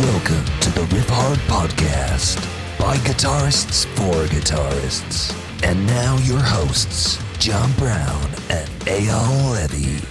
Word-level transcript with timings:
Welcome 0.00 0.46
to 0.60 0.70
the 0.70 0.88
Riff 0.94 1.10
Hard 1.10 1.38
Podcast 1.40 2.38
by 2.78 2.96
guitarists 2.96 3.84
for 3.96 4.24
guitarists. 4.34 5.36
And 5.62 5.86
now 5.86 6.16
your 6.22 6.38
hosts, 6.38 7.22
John 7.38 7.70
Browne 7.72 8.30
and 8.48 8.66
Eyal 8.86 9.70
Levi. 9.70 10.02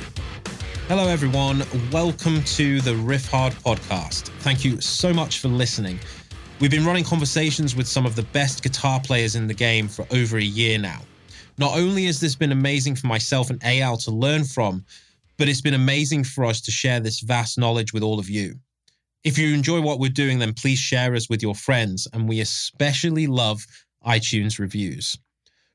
Hello, 0.88 1.08
everyone. 1.08 1.64
Welcome 1.92 2.44
to 2.44 2.82
the 2.82 2.96
Riff 2.98 3.32
Hard 3.32 3.54
podcast. 3.54 4.28
Thank 4.42 4.64
you 4.64 4.80
so 4.80 5.12
much 5.12 5.40
for 5.40 5.48
listening. 5.48 6.00
We've 6.60 6.70
been 6.70 6.86
running 6.86 7.04
conversations 7.04 7.76
with 7.76 7.88
some 7.88 8.06
of 8.06 8.16
the 8.16 8.24
best 8.24 8.62
guitar 8.62 9.00
players 9.00 9.36
in 9.36 9.48
the 9.48 9.56
game 9.56 9.88
for 9.88 10.06
over 10.12 10.38
a 10.38 10.44
year 10.44 10.78
now. 10.78 11.02
Not 11.58 11.76
only 11.76 12.06
has 12.06 12.20
this 12.20 12.36
been 12.36 12.52
amazing 12.52 12.96
for 12.96 13.08
myself 13.08 13.50
and 13.50 13.60
Eyal 13.62 14.04
to 14.04 14.12
learn 14.12 14.44
from, 14.44 14.86
but 15.38 15.50
it's 15.50 15.62
been 15.62 15.74
amazing 15.74 16.26
for 16.26 16.46
us 16.46 16.62
to 16.62 16.70
share 16.70 17.00
this 17.00 17.22
vast 17.22 17.58
knowledge 17.58 17.92
with 17.92 18.04
all 18.04 18.20
of 18.20 18.30
you. 18.30 18.60
If 19.24 19.38
you 19.38 19.54
enjoy 19.54 19.82
what 19.82 20.00
we're 20.00 20.10
doing, 20.10 20.40
then 20.40 20.54
please 20.54 20.80
share 20.80 21.14
us 21.14 21.30
with 21.30 21.42
your 21.42 21.56
friends, 21.56 22.08
and 22.14 22.28
we 22.28 22.40
especially 22.40 23.28
love 23.28 23.66
iTunes 24.06 24.60
reviews. 24.60 25.18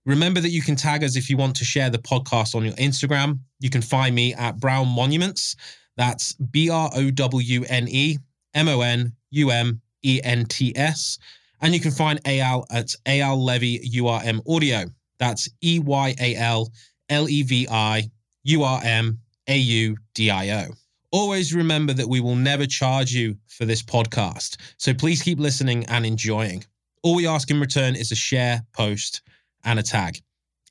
Remember 0.06 0.40
that 0.40 0.50
you 0.50 0.62
can 0.62 0.76
tag 0.76 1.04
us 1.04 1.16
if 1.16 1.28
you 1.28 1.36
want 1.36 1.56
to 1.56 1.64
share 1.64 1.90
the 1.90 1.98
podcast 1.98 2.54
on 2.54 2.64
your 2.64 2.74
Instagram. 2.74 3.38
You 3.60 3.70
can 3.70 3.82
find 3.82 4.14
me 4.14 4.34
at 4.34 4.58
Browne 4.58 4.88
Monuments. 4.88 5.56
That's 5.96 6.32
B 6.32 6.70
R 6.70 6.90
O 6.94 7.10
W 7.10 7.64
N 7.68 7.86
E 7.88 8.18
M 8.54 8.68
O 8.68 8.80
N 8.80 9.12
U 9.30 9.50
M 9.50 9.80
E 10.02 10.20
N 10.22 10.44
T 10.46 10.72
S. 10.76 11.18
And 11.60 11.74
you 11.74 11.80
can 11.80 11.90
find 11.90 12.22
Eyal 12.24 12.64
at 12.70 12.94
Eyal 13.06 13.42
Levi 13.42 13.84
URM 13.96 14.40
Audio. 14.48 14.84
That's 15.18 15.48
E 15.62 15.78
Y 15.78 16.14
A 16.20 16.34
L 16.36 16.70
L 17.08 17.28
E 17.28 17.42
V 17.42 17.68
I 17.70 18.10
U 18.44 18.62
R 18.62 18.80
M 18.82 19.18
A 19.48 19.56
U 19.56 19.96
D 20.14 20.30
I 20.30 20.64
O. 20.64 20.74
Always 21.14 21.54
remember 21.54 21.92
that 21.92 22.08
we 22.08 22.18
will 22.18 22.34
never 22.34 22.66
charge 22.66 23.12
you 23.12 23.36
for 23.46 23.64
this 23.64 23.84
podcast. 23.84 24.56
So 24.78 24.92
please 24.92 25.22
keep 25.22 25.38
listening 25.38 25.84
and 25.84 26.04
enjoying. 26.04 26.64
All 27.04 27.14
we 27.14 27.28
ask 27.28 27.48
in 27.52 27.60
return 27.60 27.94
is 27.94 28.10
a 28.10 28.16
share, 28.16 28.62
post, 28.72 29.22
and 29.62 29.78
a 29.78 29.82
tag. 29.84 30.20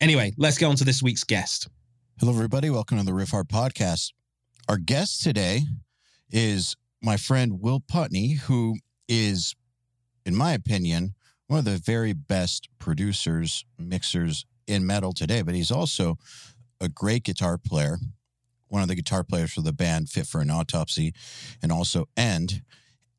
Anyway, 0.02 0.34
let's 0.36 0.58
get 0.58 0.66
on 0.66 0.76
to 0.76 0.84
this 0.84 1.02
week's 1.02 1.23
guest. 1.23 1.70
Hello, 2.20 2.34
everybody. 2.34 2.70
Welcome 2.70 2.98
to 2.98 3.06
the 3.06 3.14
Riff 3.14 3.30
Hard 3.30 3.48
Podcast. 3.48 4.12
Our 4.68 4.76
guest 4.76 5.23
today 5.23 5.62
is 6.30 6.75
my 7.02 7.16
friend 7.16 7.62
Will 7.62 7.80
Putney, 7.80 8.34
who 8.34 8.75
is, 9.08 9.56
in 10.25 10.36
my 10.36 10.52
opinion, 10.52 11.16
one 11.48 11.59
of 11.59 11.64
the 11.64 11.78
very 11.78 12.12
best 12.12 12.68
producers, 12.80 13.64
mixers 13.80 14.46
in 14.68 14.86
metal 14.86 15.14
today. 15.14 15.42
But 15.42 15.56
he's 15.56 15.72
also 15.72 16.18
a 16.81 16.90
great 16.90 17.23
guitar 17.23 17.58
player, 17.58 17.98
one 18.74 18.82
of 18.82 18.88
the 18.88 18.96
guitar 18.96 19.24
players 19.24 19.54
for 19.54 19.62
the 19.62 19.72
band 19.72 20.10
Fit 20.10 20.26
for 20.26 20.42
an 20.42 20.50
Autopsy 20.50 21.14
and 21.62 21.72
also 21.72 22.10
End. 22.18 22.64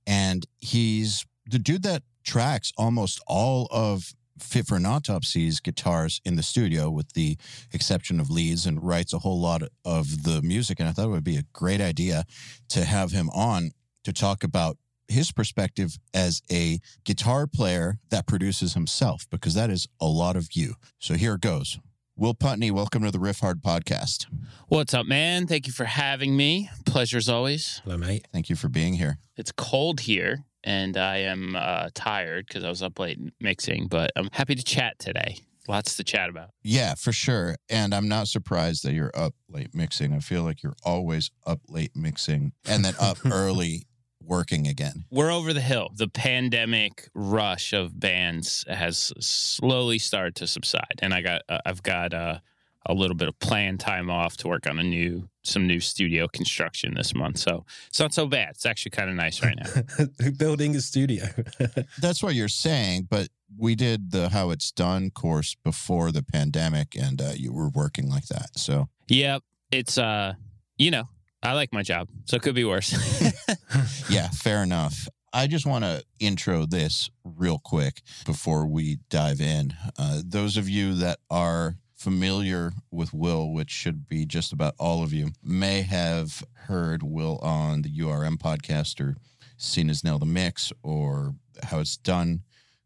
And 0.04 0.44
he's 0.58 1.24
the 1.46 1.60
dude 1.60 1.84
that 1.84 2.02
tracks 2.24 2.72
almost 2.76 3.22
all 3.28 3.68
of 3.70 4.14
Fit 4.40 4.66
for 4.66 4.74
an 4.74 4.82
Autopsy's 4.82 5.60
guitars 5.60 6.20
in 6.24 6.34
the 6.34 6.42
studio, 6.42 6.90
with 6.90 7.12
the 7.12 7.38
exception 7.72 8.18
of 8.18 8.30
leads, 8.30 8.66
and 8.66 8.82
writes 8.82 9.12
a 9.12 9.20
whole 9.20 9.40
lot 9.40 9.62
of 9.84 10.24
the 10.24 10.42
music. 10.42 10.80
And 10.80 10.88
I 10.88 10.92
thought 10.92 11.04
it 11.04 11.10
would 11.10 11.22
be 11.22 11.36
a 11.36 11.44
great 11.52 11.80
idea 11.80 12.24
to 12.70 12.84
have 12.84 13.12
him 13.12 13.30
on 13.30 13.70
to 14.02 14.12
talk 14.12 14.42
about 14.42 14.76
his 15.06 15.30
perspective 15.30 15.98
as 16.12 16.42
a 16.50 16.80
guitar 17.04 17.46
player 17.46 17.98
that 18.10 18.26
produces 18.26 18.74
himself, 18.74 19.28
because 19.30 19.54
that 19.54 19.70
is 19.70 19.86
a 20.00 20.06
lot 20.06 20.34
of 20.34 20.48
you. 20.54 20.74
So 20.98 21.14
here 21.14 21.34
it 21.34 21.40
goes. 21.40 21.78
Will 22.16 22.32
Putney, 22.32 22.70
welcome 22.70 23.02
to 23.02 23.10
the 23.10 23.18
Riff 23.18 23.40
Hard 23.40 23.60
podcast. 23.60 24.26
What's 24.68 24.94
up, 24.94 25.04
man? 25.04 25.48
Thank 25.48 25.66
you 25.66 25.72
for 25.72 25.84
having 25.84 26.36
me. 26.36 26.70
Pleasure 26.86 27.16
as 27.16 27.28
always. 27.28 27.80
Hello, 27.82 27.96
mate. 27.96 28.28
Thank 28.32 28.48
you 28.48 28.54
for 28.54 28.68
being 28.68 28.94
here. 28.94 29.18
It's 29.36 29.50
cold 29.50 29.98
here, 29.98 30.44
and 30.62 30.96
I 30.96 31.16
am 31.16 31.56
uh, 31.56 31.88
tired 31.92 32.46
because 32.46 32.62
I 32.62 32.68
was 32.68 32.84
up 32.84 33.00
late 33.00 33.18
mixing, 33.40 33.88
but 33.88 34.12
I'm 34.14 34.28
happy 34.30 34.54
to 34.54 34.62
chat 34.62 34.96
today. 35.00 35.38
Lots 35.66 35.96
to 35.96 36.04
chat 36.04 36.28
about. 36.28 36.50
Yeah, 36.62 36.94
for 36.94 37.10
sure. 37.10 37.56
And 37.68 37.92
I'm 37.92 38.06
not 38.06 38.28
surprised 38.28 38.84
that 38.84 38.92
you're 38.92 39.10
up 39.12 39.34
late 39.48 39.74
mixing. 39.74 40.12
I 40.12 40.20
feel 40.20 40.44
like 40.44 40.62
you're 40.62 40.76
always 40.84 41.32
up 41.44 41.62
late 41.68 41.96
mixing 41.96 42.52
and 42.64 42.84
then 42.84 42.94
up 43.00 43.18
early 43.26 43.88
working 44.26 44.66
again. 44.66 45.04
We're 45.10 45.30
over 45.30 45.52
the 45.52 45.60
hill. 45.60 45.90
The 45.94 46.08
pandemic 46.08 47.08
rush 47.14 47.72
of 47.72 47.98
bands 47.98 48.64
has 48.68 49.12
slowly 49.20 49.98
started 49.98 50.34
to 50.36 50.46
subside, 50.46 51.00
and 51.00 51.14
I 51.14 51.20
got 51.20 51.42
uh, 51.48 51.58
I've 51.64 51.82
got 51.82 52.14
uh, 52.14 52.38
a 52.86 52.94
little 52.94 53.16
bit 53.16 53.28
of 53.28 53.38
planned 53.38 53.80
time 53.80 54.10
off 54.10 54.36
to 54.38 54.48
work 54.48 54.66
on 54.66 54.78
a 54.78 54.82
new 54.82 55.28
some 55.42 55.66
new 55.66 55.80
studio 55.80 56.26
construction 56.26 56.94
this 56.94 57.14
month. 57.14 57.38
So 57.38 57.64
it's 57.88 58.00
not 58.00 58.14
so 58.14 58.26
bad. 58.26 58.50
It's 58.50 58.66
actually 58.66 58.90
kind 58.90 59.10
of 59.10 59.16
nice 59.16 59.42
right 59.42 59.56
now. 59.56 60.30
Building 60.38 60.74
a 60.74 60.80
studio. 60.80 61.24
That's 62.00 62.22
what 62.22 62.34
you're 62.34 62.48
saying, 62.48 63.08
but 63.10 63.28
we 63.56 63.74
did 63.74 64.10
the 64.10 64.30
how 64.30 64.50
it's 64.50 64.72
done 64.72 65.10
course 65.10 65.54
before 65.62 66.12
the 66.12 66.22
pandemic 66.22 66.96
and 66.96 67.20
uh, 67.20 67.32
you 67.36 67.52
were 67.52 67.68
working 67.68 68.08
like 68.08 68.26
that. 68.26 68.58
So, 68.58 68.88
yep, 69.08 69.42
it's 69.70 69.98
uh 69.98 70.34
you 70.76 70.90
know, 70.90 71.08
I 71.44 71.52
like 71.52 71.74
my 71.74 71.82
job, 71.82 72.08
so 72.24 72.36
it 72.36 72.42
could 72.42 72.54
be 72.54 72.64
worse. 72.64 72.90
yeah, 74.10 74.28
fair 74.28 74.62
enough. 74.62 75.06
I 75.30 75.46
just 75.46 75.66
want 75.66 75.84
to 75.84 76.02
intro 76.18 76.64
this 76.64 77.10
real 77.22 77.58
quick 77.62 78.00
before 78.24 78.66
we 78.66 78.98
dive 79.10 79.42
in. 79.42 79.74
Uh, 79.98 80.22
those 80.24 80.56
of 80.56 80.70
you 80.70 80.94
that 80.94 81.18
are 81.30 81.74
familiar 81.94 82.72
with 82.90 83.12
Will, 83.12 83.52
which 83.52 83.70
should 83.70 84.08
be 84.08 84.24
just 84.24 84.52
about 84.54 84.74
all 84.78 85.02
of 85.02 85.12
you, 85.12 85.32
may 85.42 85.82
have 85.82 86.44
heard 86.52 87.02
Will 87.02 87.38
on 87.42 87.82
the 87.82 87.90
URM 87.90 88.38
podcast 88.38 88.98
or 88.98 89.16
seen 89.58 89.88
his 89.88 90.02
Nail 90.02 90.18
the 90.18 90.24
Mix 90.24 90.72
or 90.82 91.34
How 91.62 91.80
It's 91.80 91.98
Done 91.98 92.40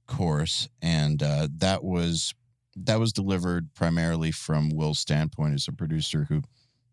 course. 0.09 0.69
And 0.83 1.23
uh, 1.23 1.47
that 1.59 1.85
was 1.85 2.35
that 2.75 2.99
was 2.99 3.13
delivered 3.13 3.73
primarily 3.75 4.33
from 4.33 4.71
Will's 4.71 4.99
standpoint 4.99 5.55
as 5.55 5.69
a 5.69 5.73
producer 5.73 6.27
who 6.29 6.43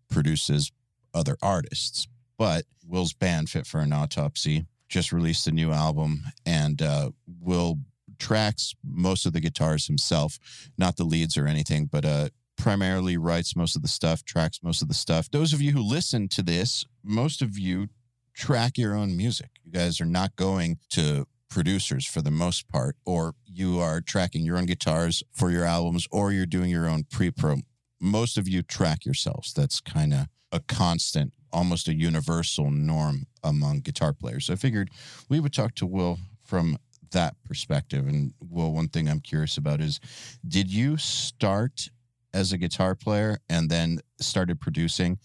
produces 0.09 0.71
other 1.15 1.37
artists. 1.41 2.07
But 2.37 2.65
Will's 2.85 3.13
band, 3.13 3.49
Fit 3.49 3.65
for 3.65 3.79
an 3.79 3.93
Autopsy, 3.93 4.65
just 4.89 5.11
released 5.11 5.47
a 5.47 5.51
new 5.51 5.71
album, 5.71 6.23
and 6.45 6.81
uh, 6.81 7.11
Will 7.39 7.79
tracks 8.19 8.75
most 8.83 9.25
of 9.25 9.33
the 9.33 9.39
guitars 9.39 9.87
himself, 9.87 10.37
not 10.77 10.97
the 10.97 11.03
leads 11.03 11.37
or 11.37 11.47
anything, 11.47 11.87
but 11.91 12.05
uh, 12.05 12.29
primarily 12.57 13.17
writes 13.17 13.55
most 13.55 13.75
of 13.75 13.81
the 13.81 13.87
stuff, 13.87 14.23
tracks 14.23 14.59
most 14.63 14.81
of 14.81 14.87
the 14.87 14.93
stuff. 14.93 15.29
Those 15.31 15.53
of 15.53 15.61
you 15.61 15.71
who 15.71 15.81
listen 15.81 16.27
to 16.29 16.43
this, 16.43 16.85
most 17.03 17.41
of 17.41 17.57
you 17.57 17.87
track 18.33 18.77
your 18.77 18.95
own 18.95 19.15
music. 19.17 19.49
You 19.63 19.71
guys 19.71 19.99
are 19.99 20.05
not 20.05 20.35
going 20.35 20.77
to 20.91 21.25
producers 21.49 22.05
for 22.05 22.21
the 22.21 22.31
most 22.31 22.67
part, 22.69 22.95
or 23.05 23.33
you 23.45 23.79
are 23.79 24.01
tracking 24.01 24.45
your 24.45 24.57
own 24.57 24.65
guitars 24.65 25.23
for 25.31 25.51
your 25.51 25.63
albums, 25.63 26.07
or 26.11 26.31
you're 26.31 26.45
doing 26.45 26.69
your 26.69 26.87
own 26.87 27.05
pre 27.09 27.31
pro. 27.31 27.57
Most 28.01 28.37
of 28.37 28.47
you 28.47 28.61
track 28.61 29.05
yourselves. 29.05 29.53
That's 29.53 29.79
kind 29.79 30.13
of 30.13 30.27
a 30.55 30.61
constant, 30.61 31.33
almost 31.51 31.88
a 31.89 31.93
universal 31.93 32.71
norm 32.71 33.27
among 33.43 33.81
guitar 33.81 34.13
players. 34.13 34.45
So 34.45 34.53
I 34.53 34.55
figured 34.55 34.89
we 35.29 35.39
would 35.39 35.53
talk 35.53 35.75
to 35.75 35.85
Will 35.85 36.17
from 36.43 36.77
that 37.11 37.35
perspective. 37.43 38.07
And 38.07 38.33
Will, 38.39 38.71
one 38.71 38.88
thing 38.88 39.09
I'm 39.09 39.19
curious 39.19 39.57
about 39.57 39.81
is 39.81 39.99
did 40.47 40.71
you 40.71 40.95
start 40.97 41.89
as 42.33 42.53
a 42.53 42.57
guitar 42.57 42.95
player 42.95 43.39
and 43.49 43.69
then 43.69 43.99
started 44.19 44.61
producing 44.61 45.19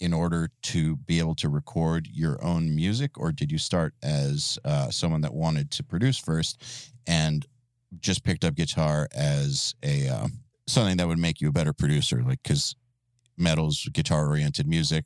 in 0.00 0.12
order 0.12 0.50
to 0.62 0.96
be 0.96 1.18
able 1.18 1.34
to 1.36 1.48
record 1.48 2.08
your 2.12 2.42
own 2.44 2.74
music? 2.74 3.18
Or 3.18 3.32
did 3.32 3.50
you 3.50 3.58
start 3.58 3.94
as 4.02 4.58
uh, 4.64 4.90
someone 4.90 5.22
that 5.22 5.32
wanted 5.34 5.70
to 5.72 5.82
produce 5.82 6.18
first 6.18 6.62
and 7.06 7.46
just 8.00 8.22
picked 8.22 8.44
up 8.44 8.54
guitar 8.54 9.08
as 9.14 9.74
a 9.82 10.08
uh, 10.08 10.26
something 10.66 10.98
that 10.98 11.08
would 11.08 11.18
make 11.18 11.40
you 11.40 11.48
a 11.48 11.52
better 11.52 11.72
producer? 11.72 12.22
Like, 12.22 12.42
because 12.42 12.74
metal's 13.36 13.88
guitar 13.92 14.28
oriented 14.28 14.66
music, 14.66 15.04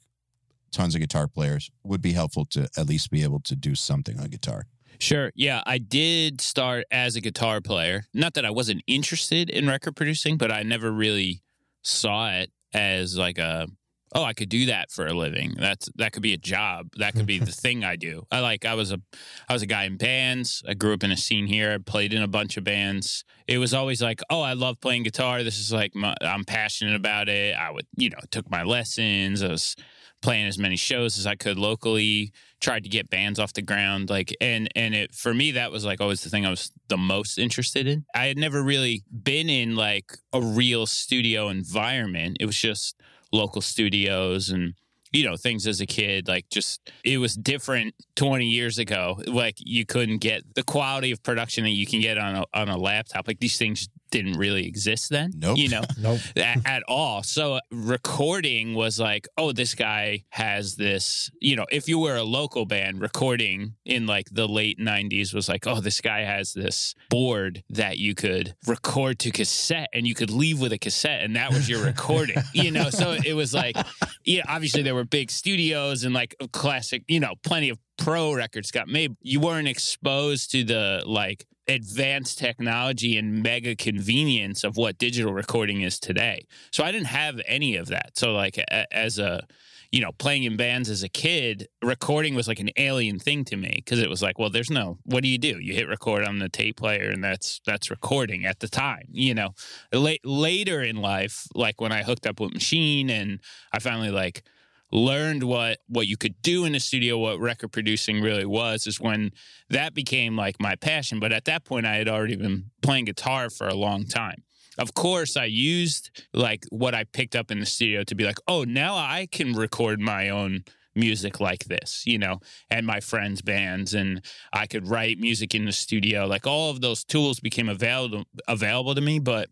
tons 0.70 0.94
of 0.94 1.00
guitar 1.00 1.28
players 1.28 1.70
would 1.82 2.02
be 2.02 2.12
helpful 2.12 2.44
to 2.46 2.68
at 2.76 2.86
least 2.86 3.10
be 3.10 3.22
able 3.22 3.40
to 3.40 3.56
do 3.56 3.74
something 3.74 4.18
on 4.20 4.26
guitar. 4.28 4.66
Sure. 4.98 5.30
Yeah, 5.34 5.62
I 5.64 5.78
did 5.78 6.40
start 6.40 6.84
as 6.90 7.14
a 7.14 7.20
guitar 7.20 7.60
player. 7.60 8.06
Not 8.12 8.34
that 8.34 8.44
I 8.44 8.50
wasn't 8.50 8.82
interested 8.86 9.48
in 9.48 9.68
record 9.68 9.94
producing, 9.94 10.36
but 10.36 10.50
I 10.50 10.64
never 10.64 10.90
really 10.90 11.42
saw 11.82 12.30
it 12.32 12.50
as 12.74 13.16
like 13.16 13.38
a 13.38 13.68
oh, 14.14 14.22
I 14.22 14.32
could 14.32 14.48
do 14.48 14.66
that 14.66 14.90
for 14.90 15.06
a 15.06 15.12
living. 15.12 15.54
That's 15.58 15.88
that 15.96 16.12
could 16.12 16.22
be 16.22 16.34
a 16.34 16.38
job. 16.38 16.88
That 16.96 17.14
could 17.14 17.26
be 17.26 17.38
the 17.38 17.52
thing 17.52 17.84
I 17.84 17.96
do. 17.96 18.26
I 18.30 18.40
like 18.40 18.64
I 18.64 18.74
was 18.74 18.92
a 18.92 19.00
I 19.48 19.52
was 19.52 19.62
a 19.62 19.66
guy 19.66 19.84
in 19.84 19.96
bands. 19.96 20.62
I 20.66 20.74
grew 20.74 20.94
up 20.94 21.04
in 21.04 21.10
a 21.10 21.16
scene 21.16 21.46
here. 21.46 21.72
I 21.72 21.78
played 21.78 22.12
in 22.12 22.22
a 22.22 22.28
bunch 22.28 22.56
of 22.56 22.64
bands. 22.64 23.24
It 23.46 23.58
was 23.58 23.74
always 23.74 24.02
like, 24.02 24.20
oh, 24.30 24.40
I 24.40 24.52
love 24.52 24.80
playing 24.80 25.04
guitar. 25.04 25.42
This 25.42 25.58
is 25.58 25.72
like 25.72 25.94
my, 25.94 26.14
I'm 26.20 26.44
passionate 26.44 26.94
about 26.94 27.28
it. 27.28 27.56
I 27.56 27.70
would, 27.70 27.86
you 27.96 28.10
know, 28.10 28.18
took 28.30 28.50
my 28.50 28.62
lessons. 28.62 29.42
I 29.42 29.48
was 29.48 29.76
playing 30.20 30.46
as 30.46 30.58
many 30.58 30.76
shows 30.76 31.18
as 31.18 31.26
I 31.26 31.36
could 31.36 31.58
locally, 31.58 32.32
tried 32.60 32.82
to 32.82 32.88
get 32.88 33.08
bands 33.08 33.38
off 33.38 33.52
the 33.52 33.62
ground 33.62 34.10
like 34.10 34.34
and 34.40 34.68
and 34.74 34.92
it 34.92 35.14
for 35.14 35.32
me 35.32 35.52
that 35.52 35.70
was 35.70 35.84
like 35.84 36.00
always 36.00 36.22
the 36.22 36.30
thing 36.30 36.44
I 36.44 36.50
was 36.50 36.72
the 36.88 36.96
most 36.96 37.38
interested 37.38 37.86
in. 37.86 38.04
I 38.14 38.26
had 38.26 38.36
never 38.36 38.62
really 38.62 39.04
been 39.10 39.48
in 39.48 39.76
like 39.76 40.18
a 40.32 40.42
real 40.42 40.86
studio 40.86 41.48
environment. 41.48 42.38
It 42.40 42.46
was 42.46 42.58
just 42.58 42.96
local 43.32 43.60
studios 43.60 44.48
and 44.48 44.74
you 45.12 45.24
know 45.24 45.36
things 45.36 45.66
as 45.66 45.80
a 45.80 45.86
kid 45.86 46.28
like 46.28 46.48
just 46.50 46.90
it 47.04 47.18
was 47.18 47.34
different 47.34 47.94
20 48.16 48.46
years 48.46 48.78
ago. 48.78 49.20
Like 49.26 49.54
you 49.58 49.86
couldn't 49.86 50.18
get 50.18 50.42
the 50.54 50.62
quality 50.62 51.12
of 51.12 51.22
production 51.22 51.64
that 51.64 51.70
you 51.70 51.86
can 51.86 52.00
get 52.00 52.18
on 52.18 52.36
a, 52.36 52.44
on 52.52 52.68
a 52.68 52.76
laptop. 52.76 53.26
Like 53.26 53.40
these 53.40 53.56
things 53.56 53.88
didn't 54.10 54.38
really 54.38 54.66
exist 54.66 55.10
then 55.10 55.32
Nope. 55.36 55.58
you 55.58 55.68
know 55.68 55.82
Nope. 55.98 56.20
at, 56.36 56.58
at 56.66 56.82
all. 56.88 57.22
So 57.22 57.54
uh, 57.54 57.60
recording 57.70 58.74
was 58.74 58.98
like, 59.00 59.26
oh, 59.36 59.52
this 59.52 59.74
guy 59.74 60.24
has 60.30 60.76
this. 60.76 61.30
You 61.40 61.56
know, 61.56 61.66
if 61.70 61.88
you 61.88 61.98
were 61.98 62.16
a 62.16 62.22
local 62.22 62.64
band, 62.66 63.00
recording 63.00 63.74
in 63.84 64.06
like 64.06 64.28
the 64.30 64.46
late 64.46 64.78
'90s 64.78 65.34
was 65.34 65.48
like, 65.48 65.66
oh, 65.66 65.80
this 65.80 66.00
guy 66.00 66.20
has 66.20 66.52
this 66.54 66.94
board 67.10 67.62
that 67.70 67.98
you 67.98 68.14
could 68.14 68.54
record 68.66 69.18
to 69.20 69.30
cassette, 69.30 69.88
and 69.92 70.06
you 70.06 70.14
could 70.14 70.30
leave 70.30 70.60
with 70.60 70.72
a 70.72 70.78
cassette, 70.78 71.22
and 71.22 71.36
that 71.36 71.52
was 71.52 71.68
your 71.68 71.84
recording. 71.92 72.36
you 72.52 72.70
know, 72.70 72.90
so 72.90 73.16
it 73.24 73.34
was 73.34 73.52
like, 73.52 73.76
yeah, 74.24 74.42
obviously 74.48 74.82
there 74.82 74.94
were 74.94 75.04
big 75.04 75.30
studios 75.30 76.04
and 76.04 76.14
like 76.14 76.34
classic, 76.52 77.02
you 77.08 77.20
know, 77.20 77.34
plenty 77.42 77.68
of 77.68 77.78
pro 77.98 78.32
records 78.32 78.70
got 78.70 78.88
made. 78.88 79.16
You 79.22 79.40
weren't 79.40 79.68
exposed 79.68 80.52
to 80.52 80.64
the 80.64 81.02
like 81.06 81.44
advanced 81.68 82.38
technology 82.38 83.18
and 83.18 83.42
mega 83.42 83.76
convenience 83.76 84.64
of 84.64 84.76
what 84.76 84.98
digital 84.98 85.32
recording 85.32 85.82
is 85.82 86.00
today. 86.00 86.46
So 86.70 86.82
I 86.82 86.92
didn't 86.92 87.08
have 87.08 87.40
any 87.46 87.76
of 87.76 87.88
that. 87.88 88.16
So 88.16 88.32
like 88.32 88.58
a, 88.58 88.92
as 88.94 89.18
a 89.18 89.46
you 89.90 90.02
know, 90.02 90.12
playing 90.12 90.44
in 90.44 90.56
bands 90.56 90.90
as 90.90 91.02
a 91.02 91.08
kid, 91.08 91.68
recording 91.82 92.34
was 92.34 92.46
like 92.46 92.60
an 92.60 92.70
alien 92.76 93.18
thing 93.18 93.44
to 93.46 93.56
me 93.56 93.72
because 93.76 94.00
it 94.00 94.10
was 94.10 94.20
like, 94.20 94.38
well, 94.38 94.50
there's 94.50 94.70
no. 94.70 94.98
What 95.04 95.22
do 95.22 95.28
you 95.28 95.38
do? 95.38 95.58
You 95.58 95.72
hit 95.72 95.88
record 95.88 96.24
on 96.24 96.38
the 96.38 96.48
tape 96.48 96.76
player, 96.76 97.08
and 97.08 97.24
that's 97.24 97.60
that's 97.64 97.90
recording 97.90 98.44
at 98.44 98.60
the 98.60 98.68
time. 98.68 99.06
You 99.10 99.34
know, 99.34 99.54
late 99.92 100.24
later 100.24 100.82
in 100.82 100.96
life, 100.96 101.46
like 101.54 101.80
when 101.80 101.92
I 101.92 102.02
hooked 102.02 102.26
up 102.26 102.38
with 102.38 102.52
Machine, 102.52 103.08
and 103.08 103.40
I 103.72 103.78
finally 103.78 104.10
like 104.10 104.42
learned 104.90 105.42
what 105.42 105.78
what 105.88 106.06
you 106.06 106.16
could 106.16 106.40
do 106.42 106.64
in 106.64 106.74
a 106.74 106.80
studio, 106.80 107.18
what 107.18 107.40
record 107.40 107.72
producing 107.72 108.20
really 108.20 108.46
was, 108.46 108.86
is 108.86 109.00
when 109.00 109.32
that 109.70 109.94
became 109.94 110.36
like 110.36 110.56
my 110.60 110.74
passion. 110.76 111.20
But 111.20 111.32
at 111.32 111.44
that 111.46 111.64
point, 111.64 111.86
I 111.86 111.96
had 111.96 112.08
already 112.08 112.36
been 112.36 112.70
playing 112.82 113.06
guitar 113.06 113.50
for 113.50 113.68
a 113.68 113.74
long 113.74 114.06
time. 114.06 114.42
Of 114.78 114.94
course, 114.94 115.36
I 115.36 115.46
used 115.46 116.10
like 116.32 116.64
what 116.70 116.94
I 116.94 117.04
picked 117.04 117.34
up 117.34 117.50
in 117.50 117.60
the 117.60 117.66
studio 117.66 118.04
to 118.04 118.14
be 118.14 118.24
like, 118.24 118.38
oh, 118.46 118.64
now 118.64 118.94
I 118.94 119.26
can 119.30 119.52
record 119.54 120.00
my 120.00 120.28
own 120.28 120.64
music 120.94 121.40
like 121.40 121.64
this, 121.64 122.04
you 122.06 122.18
know, 122.18 122.40
and 122.70 122.86
my 122.86 123.00
friends' 123.00 123.42
bands, 123.42 123.94
and 123.94 124.24
I 124.52 124.66
could 124.66 124.88
write 124.88 125.18
music 125.18 125.54
in 125.54 125.64
the 125.64 125.72
studio. 125.72 126.26
Like 126.26 126.46
all 126.46 126.70
of 126.70 126.80
those 126.80 127.04
tools 127.04 127.40
became 127.40 127.68
available 127.68 128.24
available 128.46 128.94
to 128.94 129.00
me, 129.00 129.18
but 129.18 129.48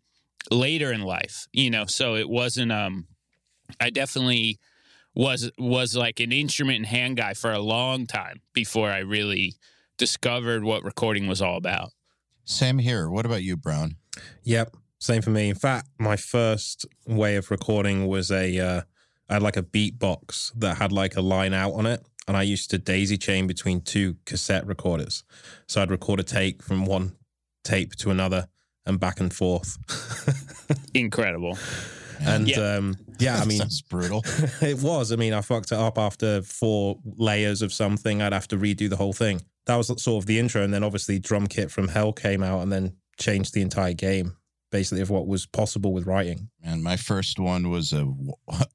later 0.51 0.93
in 0.93 1.03
life, 1.03 1.47
you 1.53 1.71
know, 1.71 1.87
so 1.87 2.15
it 2.15 2.29
wasn't. 2.29 2.73
Um, 2.73 3.07
I 3.81 3.91
definitely 3.91 4.59
was 5.17 5.51
was 5.59 5.97
like 5.97 6.21
an 6.21 6.31
instrument 6.31 6.77
and 6.77 6.87
hand 6.87 7.17
guy 7.17 7.35
for 7.35 7.51
a 7.51 7.59
long 7.59 8.07
time 8.07 8.43
before 8.53 8.91
I 8.91 8.99
really 8.99 9.55
discovered 9.97 10.63
what 10.63 10.85
recording 10.85 11.27
was 11.27 11.41
all 11.41 11.57
about. 11.57 11.91
Same 12.45 12.79
here. 12.79 13.09
What 13.09 13.27
about 13.27 13.43
you, 13.43 13.57
Browne? 13.57 13.97
Yep, 14.45 14.77
same 15.01 15.23
for 15.23 15.31
me. 15.31 15.49
In 15.49 15.57
fact, 15.57 15.89
my 15.99 16.17
first 16.17 16.85
way 17.07 17.37
of 17.37 17.51
recording 17.51 18.07
was 18.07 18.31
a 18.31 18.59
uh, 18.61 18.83
I 19.29 19.33
had 19.33 19.43
like 19.43 19.57
a 19.57 19.63
beatbox 19.63 20.53
that 20.57 20.77
had 20.77 20.93
like 20.93 21.17
a 21.17 21.23
line 21.23 21.55
out 21.55 21.73
on 21.73 21.87
it, 21.87 22.05
and 22.29 22.37
I 22.37 22.43
used 22.43 22.71
to 22.71 22.79
daisy 22.79 23.17
chain 23.17 23.47
between 23.47 23.81
two 23.81 24.17
cassette 24.27 24.67
recorders. 24.67 25.25
So 25.67 25.81
I'd 25.81 25.91
record 25.91 26.21
a 26.21 26.25
take 26.25 26.63
from 26.63 26.85
one 26.85 27.17
tape 27.65 27.97
to 27.97 28.11
another 28.11 28.49
and 28.85 29.01
back 29.01 29.19
and 29.19 29.33
forth. 29.35 29.79
Incredible. 30.95 31.59
And 32.21 32.49
Yeah. 32.49 32.77
um, 32.77 32.97
yeah, 33.19 33.41
I 33.41 33.45
mean, 33.45 33.59
Sounds 33.59 33.83
brutal. 33.83 34.25
it 34.61 34.81
was. 34.83 35.13
I 35.13 35.17
mean, 35.17 35.33
I 35.33 35.41
fucked 35.41 35.73
it 35.73 35.79
up 35.79 35.99
after 35.99 36.43
four 36.43 36.99
layers 37.17 37.63
of 37.63 37.73
something. 37.73 38.23
I'd 38.23 38.33
have 38.33 38.49
to 38.49 38.57
redo 38.57 38.89
the 38.89 38.97
whole 38.97 39.13
thing. 39.13 39.43
That 39.67 39.77
was 39.77 39.89
sort 40.03 40.23
of 40.23 40.27
the 40.27 40.39
intro, 40.39 40.63
and 40.63 40.73
then 40.73 40.85
obviously 40.85 41.19
drum 41.19 41.47
kit 41.47 41.71
from 41.71 41.89
Hell 41.89 42.13
came 42.13 42.43
out, 42.43 42.61
and 42.63 42.71
then 42.71 42.97
changed 43.19 43.53
the 43.55 43.63
entire 43.63 43.95
game, 43.95 44.37
basically 44.71 45.01
of 45.01 45.11
what 45.11 45.27
was 45.27 45.47
possible 45.47 45.93
with 45.93 46.07
writing. 46.07 46.51
And 46.63 46.85
my 46.85 46.97
first 46.97 47.39
one 47.41 47.69
was 47.71 47.93
a 47.93 48.07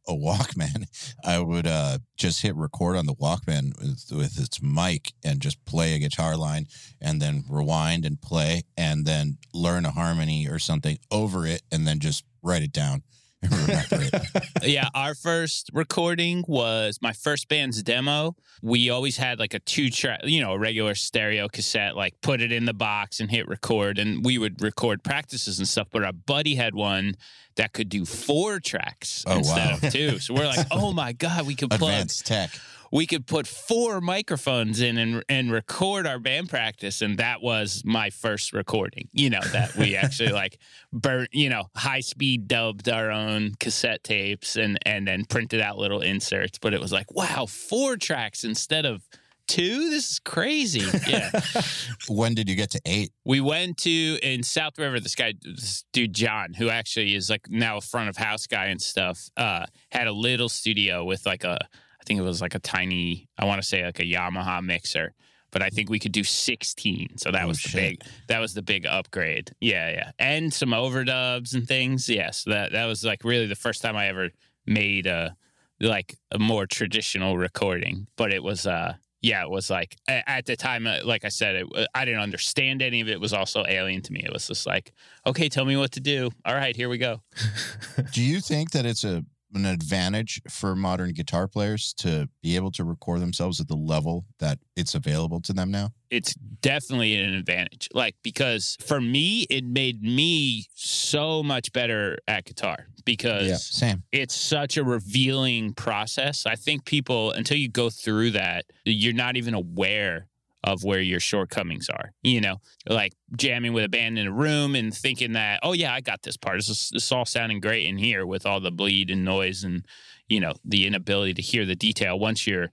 a 0.07 0.13
Walkman. 0.13 0.85
I 1.23 1.39
would 1.39 1.67
uh, 1.67 1.99
just 2.17 2.41
hit 2.41 2.55
record 2.55 2.97
on 2.97 3.05
the 3.05 3.13
Walkman 3.15 3.77
with, 3.79 4.05
with 4.11 4.37
its 4.39 4.61
mic 4.61 5.13
and 5.23 5.39
just 5.39 5.63
play 5.63 5.93
a 5.95 5.99
guitar 5.99 6.35
line, 6.35 6.65
and 6.99 7.21
then 7.21 7.43
rewind 7.49 8.05
and 8.05 8.19
play, 8.21 8.63
and 8.75 9.05
then 9.05 9.37
learn 9.53 9.85
a 9.85 9.91
harmony 9.91 10.47
or 10.49 10.59
something 10.59 10.97
over 11.09 11.45
it, 11.47 11.61
and 11.71 11.87
then 11.87 11.99
just 11.99 12.25
write 12.43 12.63
it 12.63 12.73
down 12.73 12.95
and 12.95 13.01
remember 13.01 13.05
it. 13.05 13.20
yeah, 14.63 14.87
our 14.93 15.15
first 15.15 15.69
recording 15.73 16.43
was 16.47 16.99
my 17.01 17.13
first 17.13 17.47
band's 17.47 17.81
demo. 17.81 18.35
We 18.61 18.89
always 18.89 19.17
had 19.17 19.39
like 19.39 19.53
a 19.53 19.59
two 19.59 19.89
track, 19.89 20.21
you 20.23 20.41
know, 20.41 20.53
a 20.53 20.59
regular 20.59 20.95
stereo 20.95 21.47
cassette, 21.47 21.95
like 21.95 22.19
put 22.21 22.41
it 22.41 22.51
in 22.51 22.65
the 22.65 22.73
box 22.73 23.19
and 23.19 23.31
hit 23.31 23.47
record. 23.47 23.97
And 23.97 24.23
we 24.23 24.37
would 24.37 24.61
record 24.61 25.03
practices 25.03 25.59
and 25.59 25.67
stuff. 25.67 25.87
But 25.91 26.03
our 26.03 26.13
buddy 26.13 26.55
had 26.55 26.75
one 26.75 27.15
that 27.55 27.73
could 27.73 27.89
do 27.89 28.05
four 28.05 28.59
tracks 28.59 29.23
Oh, 29.27 29.39
instead 29.39 29.69
wow. 29.71 29.87
of 29.87 29.93
two. 29.93 30.19
So 30.19 30.33
we're 30.33 30.45
like, 30.45 30.67
oh 30.71 30.93
my 30.93 31.13
God, 31.13 31.47
we 31.47 31.55
could 31.55 31.69
plug 31.69 31.81
Advanced 31.81 32.27
tech. 32.27 32.51
We 32.91 33.07
could 33.07 33.25
put 33.25 33.47
four 33.47 34.01
microphones 34.01 34.81
in 34.81 34.97
and 34.97 35.23
and 35.29 35.51
record 35.51 36.05
our 36.05 36.19
band 36.19 36.49
practice 36.49 37.01
and 37.01 37.17
that 37.17 37.41
was 37.41 37.81
my 37.85 38.09
first 38.09 38.53
recording 38.53 39.07
you 39.13 39.29
know 39.29 39.41
that 39.51 39.75
we 39.75 39.95
actually 39.95 40.31
like 40.31 40.59
burnt 40.91 41.29
you 41.31 41.49
know 41.49 41.63
high 41.75 42.01
speed 42.01 42.47
dubbed 42.47 42.89
our 42.89 43.09
own 43.09 43.53
cassette 43.59 44.03
tapes 44.03 44.57
and 44.57 44.77
and 44.85 45.07
then 45.07 45.25
printed 45.25 45.61
out 45.61 45.77
little 45.77 46.01
inserts 46.01 46.59
but 46.59 46.73
it 46.73 46.79
was 46.79 46.91
like 46.91 47.11
wow 47.13 47.45
four 47.45 47.97
tracks 47.97 48.43
instead 48.43 48.85
of 48.85 49.07
two 49.47 49.89
this 49.89 50.11
is 50.11 50.19
crazy 50.19 50.85
yeah 51.07 51.31
When 52.07 52.33
did 52.35 52.49
you 52.49 52.55
get 52.55 52.71
to 52.71 52.81
eight? 52.85 53.11
we 53.25 53.41
went 53.41 53.77
to 53.79 54.19
in 54.21 54.43
South 54.43 54.77
River. 54.77 54.99
This 54.99 55.15
guy, 55.15 55.33
this 55.41 55.85
dude 55.93 56.13
John, 56.13 56.53
who 56.53 56.69
actually 56.69 57.15
is 57.15 57.29
like 57.29 57.47
now 57.49 57.77
a 57.77 57.81
front 57.81 58.09
of 58.09 58.17
house 58.17 58.47
guy 58.47 58.65
and 58.65 58.81
stuff, 58.81 59.29
uh, 59.37 59.65
had 59.91 60.07
a 60.07 60.11
little 60.11 60.49
studio 60.49 61.03
with 61.05 61.25
like 61.25 61.43
a, 61.43 61.59
I 62.01 62.03
think 62.05 62.19
it 62.19 62.23
was 62.23 62.41
like 62.41 62.55
a 62.55 62.59
tiny, 62.59 63.29
I 63.37 63.45
want 63.45 63.61
to 63.61 63.67
say 63.67 63.85
like 63.85 63.99
a 63.99 64.03
Yamaha 64.03 64.61
mixer, 64.63 65.13
but 65.51 65.61
I 65.61 65.69
think 65.69 65.89
we 65.89 65.99
could 65.99 66.11
do 66.11 66.23
sixteen. 66.23 67.17
So 67.17 67.29
that 67.31 67.43
Oh, 67.45 67.47
was 67.49 67.61
the 67.61 67.71
big, 67.73 68.01
that 68.27 68.39
was 68.39 68.53
the 68.55 68.63
big 68.63 68.85
upgrade. 68.87 69.51
Yeah, 69.61 69.89
yeah, 69.91 70.11
and 70.17 70.51
some 70.53 70.69
overdubs 70.71 71.53
and 71.53 71.67
things. 71.67 72.09
Yes, 72.09 72.43
that 72.45 72.71
that 72.71 72.85
was 72.85 73.03
like 73.03 73.23
really 73.23 73.45
the 73.47 73.55
first 73.55 73.81
time 73.81 73.95
I 73.95 74.07
ever 74.07 74.29
made 74.65 75.05
a 75.07 75.35
like 75.79 76.15
a 76.31 76.39
more 76.39 76.65
traditional 76.67 77.37
recording, 77.37 78.07
but 78.15 78.33
it 78.33 78.41
was 78.43 78.65
uh 78.65 78.95
yeah, 79.23 79.43
it 79.43 79.51
was 79.51 79.69
like 79.69 79.97
at 80.07 80.47
the 80.47 80.55
time, 80.55 80.87
uh, 80.87 80.97
like 81.03 81.25
I 81.25 81.29
said, 81.29 81.55
it, 81.55 81.67
uh, 81.75 81.85
I 81.93 82.05
didn't 82.05 82.21
understand 82.21 82.81
any 82.81 83.01
of 83.01 83.07
it. 83.07 83.11
It 83.11 83.21
was 83.21 83.33
also 83.33 83.63
alien 83.67 84.01
to 84.01 84.11
me. 84.13 84.21
It 84.23 84.33
was 84.33 84.47
just 84.47 84.65
like, 84.65 84.93
okay, 85.27 85.47
tell 85.47 85.63
me 85.63 85.77
what 85.77 85.91
to 85.91 85.99
do. 85.99 86.31
All 86.43 86.55
right, 86.55 86.75
here 86.75 86.89
we 86.89 86.97
go. 86.97 87.21
Do 88.13 88.23
you 88.23 88.39
think 88.41 88.71
that 88.71 88.83
it's 88.87 89.03
a 89.03 89.23
an 89.53 89.65
advantage 89.65 90.41
for 90.49 90.75
modern 90.75 91.11
guitar 91.13 91.47
players 91.47 91.93
to 91.99 92.29
be 92.41 92.55
able 92.55 92.71
to 92.71 92.83
record 92.83 93.19
themselves 93.21 93.59
at 93.59 93.67
the 93.67 93.75
level 93.75 94.25
that 94.39 94.59
it's 94.75 94.95
available 94.95 95.41
to 95.41 95.53
them 95.53 95.71
now? 95.71 95.89
It's 96.09 96.33
definitely 96.61 97.15
an 97.15 97.33
advantage. 97.33 97.87
Like, 97.93 98.15
because 98.23 98.77
for 98.81 98.99
me, 98.99 99.45
it 99.49 99.63
made 99.63 100.01
me 100.01 100.65
so 100.75 101.41
much 101.43 101.71
better 101.73 102.17
at 102.27 102.45
guitar 102.45 102.87
because 103.05 103.47
Yeah. 103.47 103.55
Same. 103.57 104.03
it's 104.11 104.35
such 104.35 104.77
a 104.77 104.83
revealing 104.83 105.73
process. 105.73 106.45
I 106.45 106.55
think 106.55 106.85
people, 106.85 107.31
until 107.31 107.57
you 107.57 107.69
go 107.69 107.89
through 107.89 108.31
that, 108.31 108.65
you're 108.85 109.13
not 109.13 109.37
even 109.37 109.53
aware 109.53 110.27
of 110.63 110.83
where 110.83 110.99
your 110.99 111.19
shortcomings 111.19 111.89
are. 111.89 112.13
You 112.23 112.41
know, 112.41 112.57
like 112.87 113.13
jamming 113.35 113.73
with 113.73 113.85
a 113.85 113.89
band 113.89 114.19
in 114.19 114.27
a 114.27 114.31
room 114.31 114.75
and 114.75 114.93
thinking 114.93 115.33
that, 115.33 115.59
oh, 115.63 115.73
yeah, 115.73 115.93
I 115.93 116.01
got 116.01 116.21
this 116.21 116.37
part. 116.37 116.57
This 116.57 116.69
is, 116.69 116.89
this 116.93 117.05
is 117.05 117.11
all 117.11 117.25
sounding 117.25 117.59
great 117.59 117.85
in 117.85 117.97
here 117.97 118.25
with 118.25 118.45
all 118.45 118.59
the 118.59 118.71
bleed 118.71 119.09
and 119.09 119.25
noise 119.25 119.63
and, 119.63 119.85
you 120.27 120.39
know, 120.39 120.53
the 120.63 120.85
inability 120.85 121.33
to 121.35 121.41
hear 121.41 121.65
the 121.65 121.75
detail. 121.75 122.17
Once 122.19 122.45
you're 122.45 122.71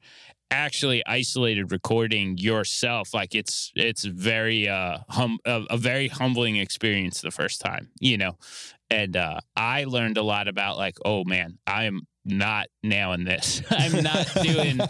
actually 0.50 1.04
isolated 1.06 1.70
recording 1.70 2.38
yourself 2.38 3.12
like 3.12 3.34
it's 3.34 3.70
it's 3.74 4.04
very 4.04 4.66
uh 4.66 4.96
hum 5.10 5.38
a, 5.44 5.62
a 5.68 5.76
very 5.76 6.08
humbling 6.08 6.56
experience 6.56 7.20
the 7.20 7.30
first 7.30 7.60
time 7.60 7.90
you 8.00 8.16
know 8.16 8.34
and 8.88 9.14
uh 9.14 9.38
i 9.56 9.84
learned 9.84 10.16
a 10.16 10.22
lot 10.22 10.48
about 10.48 10.78
like 10.78 10.96
oh 11.04 11.22
man 11.24 11.58
i 11.66 11.84
am 11.84 12.00
not 12.24 12.66
nailing 12.82 13.24
this 13.24 13.60
i'm 13.70 14.02
not 14.02 14.26
doing 14.42 14.80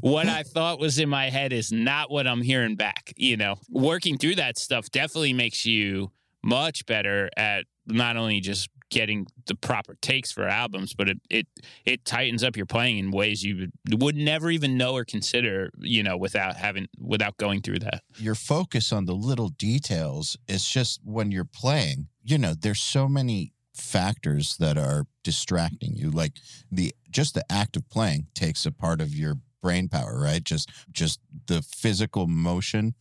what 0.00 0.26
i 0.26 0.42
thought 0.42 0.78
was 0.78 0.98
in 0.98 1.08
my 1.08 1.30
head 1.30 1.52
is 1.52 1.72
not 1.72 2.10
what 2.10 2.26
i'm 2.26 2.42
hearing 2.42 2.76
back 2.76 3.12
you 3.20 3.36
know? 3.36 3.56
Working 3.68 4.16
through 4.16 4.36
that 4.36 4.58
stuff 4.58 4.90
definitely 4.90 5.34
makes 5.34 5.66
you 5.66 6.10
much 6.42 6.86
better 6.86 7.28
at 7.36 7.66
not 7.86 8.16
only 8.16 8.40
just 8.40 8.70
getting 8.88 9.26
the 9.46 9.54
proper 9.54 9.94
takes 10.02 10.32
for 10.32 10.48
albums 10.48 10.94
but 10.94 11.08
it 11.08 11.20
it 11.30 11.46
it 11.84 12.04
tightens 12.04 12.42
up 12.42 12.56
your 12.56 12.66
playing 12.66 12.98
in 12.98 13.12
ways 13.12 13.44
you 13.44 13.68
would, 13.92 14.16
never 14.16 14.50
even 14.50 14.76
know 14.76 14.94
or 14.94 15.04
consider 15.04 15.70
you 15.78 16.02
know 16.02 16.16
without 16.16 16.56
having 16.56 16.88
without 16.98 17.36
going 17.36 17.60
through 17.60 17.78
that. 17.78 18.02
Your 18.16 18.34
focus 18.34 18.90
on 18.90 19.04
the 19.04 19.14
little 19.14 19.50
details 19.50 20.36
is 20.48 20.66
just 20.66 21.00
when 21.04 21.30
you're 21.30 21.44
playing, 21.44 22.08
you 22.24 22.38
know, 22.38 22.54
there's 22.54 22.80
so 22.80 23.06
many 23.06 23.52
factors 23.74 24.56
that 24.58 24.76
are 24.76 25.06
distracting 25.22 25.94
you. 25.94 26.10
Like 26.10 26.32
the 26.72 26.92
just 27.10 27.34
the 27.34 27.44
act 27.52 27.76
of 27.76 27.88
playing 27.90 28.26
takes 28.34 28.66
a 28.66 28.72
part 28.72 29.00
of 29.00 29.14
your 29.14 29.36
brain 29.60 29.88
power 29.88 30.20
right? 30.20 30.42
Just 30.42 30.70
just 30.92 31.20
the 31.46 31.62
physical 31.62 32.26
motion 32.26 32.94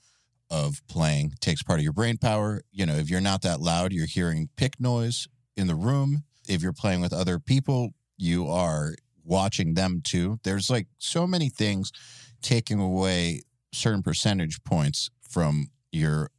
of 0.50 0.82
playing 0.88 1.34
takes 1.40 1.62
part 1.62 1.80
of 1.80 1.84
your 1.84 1.94
brain 1.94 2.18
power. 2.18 2.62
You 2.72 2.86
know 2.86 2.96
if 2.96 3.10
you're 3.10 3.22
not 3.22 3.42
that 3.44 3.62
loud 3.62 3.94
you're 3.94 4.06
hearing 4.06 4.50
pick 4.56 4.80
noise 4.80 5.28
in 5.56 5.68
the 5.68 5.76
room. 5.76 6.24
If 6.48 6.62
you're 6.64 6.74
playing 6.74 7.02
with 7.02 7.14
other 7.14 7.40
people 7.40 7.94
you 8.18 8.48
are 8.48 8.96
watching 9.24 9.76
them 9.76 10.02
too. 10.04 10.40
There's 10.44 10.70
like 10.70 10.88
so 10.98 11.26
many 11.26 11.50
things 11.50 11.92
taking 12.42 12.80
away 12.80 13.44
certain 13.72 14.04
percentage 14.04 14.64
points 14.64 15.10
from 15.22 15.70
your 15.92 16.30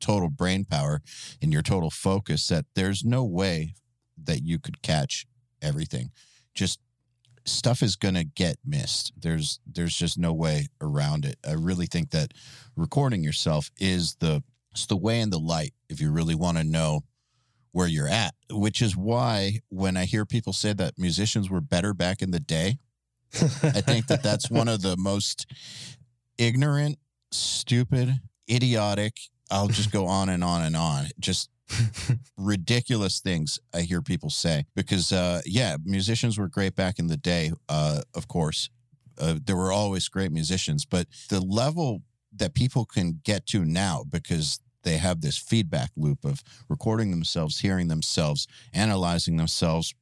total 0.00 0.30
brain 0.30 0.64
power 0.64 1.00
and 1.42 1.52
your 1.52 1.62
total 1.62 1.90
focus 1.90 2.46
that 2.48 2.64
there's 2.74 3.04
no 3.04 3.24
way 3.24 3.74
that 4.22 4.42
you 4.42 4.58
could 4.58 4.82
catch 4.82 5.26
everything. 5.60 6.10
Just 6.54 6.80
stuff 7.48 7.82
is 7.82 7.96
going 7.96 8.14
to 8.14 8.24
get 8.24 8.56
missed. 8.64 9.12
There's 9.16 9.60
there's 9.66 9.96
just 9.96 10.18
no 10.18 10.32
way 10.32 10.68
around 10.80 11.24
it. 11.24 11.36
I 11.46 11.52
really 11.52 11.86
think 11.86 12.10
that 12.10 12.32
recording 12.76 13.22
yourself 13.22 13.70
is 13.78 14.16
the 14.20 14.42
it's 14.72 14.86
the 14.86 14.96
way 14.96 15.20
and 15.20 15.32
the 15.32 15.38
light 15.38 15.74
if 15.88 16.00
you 16.00 16.10
really 16.10 16.34
want 16.34 16.58
to 16.58 16.64
know 16.64 17.02
where 17.72 17.88
you're 17.88 18.08
at, 18.08 18.34
which 18.50 18.82
is 18.82 18.96
why 18.96 19.60
when 19.68 19.96
I 19.96 20.04
hear 20.04 20.24
people 20.24 20.52
say 20.52 20.72
that 20.72 20.98
musicians 20.98 21.50
were 21.50 21.60
better 21.60 21.94
back 21.94 22.22
in 22.22 22.30
the 22.30 22.40
day, 22.40 22.78
I 23.34 23.80
think 23.80 24.06
that 24.06 24.22
that's 24.22 24.50
one 24.50 24.68
of 24.68 24.82
the 24.82 24.96
most 24.96 25.46
ignorant, 26.38 26.98
stupid, 27.30 28.20
idiotic. 28.50 29.18
I'll 29.50 29.68
just 29.68 29.90
go 29.90 30.06
on 30.06 30.28
and 30.28 30.44
on 30.44 30.62
and 30.62 30.76
on. 30.76 31.06
Just 31.18 31.50
ridiculous 32.36 33.20
things 33.20 33.58
I 33.74 33.82
hear 33.82 34.02
people 34.02 34.30
say 34.30 34.64
because, 34.74 35.12
uh, 35.12 35.42
yeah, 35.44 35.76
musicians 35.84 36.38
were 36.38 36.48
great 36.48 36.74
back 36.74 36.98
in 36.98 37.06
the 37.06 37.16
day. 37.16 37.52
Uh, 37.68 38.02
of 38.14 38.28
course, 38.28 38.70
uh, 39.18 39.38
there 39.44 39.56
were 39.56 39.72
always 39.72 40.08
great 40.08 40.32
musicians, 40.32 40.84
but 40.84 41.06
the 41.28 41.40
level 41.40 42.02
that 42.36 42.54
people 42.54 42.84
can 42.84 43.20
get 43.24 43.46
to 43.46 43.64
now 43.64 44.04
because 44.08 44.60
they 44.82 44.96
have 44.96 45.20
this 45.20 45.36
feedback 45.36 45.90
loop 45.96 46.24
of 46.24 46.42
recording 46.68 47.10
themselves, 47.10 47.60
hearing 47.60 47.88
themselves, 47.88 48.46
analyzing 48.72 49.36
themselves, 49.36 49.94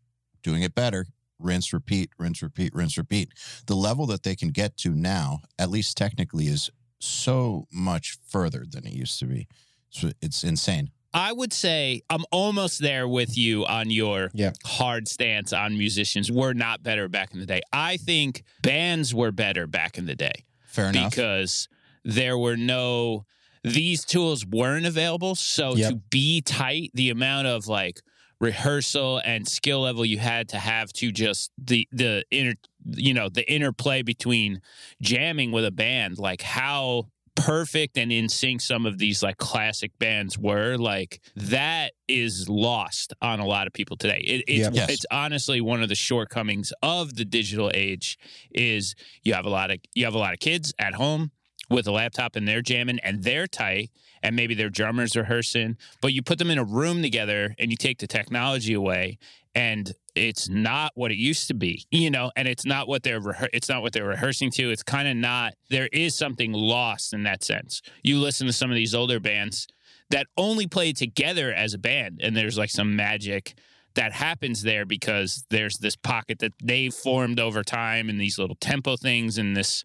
doing 0.43 0.63
it 0.63 0.75
better, 0.75 1.07
rinse, 1.39 1.73
repeat, 1.73 2.11
rinse, 2.19 2.43
repeat, 2.43 2.75
rinse, 2.75 2.97
repeat. 2.97 3.33
The 3.67 3.75
level 3.75 4.07
that 4.07 4.23
they 4.23 4.37
can 4.37 4.51
get 4.51 4.77
to 4.79 4.91
now, 4.91 5.41
at 5.59 5.71
least 5.71 5.97
technically, 5.97 6.47
is 6.47 6.71
so 6.99 7.67
much 7.73 8.19
further 8.27 8.65
than 8.69 8.87
it 8.87 8.93
used 8.93 9.19
to 9.21 9.27
be. 9.27 9.49
So 9.91 10.11
it's 10.21 10.45
insane. 10.45 10.91
I 11.17 11.33
would 11.33 11.53
say 11.53 12.03
I'm 12.11 12.25
almost 12.31 12.81
there 12.81 13.09
with 13.09 13.37
you 13.39 13.65
on 13.67 13.91
your 13.91 14.31
Yeah. 14.35 14.53
hard 14.65 15.09
stance 15.09 15.53
on 15.53 15.79
musicians. 15.79 16.31
We're 16.31 16.53
not 16.53 16.83
better 16.83 17.09
back 17.09 17.33
in 17.33 17.41
the 17.41 17.47
day. 17.47 17.63
I 17.73 17.97
think 17.97 18.43
bands 18.63 19.15
were 19.15 19.33
better 19.33 19.67
back 19.67 19.97
in 19.99 20.05
the 20.07 20.15
day 20.15 20.45
Fair 20.67 20.91
enough. 20.91 21.11
because 21.11 21.69
there 22.05 22.37
were 22.39 22.57
no 22.57 23.25
these 23.65 24.05
tools 24.05 24.47
weren't 24.47 24.87
available. 24.87 25.35
So 25.35 25.75
Yep. 25.75 25.91
to 25.91 25.97
be 26.11 26.41
tight, 26.43 26.91
the 26.95 27.11
amount 27.11 27.49
of 27.49 27.67
like 27.67 28.01
rehearsal 28.39 29.21
and 29.25 29.49
skill 29.49 29.81
level 29.81 30.05
you 30.05 30.19
had 30.19 30.49
to 30.51 30.59
have 30.59 30.93
to 30.93 31.11
just 31.11 31.51
the 31.59 31.89
the 31.91 32.23
inner 32.31 32.55
you 32.95 33.15
know 33.15 33.29
the 33.31 33.51
interplay 33.51 34.03
between 34.03 34.61
jamming 35.03 35.51
with 35.51 35.65
a 35.65 35.71
band 35.73 36.19
like 36.19 36.43
how 36.43 37.09
perfect 37.37 37.97
and 37.99 38.11
in 38.11 38.29
sync 38.29 38.61
some 38.61 38.87
of 38.87 38.99
these 38.99 39.23
like 39.23 39.37
classic 39.37 39.93
bands 39.99 40.39
were 40.39 40.77
like 40.77 41.21
that 41.37 41.93
is 42.09 42.49
lost 42.49 43.13
on 43.21 43.39
a 43.41 43.47
lot 43.47 43.67
of 43.67 43.73
people 43.73 43.97
today 43.97 44.21
it, 44.27 44.45
it's, 44.49 44.75
Yes. 44.75 44.89
it's 44.91 45.07
honestly 45.11 45.61
one 45.61 45.83
of 45.83 45.89
the 45.89 45.95
shortcomings 45.95 46.73
of 46.83 47.15
the 47.15 47.25
digital 47.25 47.71
age 47.75 48.19
is 48.51 48.95
you 49.23 49.35
have 49.35 49.45
a 49.45 49.51
lot 49.51 49.71
of 49.71 49.79
you 49.95 50.05
have 50.05 50.15
a 50.15 50.19
lot 50.19 50.33
of 50.33 50.41
kids 50.41 50.73
at 50.79 50.95
home 50.95 51.31
with 51.69 51.87
a 51.87 51.93
laptop 51.93 52.37
and 52.37 52.49
they're 52.49 52.63
jamming 52.63 52.99
and 53.01 53.23
they're 53.23 53.47
tight 53.47 53.91
and 54.23 54.35
maybe 54.35 54.55
their 54.55 54.71
drummers 54.71 55.15
rehearsing 55.15 55.77
but 56.01 56.13
you 56.13 56.23
put 56.23 56.39
them 56.39 56.51
in 56.51 56.59
a 56.59 56.65
room 56.65 57.03
together 57.03 57.55
and 57.59 57.71
you 57.71 57.77
take 57.77 57.99
the 57.99 58.07
technology 58.07 58.73
away 58.73 59.19
and 59.55 59.93
it's 60.17 60.49
not 60.49 60.93
what 60.95 61.11
it 61.11 61.17
used 61.17 61.49
to 61.49 61.55
be 61.55 61.85
you 61.91 62.11
know 62.11 62.31
and 62.37 62.49
it's 62.49 62.65
not 62.65 62.89
what 62.89 63.03
they're 63.03 63.21
rehe- 63.21 63.49
it's 63.53 63.69
not 63.69 63.83
what 63.83 63.93
they're 63.93 64.07
rehearsing 64.07 64.51
to 64.51 64.71
it's 64.71 64.83
kind 64.83 65.09
of 65.09 65.17
not 65.17 65.55
there 65.71 65.89
is 65.93 66.15
something 66.15 66.53
lost 66.53 67.13
in 67.13 67.23
that 67.25 67.43
sense. 67.43 67.83
You 68.03 68.19
listen 68.19 68.47
to 68.47 68.53
some 68.53 68.71
of 68.71 68.77
these 68.77 68.95
older 68.95 69.21
bands 69.21 69.67
that 70.11 70.27
only 70.37 70.67
play 70.67 70.93
together 70.93 71.53
as 71.53 71.75
a 71.75 71.79
band 71.79 72.21
and 72.23 72.37
there's 72.37 72.59
like 72.59 72.71
some 72.71 72.95
magic 72.95 73.55
that 73.95 74.13
happens 74.13 74.63
there 74.63 74.85
because 74.85 75.45
there's 75.51 75.79
this 75.79 75.97
pocket 75.97 76.39
that 76.39 76.53
they've 76.63 76.93
formed 76.93 77.41
over 77.41 77.63
time 77.63 78.09
and 78.09 78.21
these 78.21 78.39
little 78.39 78.57
tempo 78.57 78.97
things 78.97 79.39
and 79.39 79.57
this 79.57 79.83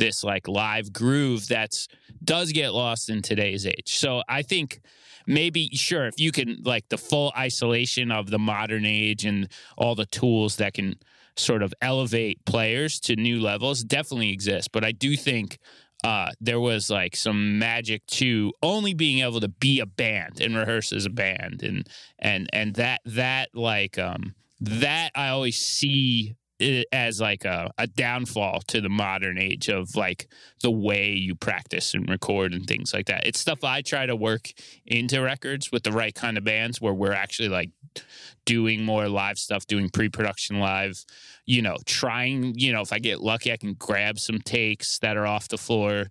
this 0.00 0.24
like 0.24 0.48
live 0.48 0.92
groove 0.92 1.46
that's 1.46 1.86
does 2.24 2.50
get 2.52 2.74
lost 2.74 3.08
in 3.08 3.22
today's 3.22 3.66
age. 3.66 3.96
So 3.96 4.22
I 4.28 4.42
think 4.42 4.80
maybe 5.26 5.68
sure 5.74 6.06
if 6.06 6.18
you 6.18 6.32
can 6.32 6.62
like 6.64 6.88
the 6.88 6.98
full 6.98 7.32
isolation 7.36 8.10
of 8.10 8.30
the 8.30 8.38
modern 8.38 8.84
age 8.84 9.24
and 9.24 9.48
all 9.78 9.94
the 9.94 10.06
tools 10.06 10.56
that 10.56 10.74
can 10.74 10.96
sort 11.36 11.62
of 11.62 11.72
elevate 11.80 12.44
players 12.44 12.98
to 13.00 13.14
new 13.14 13.40
levels 13.40 13.84
definitely 13.84 14.32
exist. 14.32 14.72
But 14.72 14.84
I 14.84 14.92
do 14.92 15.16
think 15.16 15.58
uh, 16.02 16.32
there 16.40 16.60
was 16.60 16.90
like 16.90 17.14
some 17.14 17.58
magic 17.58 18.04
to 18.06 18.52
only 18.62 18.94
being 18.94 19.20
able 19.20 19.40
to 19.40 19.48
be 19.48 19.80
a 19.80 19.86
band 19.86 20.40
and 20.40 20.56
rehearse 20.56 20.92
as 20.92 21.04
a 21.06 21.10
band 21.10 21.62
and 21.62 21.86
and 22.18 22.48
and 22.52 22.74
that 22.76 23.02
that 23.04 23.50
like 23.54 23.98
um 23.98 24.34
that 24.60 25.10
I 25.14 25.28
always 25.28 25.58
see 25.58 26.36
as 26.92 27.20
like 27.20 27.44
a, 27.44 27.70
a 27.78 27.86
downfall 27.86 28.60
to 28.68 28.80
the 28.80 28.88
modern 28.88 29.38
age 29.38 29.68
of 29.68 29.96
like 29.96 30.28
the 30.62 30.70
way 30.70 31.12
you 31.12 31.34
practice 31.34 31.94
and 31.94 32.08
record 32.08 32.52
and 32.52 32.66
things 32.66 32.92
like 32.92 33.06
that. 33.06 33.26
It's 33.26 33.40
stuff 33.40 33.64
I 33.64 33.82
try 33.82 34.06
to 34.06 34.16
work 34.16 34.52
into 34.86 35.20
records 35.20 35.72
with 35.72 35.82
the 35.82 35.92
right 35.92 36.14
kind 36.14 36.36
of 36.36 36.44
bands 36.44 36.80
where 36.80 36.94
we're 36.94 37.12
actually 37.12 37.48
like 37.48 37.70
doing 38.44 38.84
more 38.84 39.08
live 39.08 39.38
stuff, 39.38 39.66
doing 39.66 39.88
pre-production 39.88 40.58
live, 40.60 41.04
you 41.46 41.62
know, 41.62 41.76
trying, 41.86 42.54
you 42.56 42.72
know, 42.72 42.80
if 42.80 42.92
I 42.92 42.98
get 42.98 43.20
lucky, 43.20 43.52
I 43.52 43.56
can 43.56 43.74
grab 43.74 44.18
some 44.18 44.38
takes 44.40 44.98
that 44.98 45.16
are 45.16 45.26
off 45.26 45.48
the 45.48 45.58
floor, 45.58 46.06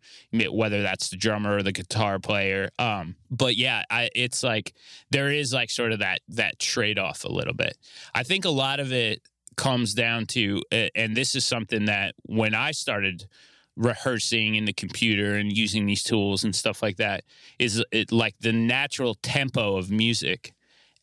whether 0.51 0.81
that's 0.81 1.09
the 1.09 1.17
drummer 1.17 1.57
or 1.57 1.63
the 1.63 1.71
guitar 1.71 2.19
player. 2.19 2.69
Um, 2.77 3.15
but 3.31 3.55
yeah, 3.55 3.83
I, 3.89 4.09
it's 4.15 4.43
like 4.43 4.73
there 5.11 5.31
is 5.31 5.53
like 5.53 5.69
sort 5.69 5.91
of 5.91 5.99
that 5.99 6.21
that 6.29 6.59
trade-off 6.59 7.23
a 7.23 7.31
little 7.31 7.53
bit. 7.53 7.77
I 8.13 8.23
think 8.23 8.45
a 8.45 8.49
lot 8.49 8.79
of 8.79 8.91
it 8.91 9.21
comes 9.59 9.93
down 9.93 10.25
to, 10.25 10.63
and 10.71 11.17
this 11.17 11.35
is 11.35 11.45
something 11.45 11.83
that 11.83 12.15
when 12.23 12.55
I 12.55 12.71
started 12.71 13.27
rehearsing 13.75 14.55
in 14.55 14.63
the 14.63 14.71
computer 14.71 15.35
and 15.35 15.51
using 15.51 15.85
these 15.85 16.01
tools 16.01 16.45
and 16.45 16.55
stuff 16.55 16.81
like 16.81 16.95
that, 16.95 17.25
is 17.59 17.83
it 17.91 18.09
like 18.09 18.35
the 18.39 18.53
natural 18.53 19.15
tempo 19.15 19.75
of 19.75 19.91
music 19.91 20.53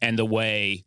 and 0.00 0.18
the 0.18 0.24
way 0.24 0.84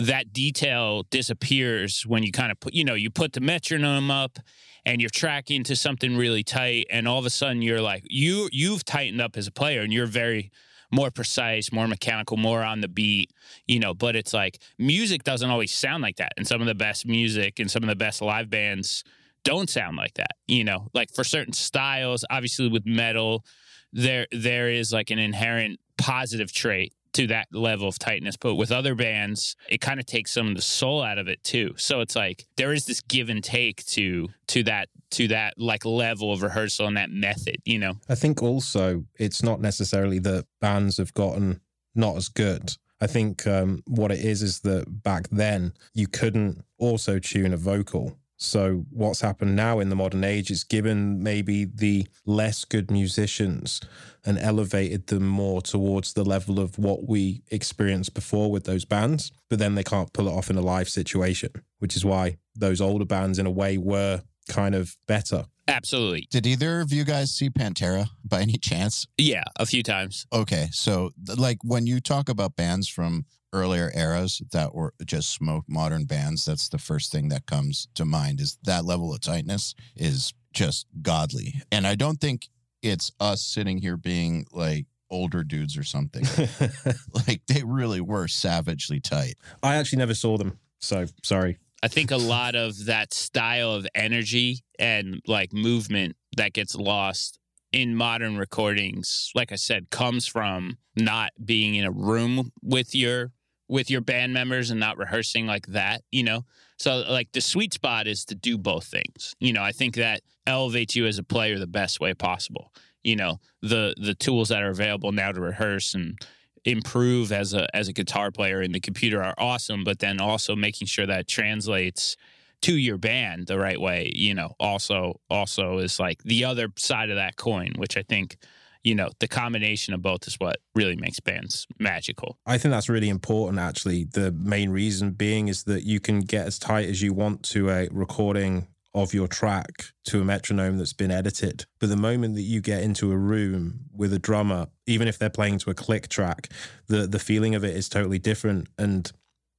that 0.00 0.32
detail 0.32 1.02
disappears 1.10 2.06
when 2.06 2.22
you 2.22 2.32
kind 2.32 2.50
of 2.50 2.58
put, 2.58 2.72
you 2.72 2.82
know, 2.82 2.94
you 2.94 3.10
put 3.10 3.34
the 3.34 3.40
metronome 3.42 4.10
up 4.10 4.38
and 4.86 5.02
you're 5.02 5.10
tracking 5.10 5.62
to 5.64 5.76
something 5.76 6.16
really 6.16 6.42
tight, 6.42 6.86
and 6.90 7.06
all 7.06 7.18
of 7.18 7.26
a 7.26 7.30
sudden 7.30 7.60
you're 7.60 7.82
like, 7.82 8.04
you 8.08 8.48
you've 8.52 8.86
tightened 8.86 9.20
up 9.20 9.36
as 9.36 9.46
a 9.46 9.52
player, 9.52 9.82
and 9.82 9.92
you're 9.92 10.06
very 10.06 10.50
more 10.92 11.10
precise, 11.10 11.72
more 11.72 11.88
mechanical, 11.88 12.36
more 12.36 12.62
on 12.62 12.80
the 12.80 12.88
beat, 12.88 13.32
you 13.66 13.80
know. 13.80 13.94
But 13.94 14.14
it's 14.14 14.34
like 14.34 14.58
music 14.78 15.24
doesn't 15.24 15.48
always 15.48 15.72
sound 15.72 16.02
like 16.02 16.16
that, 16.16 16.32
and 16.36 16.46
some 16.46 16.60
of 16.60 16.66
the 16.66 16.74
best 16.74 17.06
music 17.06 17.58
and 17.58 17.70
some 17.70 17.82
of 17.82 17.88
the 17.88 17.96
best 17.96 18.22
live 18.22 18.50
bands 18.50 19.02
don't 19.44 19.68
sound 19.68 19.96
like 19.96 20.14
that, 20.14 20.36
you 20.46 20.64
know. 20.64 20.88
Like 20.94 21.10
for 21.12 21.24
certain 21.24 21.52
styles, 21.52 22.24
obviously 22.30 22.68
with 22.68 22.86
metal, 22.86 23.44
there 23.92 24.26
there 24.30 24.70
is 24.70 24.92
like 24.92 25.10
an 25.10 25.18
inherent 25.18 25.80
positive 25.98 26.52
trait 26.52 26.92
to 27.14 27.26
that 27.28 27.48
level 27.52 27.88
of 27.88 27.98
tightness. 27.98 28.36
But 28.36 28.54
with 28.54 28.72
other 28.72 28.94
bands, 28.94 29.56
it 29.68 29.80
kind 29.80 30.00
of 30.00 30.06
takes 30.06 30.32
some 30.32 30.48
of 30.48 30.56
the 30.56 30.62
soul 30.62 31.02
out 31.02 31.18
of 31.18 31.28
it 31.28 31.42
too. 31.44 31.74
So 31.76 32.00
it's 32.00 32.16
like 32.16 32.46
there 32.56 32.72
is 32.72 32.86
this 32.86 33.00
give 33.00 33.28
and 33.28 33.42
take 33.42 33.84
to 33.86 34.28
to 34.48 34.62
that 34.64 34.88
to 35.12 35.28
that 35.28 35.54
like 35.58 35.84
level 35.84 36.32
of 36.32 36.42
rehearsal 36.42 36.86
and 36.86 36.96
that 36.96 37.10
method, 37.10 37.56
you 37.64 37.78
know. 37.78 37.94
I 38.08 38.14
think 38.14 38.42
also 38.42 39.04
it's 39.18 39.42
not 39.42 39.60
necessarily 39.60 40.18
that 40.20 40.46
bands 40.60 40.96
have 40.98 41.14
gotten 41.14 41.60
not 41.94 42.16
as 42.16 42.28
good. 42.28 42.76
I 43.00 43.08
think 43.08 43.46
um, 43.46 43.82
what 43.86 44.12
it 44.12 44.20
is 44.20 44.42
is 44.42 44.60
that 44.60 45.02
back 45.02 45.28
then 45.30 45.74
you 45.92 46.06
couldn't 46.06 46.64
also 46.78 47.18
tune 47.18 47.52
a 47.52 47.56
vocal. 47.56 48.16
So 48.42 48.84
what's 48.90 49.20
happened 49.20 49.54
now 49.54 49.78
in 49.78 49.88
the 49.88 49.96
modern 49.96 50.24
age 50.24 50.50
is 50.50 50.64
given 50.64 51.22
maybe 51.22 51.64
the 51.64 52.08
less 52.26 52.64
good 52.64 52.90
musicians 52.90 53.80
and 54.24 54.36
elevated 54.36 55.06
them 55.06 55.26
more 55.26 55.62
towards 55.62 56.12
the 56.14 56.24
level 56.24 56.58
of 56.58 56.76
what 56.76 57.08
we 57.08 57.42
experienced 57.50 58.14
before 58.14 58.50
with 58.50 58.64
those 58.64 58.84
bands, 58.84 59.30
but 59.48 59.60
then 59.60 59.76
they 59.76 59.84
can't 59.84 60.12
pull 60.12 60.26
it 60.26 60.32
off 60.32 60.50
in 60.50 60.56
a 60.56 60.60
live 60.60 60.88
situation, 60.88 61.50
which 61.78 61.94
is 61.94 62.04
why 62.04 62.36
those 62.56 62.80
older 62.80 63.04
bands 63.04 63.38
in 63.38 63.46
a 63.46 63.50
way 63.50 63.78
were 63.78 64.22
kind 64.48 64.74
of 64.74 64.96
better. 65.06 65.46
Absolutely. 65.68 66.26
Did 66.30 66.44
either 66.44 66.80
of 66.80 66.92
you 66.92 67.04
guys 67.04 67.30
see 67.30 67.48
Pantera 67.48 68.08
by 68.24 68.40
any 68.40 68.58
chance? 68.58 69.06
Yeah, 69.16 69.44
a 69.56 69.66
few 69.66 69.84
times. 69.84 70.26
Okay, 70.32 70.68
so 70.72 71.10
like 71.36 71.58
when 71.62 71.86
you 71.86 72.00
talk 72.00 72.28
about 72.28 72.56
bands 72.56 72.88
from 72.88 73.24
earlier 73.52 73.92
eras 73.94 74.42
that 74.52 74.74
were 74.74 74.94
just 75.04 75.32
smoke 75.32 75.64
modern 75.68 76.04
bands, 76.04 76.44
that's 76.44 76.68
the 76.68 76.78
first 76.78 77.12
thing 77.12 77.28
that 77.28 77.46
comes 77.46 77.88
to 77.94 78.04
mind 78.04 78.40
is 78.40 78.58
that 78.64 78.84
level 78.84 79.12
of 79.12 79.20
tightness 79.20 79.74
is 79.96 80.32
just 80.52 80.86
godly. 81.02 81.62
And 81.70 81.86
I 81.86 81.94
don't 81.94 82.20
think 82.20 82.48
it's 82.82 83.12
us 83.20 83.42
sitting 83.42 83.78
here 83.78 83.96
being 83.96 84.46
like 84.52 84.86
older 85.10 85.44
dudes 85.44 85.76
or 85.76 85.84
something. 85.84 86.24
like 87.26 87.42
they 87.46 87.62
really 87.62 88.00
were 88.00 88.28
savagely 88.28 89.00
tight. 89.00 89.34
I 89.62 89.76
actually 89.76 89.98
never 89.98 90.14
saw 90.14 90.38
them, 90.38 90.58
so 90.80 91.06
sorry. 91.22 91.58
I 91.82 91.88
think 91.88 92.12
a 92.12 92.16
lot 92.16 92.54
of 92.54 92.86
that 92.86 93.12
style 93.12 93.72
of 93.72 93.86
energy 93.94 94.60
and 94.78 95.20
like 95.26 95.52
movement 95.52 96.16
that 96.36 96.52
gets 96.52 96.76
lost 96.76 97.40
in 97.72 97.96
modern 97.96 98.36
recordings, 98.36 99.30
like 99.34 99.50
I 99.50 99.56
said, 99.56 99.90
comes 99.90 100.26
from 100.26 100.78
not 100.94 101.32
being 101.42 101.74
in 101.74 101.84
a 101.84 101.90
room 101.90 102.52
with 102.62 102.94
your 102.94 103.32
with 103.72 103.90
your 103.90 104.02
band 104.02 104.34
members 104.34 104.70
and 104.70 104.78
not 104.78 104.98
rehearsing 104.98 105.46
like 105.46 105.66
that, 105.68 106.02
you 106.12 106.22
know? 106.22 106.44
So 106.78 107.04
like 107.08 107.32
the 107.32 107.40
sweet 107.40 107.72
spot 107.72 108.06
is 108.06 108.26
to 108.26 108.34
do 108.34 108.58
both 108.58 108.84
things. 108.84 109.34
You 109.40 109.54
know, 109.54 109.62
I 109.62 109.72
think 109.72 109.94
that 109.94 110.20
elevates 110.46 110.94
you 110.94 111.06
as 111.06 111.16
a 111.16 111.22
player 111.22 111.58
the 111.58 111.66
best 111.66 111.98
way 111.98 112.12
possible. 112.12 112.70
You 113.02 113.16
know, 113.16 113.40
the 113.62 113.94
the 113.96 114.14
tools 114.14 114.50
that 114.50 114.62
are 114.62 114.68
available 114.68 115.10
now 115.10 115.32
to 115.32 115.40
rehearse 115.40 115.94
and 115.94 116.18
improve 116.66 117.32
as 117.32 117.54
a 117.54 117.66
as 117.74 117.88
a 117.88 117.94
guitar 117.94 118.30
player 118.30 118.60
in 118.60 118.72
the 118.72 118.80
computer 118.80 119.22
are 119.22 119.34
awesome, 119.38 119.84
but 119.84 120.00
then 120.00 120.20
also 120.20 120.54
making 120.54 120.86
sure 120.86 121.06
that 121.06 121.26
translates 121.26 122.18
to 122.60 122.76
your 122.76 122.98
band 122.98 123.46
the 123.46 123.58
right 123.58 123.80
way, 123.80 124.12
you 124.14 124.34
know, 124.34 124.54
also 124.60 125.18
also 125.30 125.78
is 125.78 125.98
like 125.98 126.22
the 126.24 126.44
other 126.44 126.68
side 126.76 127.08
of 127.08 127.16
that 127.16 127.36
coin, 127.36 127.72
which 127.78 127.96
I 127.96 128.02
think, 128.02 128.36
you 128.84 128.94
know, 128.94 129.10
the 129.20 129.28
combination 129.28 129.94
of 129.94 130.02
both 130.02 130.26
is 130.26 130.34
what 130.38 130.58
really 130.74 130.96
makes 130.96 131.20
bands 131.20 131.66
magical. 131.78 132.36
I 132.46 132.58
think 132.58 132.72
that's 132.72 132.88
really 132.88 133.08
important, 133.08 133.60
actually. 133.60 134.04
The 134.04 134.32
main 134.32 134.70
reason 134.70 135.12
being 135.12 135.48
is 135.48 135.64
that 135.64 135.84
you 135.84 136.00
can 136.00 136.20
get 136.20 136.46
as 136.46 136.58
tight 136.58 136.88
as 136.88 137.00
you 137.00 137.12
want 137.12 137.42
to 137.44 137.70
a 137.70 137.88
recording 137.90 138.66
of 138.94 139.14
your 139.14 139.28
track 139.28 139.84
to 140.04 140.20
a 140.20 140.24
metronome 140.24 140.78
that's 140.78 140.92
been 140.92 141.10
edited. 141.10 141.64
But 141.80 141.88
the 141.88 141.96
moment 141.96 142.34
that 142.34 142.42
you 142.42 142.60
get 142.60 142.82
into 142.82 143.10
a 143.10 143.16
room 143.16 143.86
with 143.94 144.12
a 144.12 144.18
drummer, 144.18 144.66
even 144.86 145.08
if 145.08 145.18
they're 145.18 145.30
playing 145.30 145.58
to 145.58 145.70
a 145.70 145.74
click 145.74 146.08
track, 146.08 146.48
the 146.88 147.06
the 147.06 147.18
feeling 147.18 147.54
of 147.54 147.64
it 147.64 147.74
is 147.74 147.88
totally 147.88 148.18
different. 148.18 148.68
And 148.78 149.10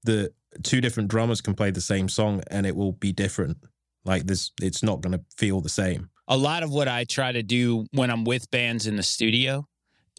the 0.04 0.34
two 0.62 0.82
different 0.82 1.10
drummers 1.10 1.42
can 1.42 1.56
play 1.56 1.72
the 1.72 1.82
same 1.82 2.10
song 2.10 2.44
and 2.52 2.66
it 2.66 2.76
will 2.76 2.92
be 2.92 3.12
different. 3.12 3.58
Like 4.06 4.28
this, 4.28 4.52
it's 4.62 4.84
not 4.84 5.02
going 5.02 5.14
to 5.14 5.24
feel 5.38 5.62
the 5.62 5.70
same. 5.70 6.10
A 6.34 6.38
lot 6.38 6.64
of 6.64 6.72
what 6.72 6.88
I 6.88 7.04
try 7.04 7.32
to 7.32 7.44
do 7.44 7.86
when 7.92 8.10
I'm 8.10 8.24
with 8.24 8.50
bands 8.50 8.88
in 8.88 8.96
the 8.96 9.04
studio 9.04 9.68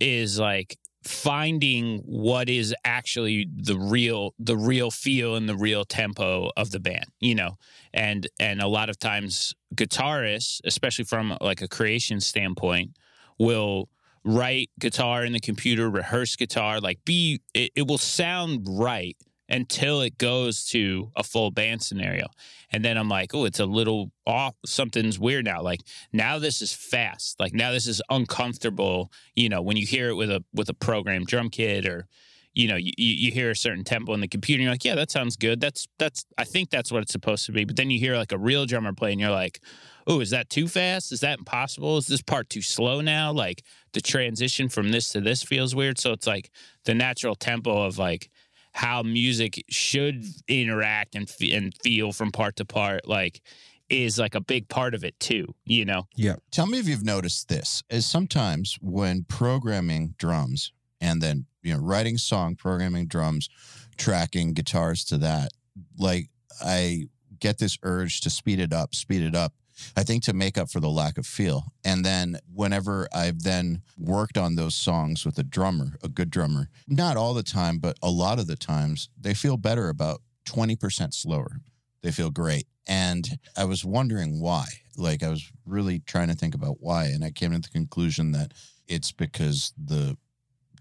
is 0.01 0.39
like 0.39 0.79
finding 1.03 1.99
what 2.07 2.49
is 2.49 2.73
actually 2.85 3.49
the 3.53 3.77
real 3.77 4.33
the 4.39 4.57
real 4.57 4.93
feel 4.93 5.35
and 5.35 5.49
the 5.49 5.57
real 5.57 5.85
tempo 5.85 6.53
of 6.57 6.71
the 6.71 6.79
band 6.79 7.07
you 7.19 7.35
know? 7.35 7.59
And 7.93 8.29
and 8.39 8.63
a 8.63 8.69
lot 8.69 8.91
of 8.91 8.97
times 8.97 9.55
guitarists 9.75 10.61
especially 10.65 11.05
from 11.05 11.37
like 11.41 11.63
a 11.63 11.69
creation 11.69 12.21
standpoint 12.21 12.93
will 13.37 13.89
write 14.25 14.71
guitar 14.79 15.25
in 15.25 15.33
the 15.33 15.41
computer 15.41 15.91
rehearse 15.91 16.37
guitar 16.37 16.81
like 16.81 17.05
be 17.05 17.41
it, 17.55 17.73
it 17.75 17.89
will 17.89 17.99
sound 17.99 18.65
right 18.69 19.17
until 19.49 20.01
it 20.01 20.19
goes 20.19 20.65
to 20.67 21.11
a 21.17 21.23
full 21.23 21.51
band 21.51 21.83
scenario. 21.83 22.27
And 22.71 22.85
then 22.85 22.97
I'm 22.97 23.09
like, 23.09 23.35
oh, 23.35 23.45
it's 23.45 23.61
a 23.61 23.67
little 23.67 24.11
off. 24.27 24.55
Something's 24.65 25.19
weird 25.19 25.45
now. 25.45 25.63
Like 25.63 25.81
now 26.13 26.39
this 26.39 26.63
is 26.63 26.73
fast. 26.73 27.39
Like 27.39 27.53
now 27.53 27.71
this 27.73 27.87
is 27.87 28.03
uncomfortable. 28.11 29.13
You 29.35 29.49
know, 29.49 29.63
when 29.63 29.77
you 29.77 29.87
hear 29.87 30.09
it 30.09 30.15
with 30.15 30.31
a 30.31 30.45
with 30.53 30.69
a 30.69 30.75
programmed 30.75 31.27
drum 31.27 31.51
kit 31.51 31.87
or 31.87 32.07
you 32.55 32.69
know, 32.69 32.77
you, 32.77 32.93
you 32.97 33.33
hear 33.33 33.51
a 33.51 33.57
certain 33.57 33.83
tempo 33.83 34.15
in 34.15 34.21
the 34.21 34.29
computer, 34.29 34.63
you're 34.63 34.71
like, 34.71 34.85
yeah, 34.85 34.95
that 34.95 35.11
sounds 35.11 35.37
good. 35.37 35.61
That's 35.61 35.89
that's 35.99 36.25
I 36.39 36.45
think 36.45 36.71
that's 36.71 36.93
what 36.93 37.03
it's 37.03 37.13
supposed 37.13 37.47
to 37.47 37.53
be. 37.53 37.65
But 37.65 37.77
then 37.77 37.91
you 37.91 37.99
hear 37.99 38.17
like 38.17 38.33
a 38.33 38.39
real 38.39 38.65
drummer 38.65 38.93
play, 38.93 39.11
and 39.11 39.21
you're 39.21 39.31
like, 39.31 39.61
oh, 40.07 40.21
is 40.21 40.31
that 40.31 40.51
too 40.51 40.69
fast? 40.69 41.11
Is 41.11 41.21
that 41.21 41.39
impossible? 41.39 41.97
Is 41.99 42.07
this 42.07 42.23
part 42.23 42.49
too 42.49 42.63
slow 42.63 43.01
now? 43.01 43.33
Like 43.33 43.65
the 43.93 44.01
transition 44.01 44.69
from 44.69 44.93
this 44.93 45.11
to 45.11 45.21
this 45.21 45.43
feels 45.43 45.75
weird. 45.75 45.99
So 45.99 46.13
it's 46.13 46.29
like 46.29 46.51
the 46.85 46.95
natural 46.95 47.35
tempo 47.35 47.83
of 47.83 47.99
like 47.99 48.31
how 48.75 49.03
music 49.03 49.65
should 49.71 50.25
interact 50.49 51.15
and 51.15 51.33
and 51.41 51.75
feel 51.83 52.13
from 52.13 52.31
part 52.31 52.57
to 52.57 52.65
part 52.65 53.07
like 53.07 53.41
is 53.89 54.19
like 54.19 54.35
a 54.35 54.41
big 54.41 54.69
part 54.69 54.95
of 54.95 55.05
it 55.05 55.19
too 55.21 55.55
you 55.65 55.85
know? 55.85 56.07
Yeah. 56.17 56.37
Tell 56.51 56.67
me 56.67 56.79
if 56.79 56.89
you've 56.89 57.05
noticed 57.05 57.49
this 57.49 57.83
is 57.89 58.07
sometimes 58.07 58.79
when 58.81 59.25
programming 59.25 60.15
drums 60.19 60.73
and 61.01 61.21
then 61.21 61.47
you 61.63 61.75
know 61.75 61.81
writing 61.81 62.19
song 62.19 62.57
programming 62.57 63.07
drums 63.07 63.49
tracking 63.97 64.53
guitars 64.53 65.05
to 65.05 65.19
that 65.19 65.51
like 65.99 66.29
i 66.63 67.05
get 67.39 67.59
this 67.59 67.79
urge 67.83 68.21
to 68.21 68.31
speed 68.31 68.61
it 68.61 68.73
up 68.73 68.95
speed 68.95 69.23
it 69.23 69.35
up 69.35 69.53
I 69.97 70.03
think 70.03 70.25
to 70.25 70.33
make 70.33 70.59
up 70.59 70.71
for 70.71 70.81
the 70.81 70.89
lack 70.89 71.19
of 71.19 71.27
feel. 71.27 71.73
And 71.85 72.05
then 72.05 72.39
whenever 72.53 73.09
I've 73.13 73.43
then 73.43 73.83
worked 73.99 74.39
on 74.39 74.57
those 74.57 74.75
songs 74.75 75.25
with 75.25 75.39
a 75.39 75.43
drummer, 75.43 75.97
a 76.03 76.09
good 76.09 76.31
drummer, 76.31 76.69
not 76.89 77.17
all 77.17 77.35
the 77.35 77.43
time, 77.43 77.79
but 77.79 77.99
a 78.03 78.11
lot 78.11 78.39
of 78.39 78.47
the 78.47 78.57
times, 78.57 79.09
they 79.21 79.35
feel 79.35 79.57
better 79.57 79.89
about 79.89 80.21
20% 80.47 81.15
slower. 81.15 81.61
They 82.03 82.13
feel 82.13 82.31
great. 82.31 82.67
And 82.87 83.39
I 83.57 83.65
was 83.65 83.85
wondering 83.85 84.41
why. 84.41 84.67
Like 84.97 85.23
I 85.23 85.31
was 85.31 85.51
really 85.65 86.01
trying 86.01 86.29
to 86.29 86.35
think 86.35 86.55
about 86.55 86.77
why. 86.81 87.07
And 87.07 87.25
I 87.25 87.31
came 87.31 87.53
to 87.53 87.59
the 87.59 87.69
conclusion 87.69 88.33
that 88.33 88.53
it's 88.87 89.13
because 89.13 89.73
the 89.83 90.17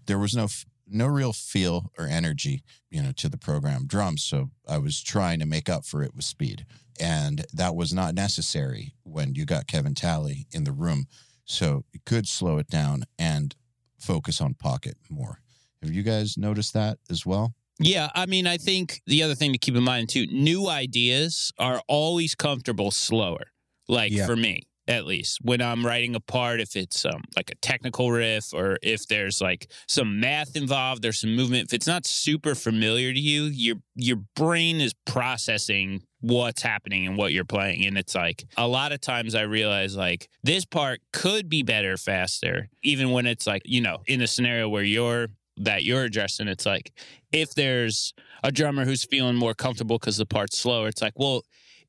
there 0.06 0.18
was 0.18 0.34
no 0.34 0.48
no 0.86 1.06
real 1.06 1.32
feel 1.32 1.90
or 1.98 2.06
energy, 2.06 2.62
you 2.90 3.02
know, 3.02 3.12
to 3.12 3.28
the 3.28 3.38
program 3.38 3.86
drums. 3.86 4.22
So 4.22 4.50
I 4.68 4.78
was 4.78 5.02
trying 5.02 5.38
to 5.40 5.46
make 5.46 5.68
up 5.68 5.84
for 5.84 6.02
it 6.02 6.14
with 6.14 6.24
speed. 6.24 6.66
And 7.00 7.44
that 7.52 7.74
was 7.74 7.92
not 7.92 8.14
necessary 8.14 8.94
when 9.02 9.34
you 9.34 9.44
got 9.44 9.66
Kevin 9.66 9.94
Talley 9.94 10.46
in 10.52 10.64
the 10.64 10.72
room. 10.72 11.06
So 11.44 11.84
you 11.92 12.00
could 12.06 12.28
slow 12.28 12.58
it 12.58 12.68
down 12.68 13.04
and 13.18 13.54
focus 13.98 14.40
on 14.40 14.54
pocket 14.54 14.96
more. 15.10 15.40
Have 15.82 15.92
you 15.92 16.02
guys 16.02 16.38
noticed 16.38 16.72
that 16.74 16.98
as 17.10 17.26
well? 17.26 17.54
Yeah, 17.80 18.10
I 18.14 18.26
mean, 18.26 18.46
I 18.46 18.56
think 18.56 19.02
the 19.06 19.22
other 19.24 19.34
thing 19.34 19.52
to 19.52 19.58
keep 19.58 19.74
in 19.74 19.82
mind 19.82 20.08
too, 20.08 20.26
new 20.28 20.68
ideas 20.68 21.50
are 21.58 21.82
always 21.88 22.34
comfortable 22.34 22.90
slower. 22.92 23.46
Like 23.88 24.12
Yeah. 24.12 24.26
for 24.26 24.36
me, 24.36 24.62
at 24.86 25.06
least 25.06 25.38
when 25.42 25.62
I'm 25.62 25.84
writing 25.84 26.14
a 26.14 26.20
part, 26.20 26.60
if 26.60 26.76
it's 26.76 27.04
um, 27.04 27.22
like 27.36 27.50
a 27.50 27.54
technical 27.56 28.10
riff 28.10 28.52
or 28.52 28.78
if 28.82 29.06
there's 29.06 29.40
like 29.40 29.70
some 29.88 30.20
math 30.20 30.56
involved, 30.56 31.02
there's 31.02 31.20
some 31.20 31.34
movement. 31.34 31.68
If 31.68 31.74
it's 31.74 31.86
not 31.86 32.06
super 32.06 32.54
familiar 32.54 33.12
to 33.12 33.20
you, 33.20 33.44
your 33.44 33.76
your 33.94 34.18
brain 34.36 34.80
is 34.80 34.94
processing 35.06 36.02
what's 36.20 36.62
happening 36.62 37.06
and 37.06 37.16
what 37.16 37.32
you're 37.32 37.44
playing, 37.44 37.86
and 37.86 37.96
it's 37.96 38.14
like 38.14 38.44
a 38.56 38.68
lot 38.68 38.92
of 38.92 39.00
times 39.00 39.34
I 39.34 39.42
realize 39.42 39.96
like 39.96 40.28
this 40.42 40.64
part 40.64 41.00
could 41.12 41.48
be 41.48 41.62
better 41.62 41.96
faster, 41.96 42.68
even 42.82 43.10
when 43.10 43.26
it's 43.26 43.46
like 43.46 43.62
you 43.64 43.80
know 43.80 44.02
in 44.06 44.20
a 44.20 44.26
scenario 44.26 44.68
where 44.68 44.84
you're 44.84 45.28
that 45.56 45.84
you're 45.84 46.04
addressing, 46.04 46.48
it's 46.48 46.66
like 46.66 46.92
if 47.32 47.54
there's 47.54 48.12
a 48.42 48.52
drummer 48.52 48.84
who's 48.84 49.04
feeling 49.04 49.36
more 49.36 49.54
comfortable 49.54 49.98
because 49.98 50.16
the 50.16 50.26
part's 50.26 50.58
slower, 50.58 50.88
it's 50.88 51.02
like, 51.02 51.14
well, 51.16 51.42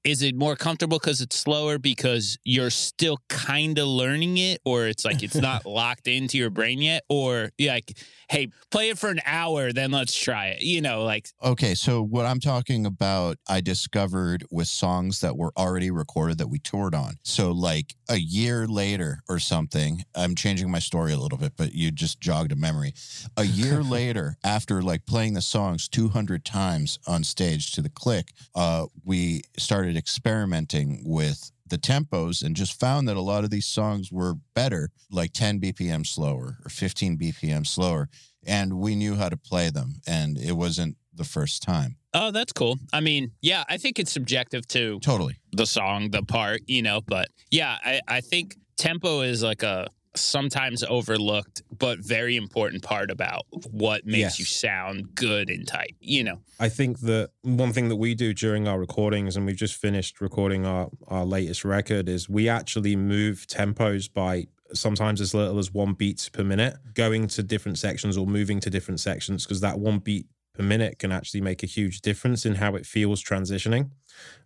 is 0.06 0.22
it 0.22 0.36
more 0.36 0.56
comfortable 0.56 1.00
because 1.00 1.20
it's 1.20 1.36
slower 1.36 1.80
because 1.80 2.38
you're 2.44 2.70
still 2.70 3.18
kind 3.28 3.80
of 3.80 3.88
learning 3.88 4.38
it, 4.38 4.62
or 4.64 4.86
it's 4.86 5.04
like 5.04 5.24
it's 5.24 5.36
not 5.36 5.66
locked 5.66 6.08
into 6.08 6.38
your 6.38 6.52
brain 6.52 6.80
yet, 6.80 7.04
or 7.10 7.50
like, 7.60 7.98
hey, 8.30 8.50
play 8.70 8.90
it 8.90 9.00
for 9.00 9.10
an 9.10 9.20
hour, 9.26 9.74
then 9.74 9.92
let's 9.92 10.16
try 10.16 10.48
it. 10.48 10.62
You 10.62 10.82
know, 10.82 11.04
like 11.04 11.30
Okay, 11.44 11.74
so 11.74 12.04
what 12.04 12.26
I'm 12.26 12.40
talking 12.40 12.86
about, 12.86 13.38
I 13.50 13.62
discovered 13.62 14.46
with 14.52 14.68
songs 14.68 15.22
that 15.22 15.36
were 15.36 15.52
already 15.58 15.90
recorded 15.90 16.38
that 16.38 16.48
we 16.48 16.60
toured 16.60 16.94
on. 16.94 17.16
So, 17.24 17.52
like 17.52 17.96
a 18.08 18.18
year 18.18 18.68
later 18.68 19.22
or 19.28 19.40
something, 19.40 20.04
I'm 20.14 20.36
changing 20.36 20.70
my 20.70 20.80
story 20.80 21.14
a 21.14 21.18
little 21.18 21.40
bit, 21.40 21.54
but 21.58 21.74
you 21.74 21.90
just 21.90 22.22
jogged 22.22 22.52
a 22.52 22.56
memory. 22.56 22.94
A 23.38 23.44
year 23.44 23.82
later, 23.84 24.38
after 24.44 24.84
like 24.84 25.08
playing 25.08 25.34
the 25.34 25.42
songs 25.42 25.88
200 25.88 26.46
times 26.46 27.00
on 27.08 27.24
stage 27.24 27.72
to 27.72 27.82
the 27.82 27.90
click, 27.90 28.34
uh, 28.54 28.86
we 29.04 29.42
started 29.58 29.95
experimenting 29.98 31.02
with 31.06 31.52
the 31.68 31.78
tempos 31.78 32.44
and 32.44 32.56
just 32.56 32.80
found 32.80 33.08
that 33.08 33.18
a 33.18 33.22
lot 33.22 33.44
of 33.44 33.50
these 33.50 33.66
songs 33.66 34.12
were 34.12 34.36
better, 34.54 34.92
like 35.12 35.34
10 35.34 35.60
BPM 35.60 36.06
slower 36.06 36.58
or 36.64 36.70
15 36.70 37.18
BPM 37.18 37.66
slower. 37.66 38.10
And 38.46 38.74
we 38.78 38.96
knew 38.96 39.16
how 39.16 39.30
to 39.30 39.38
play 39.38 39.70
them, 39.70 40.02
and 40.06 40.38
it 40.38 40.52
wasn't 40.54 40.98
the 41.12 41.24
first 41.24 41.64
time. 41.64 41.98
oh, 42.14 42.30
that's 42.32 42.54
cool. 42.54 42.78
I 42.94 43.00
mean, 43.00 43.32
yeah, 43.42 43.64
I 43.68 43.78
think 43.78 44.00
it's 44.00 44.12
subjective 44.12 44.68
too. 44.68 45.00
Totally. 45.02 45.38
the 45.54 45.66
song, 45.66 46.12
the 46.12 46.22
part, 46.22 46.62
you 46.68 46.82
know. 46.82 47.02
But 47.06 47.30
yeah, 47.50 47.78
I, 47.84 48.02
I 48.08 48.22
think 48.22 48.56
tempo 48.78 49.22
is 49.22 49.42
like 49.42 49.64
a, 49.64 49.88
sometimes 50.16 50.84
overlooked 50.84 51.64
but 51.78 52.00
very 52.00 52.36
important 52.36 52.84
part 52.84 53.12
about 53.12 53.44
what 53.72 54.06
makes 54.06 54.20
Yes. 54.20 54.40
you 54.40 54.46
sound 54.46 55.16
good 55.16 55.50
and 55.50 55.68
tight. 55.68 55.96
You 56.00 56.24
know. 56.24 56.40
I 56.60 56.70
think 56.70 57.00
that 57.02 57.32
one 57.42 57.74
thing 57.74 57.90
that 57.90 57.96
we 57.98 58.16
do 58.16 58.34
during 58.34 58.68
our 58.68 58.80
recordings, 58.80 59.36
and 59.36 59.46
we've 59.46 59.56
just 59.56 59.76
finished 59.76 60.22
recording 60.22 60.66
our, 60.66 60.90
our 61.08 61.26
latest 61.26 61.66
record, 61.66 62.08
is 62.10 62.30
we 62.30 62.48
actually 62.50 62.96
move 62.96 63.46
tempos 63.48 64.12
by 64.12 64.48
sometimes 64.74 65.22
as 65.22 65.34
little 65.34 65.60
as 65.60 65.72
one 65.74 65.94
beats 65.94 66.28
per 66.30 66.44
minute, 66.44 66.76
going 66.94 67.28
to 67.28 67.44
different 67.44 67.78
sections 67.78 68.18
or 68.18 68.26
moving 68.26 68.60
to 68.62 68.70
different 68.70 69.00
sections, 69.00 69.46
because 69.46 69.62
that 69.62 69.80
one 69.80 70.00
beat 70.00 70.26
per 70.54 70.64
minute 70.64 70.98
can 70.98 71.12
actually 71.12 71.42
make 71.42 71.62
a 71.62 71.68
huge 71.68 72.02
difference 72.02 72.46
in 72.46 72.56
how 72.56 72.76
it 72.76 72.86
feels 72.86 73.24
transitioning. 73.24 73.92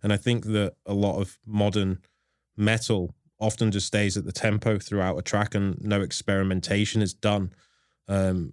And 0.02 0.12
I 0.12 0.16
think 0.16 0.44
that 0.46 0.74
a 0.84 0.92
lot 0.94 1.20
of 1.20 1.38
modern 1.46 2.00
metal 2.56 3.14
often 3.40 3.70
just 3.70 3.86
stays 3.86 4.16
at 4.16 4.24
the 4.24 4.32
tempo 4.32 4.78
throughout 4.78 5.18
a 5.18 5.22
track 5.22 5.54
and 5.54 5.80
no 5.80 6.00
experimentation 6.00 7.02
is 7.02 7.14
done. 7.14 7.52
Um, 8.08 8.52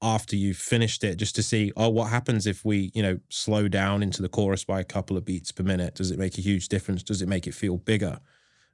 after 0.00 0.34
you've 0.34 0.56
finished 0.56 1.04
it 1.04 1.14
just 1.14 1.36
to 1.36 1.44
see 1.44 1.70
oh 1.76 1.88
what 1.88 2.10
happens 2.10 2.44
if 2.44 2.64
we 2.64 2.90
you 2.92 3.02
know 3.02 3.20
slow 3.28 3.68
down 3.68 4.02
into 4.02 4.20
the 4.20 4.28
chorus 4.28 4.64
by 4.64 4.80
a 4.80 4.84
couple 4.84 5.16
of 5.16 5.24
beats 5.24 5.52
per 5.52 5.62
minute? 5.62 5.94
Does 5.94 6.10
it 6.10 6.18
make 6.18 6.38
a 6.38 6.40
huge 6.40 6.68
difference? 6.68 7.02
Does 7.02 7.22
it 7.22 7.28
make 7.28 7.46
it 7.46 7.54
feel 7.54 7.76
bigger? 7.76 8.18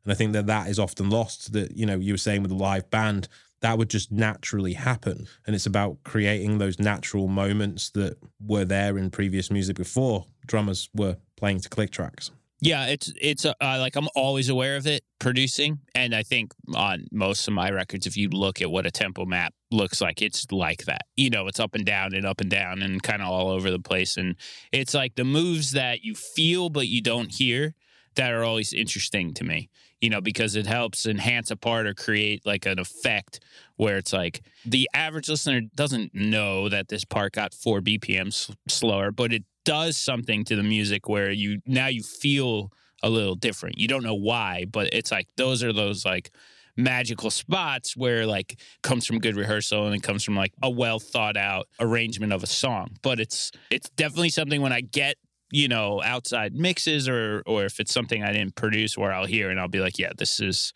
And 0.04 0.12
i 0.12 0.14
think 0.14 0.32
that 0.32 0.46
that 0.46 0.68
is 0.68 0.78
often 0.78 1.10
lost 1.10 1.52
that 1.52 1.76
you 1.76 1.84
know 1.84 1.96
you 1.96 2.14
were 2.14 2.18
saying 2.18 2.42
with 2.42 2.50
a 2.50 2.56
live 2.56 2.88
band 2.90 3.28
that 3.60 3.76
would 3.76 3.90
just 3.90 4.12
naturally 4.12 4.74
happen. 4.74 5.26
And 5.44 5.54
it's 5.54 5.66
about 5.66 5.98
creating 6.04 6.58
those 6.58 6.78
natural 6.78 7.26
moments 7.26 7.90
that 7.90 8.16
were 8.40 8.64
there 8.64 8.96
in 8.96 9.10
previous 9.10 9.50
music 9.50 9.76
before 9.76 10.26
drummers 10.46 10.88
were 10.94 11.16
playing 11.36 11.60
to 11.60 11.68
click 11.68 11.90
tracks 11.90 12.30
Yeah, 12.60 12.86
it's 12.86 13.12
it's 13.20 13.44
uh, 13.46 13.54
like 13.60 13.94
I'm 13.94 14.08
always 14.16 14.48
aware 14.48 14.76
of 14.76 14.86
it 14.86 15.04
producing, 15.20 15.78
and 15.94 16.12
I 16.12 16.24
think 16.24 16.52
on 16.74 17.06
most 17.12 17.46
of 17.46 17.54
my 17.54 17.70
records, 17.70 18.04
if 18.06 18.16
you 18.16 18.28
look 18.30 18.60
at 18.60 18.68
what 18.70 18.84
a 18.84 18.90
tempo 18.90 19.24
map 19.26 19.54
looks 19.70 20.00
like, 20.00 20.20
it's 20.22 20.44
like 20.50 20.84
that. 20.86 21.02
You 21.16 21.30
know, 21.30 21.46
it's 21.46 21.60
up 21.60 21.76
and 21.76 21.84
down 21.84 22.14
and 22.14 22.26
up 22.26 22.40
and 22.40 22.50
down 22.50 22.82
and 22.82 23.00
kind 23.00 23.22
of 23.22 23.28
all 23.28 23.48
over 23.50 23.70
the 23.70 23.78
place, 23.78 24.16
and 24.16 24.34
it's 24.72 24.92
like 24.92 25.14
the 25.14 25.24
moves 25.24 25.70
that 25.72 26.02
you 26.02 26.16
feel 26.16 26.68
but 26.68 26.88
you 26.88 27.00
don't 27.00 27.32
hear 27.32 27.74
that 28.16 28.32
are 28.32 28.42
always 28.42 28.72
interesting 28.72 29.34
to 29.34 29.44
me. 29.44 29.70
You 30.00 30.10
know, 30.10 30.20
because 30.20 30.54
it 30.56 30.66
helps 30.66 31.06
enhance 31.06 31.50
a 31.52 31.56
part 31.56 31.86
or 31.86 31.94
create 31.94 32.44
like 32.46 32.66
an 32.66 32.78
effect 32.80 33.40
where 33.76 33.96
it's 33.98 34.12
like 34.12 34.42
the 34.64 34.88
average 34.94 35.28
listener 35.28 35.60
doesn't 35.74 36.14
know 36.14 36.68
that 36.68 36.88
this 36.88 37.04
part 37.04 37.32
got 37.32 37.52
four 37.54 37.80
BPM 37.80 38.28
s- 38.28 38.50
slower, 38.68 39.10
but 39.10 39.32
it 39.32 39.44
does 39.64 39.96
something 39.96 40.44
to 40.44 40.56
the 40.56 40.62
music 40.62 41.08
where 41.08 41.30
you 41.30 41.60
now 41.66 41.86
you 41.86 42.02
feel 42.02 42.72
a 43.02 43.10
little 43.10 43.34
different. 43.34 43.78
You 43.78 43.88
don't 43.88 44.02
know 44.02 44.14
why, 44.14 44.64
but 44.70 44.92
it's 44.92 45.10
like 45.10 45.28
those 45.36 45.62
are 45.62 45.72
those 45.72 46.04
like 46.04 46.30
magical 46.76 47.30
spots 47.30 47.96
where 47.96 48.24
like 48.24 48.58
comes 48.82 49.04
from 49.04 49.18
good 49.18 49.36
rehearsal 49.36 49.86
and 49.86 49.94
it 49.94 50.02
comes 50.02 50.22
from 50.22 50.36
like 50.36 50.52
a 50.62 50.70
well 50.70 51.00
thought 51.00 51.36
out 51.36 51.68
arrangement 51.80 52.32
of 52.32 52.42
a 52.42 52.46
song. 52.46 52.96
But 53.02 53.20
it's 53.20 53.52
it's 53.70 53.90
definitely 53.90 54.30
something 54.30 54.62
when 54.62 54.72
I 54.72 54.80
get 54.80 55.16
you 55.50 55.68
know 55.68 56.02
outside 56.02 56.54
mixes 56.54 57.08
or 57.08 57.42
or 57.46 57.64
if 57.64 57.80
it's 57.80 57.92
something 57.92 58.22
I 58.22 58.32
didn't 58.32 58.54
produce 58.54 58.96
where 58.96 59.12
I'll 59.12 59.26
hear 59.26 59.50
and 59.50 59.60
I'll 59.60 59.68
be 59.68 59.80
like, 59.80 59.98
yeah, 59.98 60.12
this 60.16 60.40
is 60.40 60.72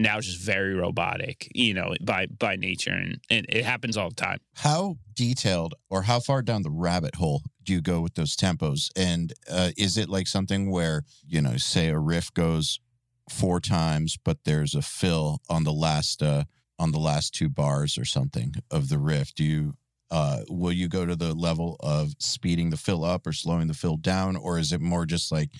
now 0.00 0.20
just 0.20 0.38
very 0.38 0.74
robotic, 0.74 1.50
you 1.54 1.74
know, 1.74 1.94
by 2.00 2.26
by 2.26 2.56
nature, 2.56 2.92
and, 2.92 3.20
and 3.30 3.46
it 3.48 3.64
happens 3.64 3.96
all 3.96 4.08
the 4.08 4.14
time. 4.14 4.38
How 4.54 4.96
detailed 5.14 5.74
or 5.88 6.02
how 6.02 6.20
far 6.20 6.42
down 6.42 6.62
the 6.62 6.70
rabbit 6.70 7.16
hole 7.16 7.42
do 7.64 7.72
you 7.72 7.80
go 7.80 8.00
with 8.00 8.14
those 8.14 8.36
tempos? 8.36 8.90
And 8.96 9.32
uh, 9.50 9.70
is 9.76 9.96
it 9.96 10.08
like 10.08 10.26
something 10.26 10.70
where, 10.70 11.04
you 11.26 11.40
know, 11.40 11.56
say 11.56 11.88
a 11.88 11.98
riff 11.98 12.32
goes 12.32 12.80
four 13.28 13.60
times, 13.60 14.16
but 14.24 14.38
there's 14.44 14.74
a 14.74 14.82
fill 14.82 15.40
on 15.48 15.64
the 15.64 15.72
last 15.72 16.22
uh, 16.22 16.44
on 16.78 16.92
the 16.92 16.98
last 16.98 17.34
two 17.34 17.48
bars 17.48 17.98
or 17.98 18.04
something 18.04 18.54
of 18.70 18.88
the 18.88 18.98
riff? 18.98 19.34
Do 19.34 19.44
you 19.44 19.74
uh, 20.10 20.40
will 20.48 20.72
you 20.72 20.88
go 20.88 21.06
to 21.06 21.14
the 21.14 21.34
level 21.34 21.76
of 21.80 22.14
speeding 22.18 22.70
the 22.70 22.76
fill 22.76 23.04
up 23.04 23.26
or 23.26 23.32
slowing 23.32 23.68
the 23.68 23.74
fill 23.74 23.96
down, 23.96 24.36
or 24.36 24.58
is 24.58 24.72
it 24.72 24.80
more 24.80 25.06
just 25.06 25.30
like 25.30 25.50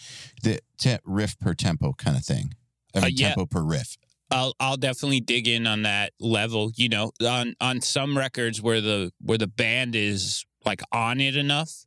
the 0.42 0.60
te- 0.76 0.98
riff 1.04 1.38
per 1.38 1.54
tempo 1.54 1.92
kind 1.92 2.16
of 2.16 2.24
thing? 2.24 2.54
I 2.94 2.98
Uh, 2.98 3.06
yeah. 3.06 3.28
tempo 3.28 3.46
per 3.46 3.62
riff. 3.62 3.96
I'll 4.30 4.54
I'll 4.60 4.76
definitely 4.76 5.20
dig 5.20 5.48
in 5.48 5.66
on 5.66 5.82
that 5.82 6.12
level. 6.20 6.70
You 6.76 6.88
know, 6.88 7.12
on 7.22 7.54
on 7.60 7.80
some 7.80 8.16
records 8.16 8.62
where 8.62 8.80
the 8.80 9.12
where 9.20 9.38
the 9.38 9.46
band 9.46 9.96
is 9.96 10.44
like 10.64 10.82
on 10.92 11.20
it 11.20 11.36
enough, 11.36 11.84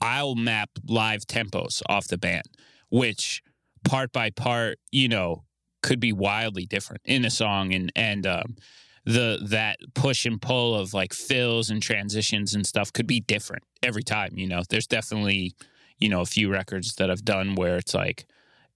I'll 0.00 0.34
map 0.34 0.70
live 0.86 1.26
tempos 1.26 1.82
off 1.88 2.08
the 2.08 2.18
band, 2.18 2.44
which 2.90 3.42
part 3.84 4.12
by 4.12 4.30
part, 4.30 4.78
you 4.90 5.08
know, 5.08 5.44
could 5.82 6.00
be 6.00 6.12
wildly 6.12 6.66
different 6.66 7.02
in 7.04 7.24
a 7.24 7.30
song, 7.30 7.72
and 7.72 7.90
and 7.96 8.26
um, 8.26 8.56
the 9.04 9.38
that 9.48 9.78
push 9.94 10.26
and 10.26 10.42
pull 10.42 10.74
of 10.74 10.92
like 10.92 11.14
fills 11.14 11.70
and 11.70 11.82
transitions 11.82 12.54
and 12.54 12.66
stuff 12.66 12.92
could 12.92 13.06
be 13.06 13.20
different 13.20 13.62
every 13.82 14.02
time. 14.02 14.32
You 14.34 14.48
know, 14.48 14.62
there's 14.68 14.86
definitely 14.86 15.54
you 15.98 16.08
know 16.08 16.20
a 16.20 16.26
few 16.26 16.50
records 16.50 16.96
that 16.96 17.10
I've 17.10 17.24
done 17.24 17.54
where 17.54 17.76
it's 17.76 17.94
like 17.94 18.26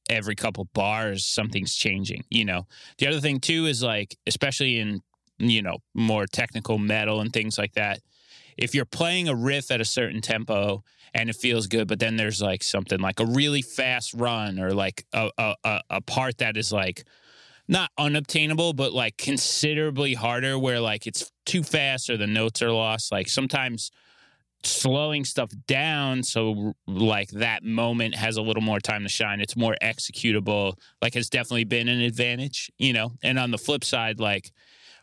every 0.08 0.34
couple 0.34 0.68
bars 0.74 1.24
something's 1.24 1.74
changing 1.74 2.24
you 2.30 2.44
know? 2.44 2.66
The 2.98 3.06
other 3.06 3.20
thing 3.20 3.40
too 3.40 3.66
is 3.66 3.82
like 3.82 4.16
especially 4.26 4.78
in 4.78 5.02
you 5.38 5.62
know 5.62 5.78
more 5.94 6.26
technical 6.26 6.78
metal 6.78 7.20
and 7.20 7.32
things 7.32 7.58
like 7.58 7.72
that 7.72 8.00
if 8.56 8.74
you're 8.74 8.84
playing 8.84 9.28
a 9.28 9.34
riff 9.34 9.70
at 9.70 9.80
a 9.80 9.84
certain 9.84 10.20
tempo 10.20 10.84
and 11.14 11.30
it 11.30 11.36
feels 11.36 11.66
good 11.66 11.88
but 11.88 11.98
then 11.98 12.16
there's 12.16 12.42
like 12.42 12.62
something 12.62 13.00
like 13.00 13.18
a 13.20 13.26
really 13.26 13.62
fast 13.62 14.12
run 14.14 14.60
or 14.60 14.72
like 14.72 15.04
a 15.12 15.30
a, 15.38 15.80
a, 15.90 16.00
part 16.02 16.38
that 16.38 16.56
is 16.56 16.72
like 16.72 17.04
not 17.68 17.90
unobtainable 17.98 18.72
but 18.72 18.92
like 18.92 19.16
considerably 19.16 20.14
harder 20.14 20.58
where 20.58 20.80
like 20.80 21.06
it's 21.06 21.32
too 21.46 21.62
fast 21.62 22.10
or 22.10 22.16
the 22.16 22.26
notes 22.26 22.62
are 22.62 22.72
lost 22.72 23.10
like 23.10 23.28
sometimes 23.28 23.90
slowing 24.62 25.24
stuff 25.24 25.50
down. 25.66 26.22
So 26.22 26.74
like 26.86 27.30
that 27.30 27.64
moment 27.64 28.14
has 28.14 28.36
a 28.36 28.42
little 28.42 28.62
more 28.62 28.80
time 28.80 29.02
to 29.02 29.08
shine. 29.08 29.40
It's 29.40 29.56
more 29.56 29.76
executable. 29.82 30.74
Like 31.00 31.14
has 31.14 31.30
definitely 31.30 31.64
been 31.64 31.88
an 31.88 32.00
advantage 32.00 32.70
you 32.78 32.92
know? 32.92 33.12
And 33.22 33.38
on 33.38 33.50
the 33.50 33.58
flip 33.58 33.84
side 33.84 34.20
like 34.20 34.50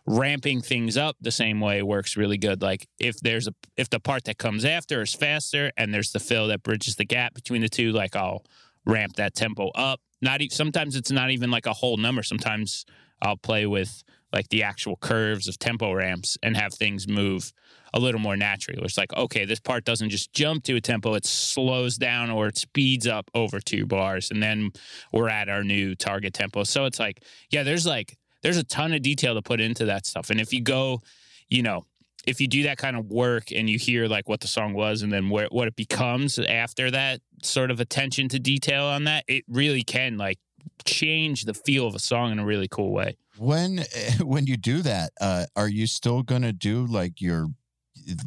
ramping 0.05 0.61
things 0.61 0.95
up 0.95 1.17
the 1.19 1.31
same 1.31 1.59
way 1.59 1.81
works 1.81 2.15
really 2.15 2.37
good. 2.37 2.61
Like 2.61 2.87
if 2.99 3.19
there's 3.19 3.47
a 3.47 3.53
if 3.75 3.89
the 3.89 3.99
part 3.99 4.23
that 4.25 4.37
comes 4.37 4.63
after 4.63 5.01
is 5.01 5.13
faster 5.13 5.71
and 5.75 5.93
there's 5.93 6.11
the 6.11 6.19
fill 6.19 6.47
that 6.47 6.63
bridges 6.63 6.95
the 6.95 7.05
gap 7.05 7.33
between 7.33 7.61
the 7.61 7.69
two 7.69 7.91
like 7.91 8.15
I'll 8.15 8.45
ramp 8.85 9.15
that 9.17 9.35
tempo 9.35 9.69
up. 9.75 9.99
Not 10.21 10.41
e- 10.41 10.49
sometimes 10.49 10.95
it's 10.95 11.11
not 11.11 11.31
even 11.31 11.51
like 11.51 11.65
a 11.65 11.73
whole 11.73 11.97
number. 11.97 12.23
Sometimes 12.23 12.85
I'll 13.21 13.37
play 13.37 13.65
with 13.65 14.03
like 14.33 14.49
the 14.49 14.63
actual 14.63 14.97
curves 14.97 15.47
of 15.47 15.57
tempo 15.57 15.93
ramps 15.93 16.37
and 16.43 16.57
have 16.57 16.73
things 16.73 17.07
move 17.07 17.53
a 17.93 17.99
little 17.99 18.19
more 18.19 18.35
naturally. 18.35 18.81
It's 18.83 18.97
like, 18.97 19.13
okay, 19.13 19.45
this 19.45 19.59
part 19.59 19.85
doesn't 19.85 20.09
just 20.09 20.33
jump 20.33 20.63
to 20.65 20.75
a 20.75 20.81
tempo, 20.81 21.13
it 21.13 21.25
slows 21.25 21.97
down 21.97 22.29
or 22.29 22.47
it 22.47 22.57
speeds 22.57 23.07
up 23.07 23.31
over 23.33 23.59
two 23.59 23.85
bars. 23.85 24.29
And 24.31 24.43
then 24.43 24.71
we're 25.13 25.29
at 25.29 25.49
our 25.49 25.63
new 25.63 25.95
target 25.95 26.33
tempo. 26.33 26.63
So 26.63 26.85
it's 26.85 26.99
like, 26.99 27.23
yeah, 27.49 27.63
there's 27.63 27.85
like, 27.85 28.17
there's 28.43 28.57
a 28.57 28.63
ton 28.63 28.93
of 28.93 29.01
detail 29.01 29.33
to 29.35 29.41
put 29.41 29.61
into 29.61 29.85
that 29.85 30.05
stuff. 30.05 30.29
And 30.29 30.39
if 30.39 30.53
you 30.53 30.61
go, 30.61 31.01
you 31.49 31.63
know, 31.63 31.85
if 32.25 32.41
you 32.41 32.47
do 32.47 32.63
that 32.63 32.77
kind 32.77 32.97
of 32.97 33.09
work 33.09 33.51
and 33.53 33.69
you 33.69 33.79
hear 33.79 34.07
like 34.07 34.27
what 34.27 34.41
the 34.41 34.47
song 34.47 34.73
was 34.73 35.01
and 35.01 35.11
then 35.11 35.29
where, 35.29 35.47
what 35.49 35.67
it 35.67 35.77
becomes 35.77 36.37
after 36.37 36.91
that 36.91 37.21
sort 37.41 37.71
of 37.71 37.79
attention 37.79 38.27
to 38.29 38.39
detail 38.39 38.83
on 38.83 39.05
that, 39.05 39.23
it 39.27 39.45
really 39.47 39.83
can 39.83 40.17
like 40.17 40.37
change 40.85 41.43
the 41.43 41.53
feel 41.53 41.87
of 41.87 41.95
a 41.95 41.99
song 41.99 42.31
in 42.33 42.39
a 42.39 42.45
really 42.45 42.67
cool 42.67 42.91
way. 42.91 43.15
When 43.37 43.83
when 44.21 44.45
you 44.47 44.57
do 44.57 44.81
that 44.81 45.11
uh 45.21 45.45
are 45.55 45.67
you 45.67 45.87
still 45.87 46.23
gonna 46.23 46.53
do 46.53 46.85
like 46.85 47.21
your 47.21 47.47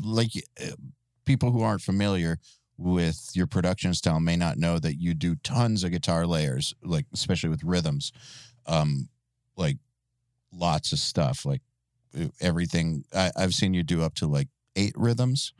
like 0.04 0.30
uh, 0.60 0.70
people 1.24 1.50
who 1.50 1.62
aren't 1.62 1.82
familiar 1.82 2.38
with 2.76 3.30
your 3.34 3.46
production 3.46 3.92
style 3.92 4.20
may 4.20 4.36
not 4.36 4.56
know 4.56 4.78
that 4.78 4.96
you 5.00 5.14
do 5.14 5.36
tons 5.36 5.84
of 5.84 5.90
guitar 5.90 6.26
layers 6.26 6.74
like 6.82 7.06
especially 7.12 7.50
with 7.50 7.62
rhythms 7.62 8.12
um 8.66 9.08
like 9.56 9.76
lots 10.52 10.92
of 10.92 10.98
stuff 10.98 11.44
like 11.44 11.60
everything 12.40 13.04
I, 13.14 13.30
i've 13.36 13.54
seen 13.54 13.74
you 13.74 13.82
do 13.82 14.02
up 14.02 14.14
to 14.16 14.26
like 14.26 14.48
eight 14.76 14.94
rhythms 14.96 15.52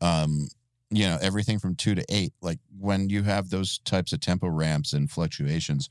um 0.00 0.48
you 0.90 1.06
know 1.06 1.18
everything 1.20 1.58
from 1.58 1.74
two 1.74 1.94
to 1.94 2.04
eight 2.08 2.32
like 2.40 2.58
when 2.78 3.08
you 3.08 3.22
have 3.22 3.50
those 3.50 3.78
types 3.80 4.12
of 4.12 4.20
tempo 4.20 4.48
ramps 4.48 4.92
and 4.92 5.10
fluctuations 5.10 5.88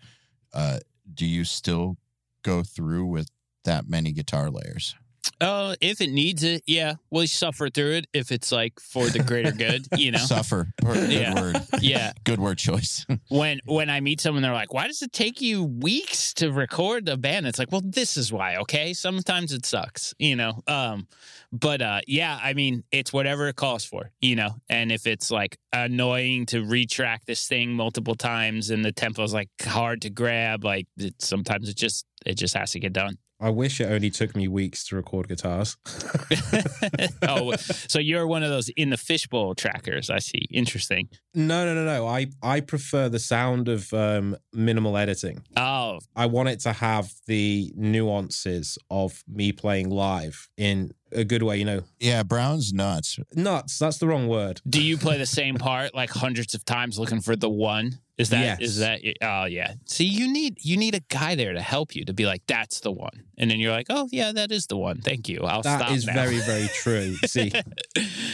uh 0.54 0.80
do 1.14 1.26
you 1.26 1.44
still 1.44 1.98
go 2.48 2.64
through 2.64 3.06
with 3.06 3.30
that 3.66 3.90
many 3.90 4.14
guitar 4.14 4.50
layers. 4.50 4.96
Uh, 5.40 5.76
if 5.82 6.02
it 6.02 6.10
needs 6.10 6.44
it, 6.44 6.64
yeah, 6.66 6.96
we'll 7.12 7.28
suffer 7.28 7.70
through 7.70 7.92
it 7.92 8.08
if 8.12 8.32
it's 8.32 8.52
like 8.52 8.80
for 8.80 9.08
the 9.08 9.20
greater 9.20 9.52
good, 9.52 9.86
you 9.96 10.10
know. 10.12 10.18
Suffer. 10.36 10.74
Good 10.84 11.12
Yeah. 11.12 11.40
word. 11.40 11.58
Yeah. 11.80 12.14
Good 12.24 12.40
word 12.40 12.58
choice. 12.58 13.06
When 13.30 13.60
when 13.66 13.90
I 13.90 14.00
meet 14.00 14.20
someone, 14.22 14.42
they're 14.42 14.54
like, 14.54 14.74
"Why 14.74 14.88
does 14.88 15.02
it 15.02 15.12
take 15.14 15.42
you 15.42 15.64
weeks 15.64 16.34
to 16.36 16.52
record 16.52 17.08
a 17.10 17.18
band?" 17.18 17.46
It's 17.46 17.60
like, 17.60 17.72
well, 17.72 17.82
this 17.84 18.18
is 18.18 18.32
why. 18.34 18.56
Okay, 18.58 18.94
sometimes 18.94 19.52
it 19.54 19.66
sucks, 19.66 20.14
you 20.18 20.36
know. 20.36 20.62
Um, 20.66 21.08
but 21.52 21.82
uh, 21.82 22.02
yeah, 22.08 22.40
I 22.42 22.54
mean, 22.54 22.84
it's 22.92 23.12
whatever 23.14 23.48
it 23.50 23.58
calls 23.58 23.84
for, 23.86 24.12
you 24.22 24.36
know. 24.36 24.56
And 24.70 24.92
if 24.92 25.06
it's 25.06 25.30
like 25.30 25.58
annoying 25.74 26.46
to 26.48 26.64
retrack 26.64 27.26
this 27.26 27.48
thing 27.48 27.74
multiple 27.74 28.16
times 28.16 28.70
and 28.72 28.84
the 28.84 28.92
tempo's 28.94 29.34
like 29.34 29.50
hard 29.62 30.02
to 30.04 30.10
grab, 30.10 30.64
like 30.64 30.88
it, 30.98 31.22
sometimes 31.22 31.70
it 31.70 31.76
just 31.78 32.06
it 32.26 32.36
just 32.36 32.56
has 32.56 32.72
to 32.72 32.80
get 32.80 32.94
done. 32.94 33.18
I 33.40 33.50
wish 33.52 33.80
it 33.80 33.86
only 33.86 34.10
took 34.10 34.36
me 34.36 34.48
weeks 34.48 34.84
to 34.88 34.96
record 34.96 35.28
guitars. 35.28 35.78
oh, 37.28 37.56
so 37.58 38.00
you're 38.00 38.26
one 38.26 38.44
of 38.44 38.50
those 38.50 38.70
in 38.70 38.90
the 38.90 38.98
fishbowl 38.98 39.56
trackers. 39.56 40.10
I 40.10 40.20
see. 40.20 40.48
Interesting. 40.52 41.10
No, 41.34 41.66
no, 41.66 41.76
no, 41.76 41.86
no. 41.86 42.08
I 42.08 42.28
I 42.42 42.62
prefer 42.62 43.10
the 43.10 43.20
sound 43.20 43.68
of 43.70 43.94
um, 43.94 44.36
minimal 44.54 44.98
editing. 44.98 45.44
Oh, 45.56 46.00
I 46.16 46.26
want 46.26 46.50
it 46.50 46.60
to 46.62 46.74
have 46.74 47.12
the 47.28 47.72
nuances 47.76 48.78
of 48.90 49.24
me 49.28 49.52
playing 49.52 49.90
live 49.90 50.50
in 50.58 50.92
a 51.12 51.24
good 51.24 51.44
way. 51.44 51.58
You 51.58 51.66
know, 51.66 51.82
Yeah, 52.00 52.24
Browne's 52.24 52.74
nuts. 52.74 53.20
nuts. 53.36 53.78
That's 53.78 53.98
the 54.00 54.08
wrong 54.08 54.28
word. 54.28 54.62
do 54.68 54.82
you 54.84 54.98
play 54.98 55.18
the 55.18 55.26
same 55.42 55.56
part 55.58 55.94
like 55.94 56.10
hundreds 56.10 56.54
of 56.56 56.66
times 56.66 56.98
looking 56.98 57.22
for 57.22 57.36
the 57.36 57.50
one? 57.50 58.00
Is 58.18 58.30
that 58.30 58.62
is 58.62 58.80
Yes. 58.80 59.00
that 59.02 59.16
oh 59.22 59.46
yeah. 59.46 59.74
See, 59.86 60.06
you 60.06 60.32
need 60.32 60.58
you 60.64 60.76
need 60.78 60.96
a 60.96 61.02
guy 61.10 61.36
there 61.36 61.54
to 61.54 61.62
help 61.62 61.96
you 61.96 62.04
to 62.06 62.14
be 62.14 62.26
like 62.26 62.42
that's 62.48 62.80
the 62.80 62.92
one. 62.92 63.24
And 63.38 63.52
then 63.52 63.60
you're 63.60 63.72
like, 63.72 63.86
"Oh, 63.90 64.10
yeah, 64.12 64.32
that 64.32 64.52
is 64.52 64.66
the 64.66 64.78
one. 64.78 65.02
Thank 65.02 65.30
you. 65.30 65.42
I'll 65.42 65.62
That 65.62 65.82
stop 65.82 65.92
is 65.96 66.06
now." 66.08 66.14
very, 66.16 66.40
very 66.40 66.68
true. 66.70 67.16
See, 67.28 67.52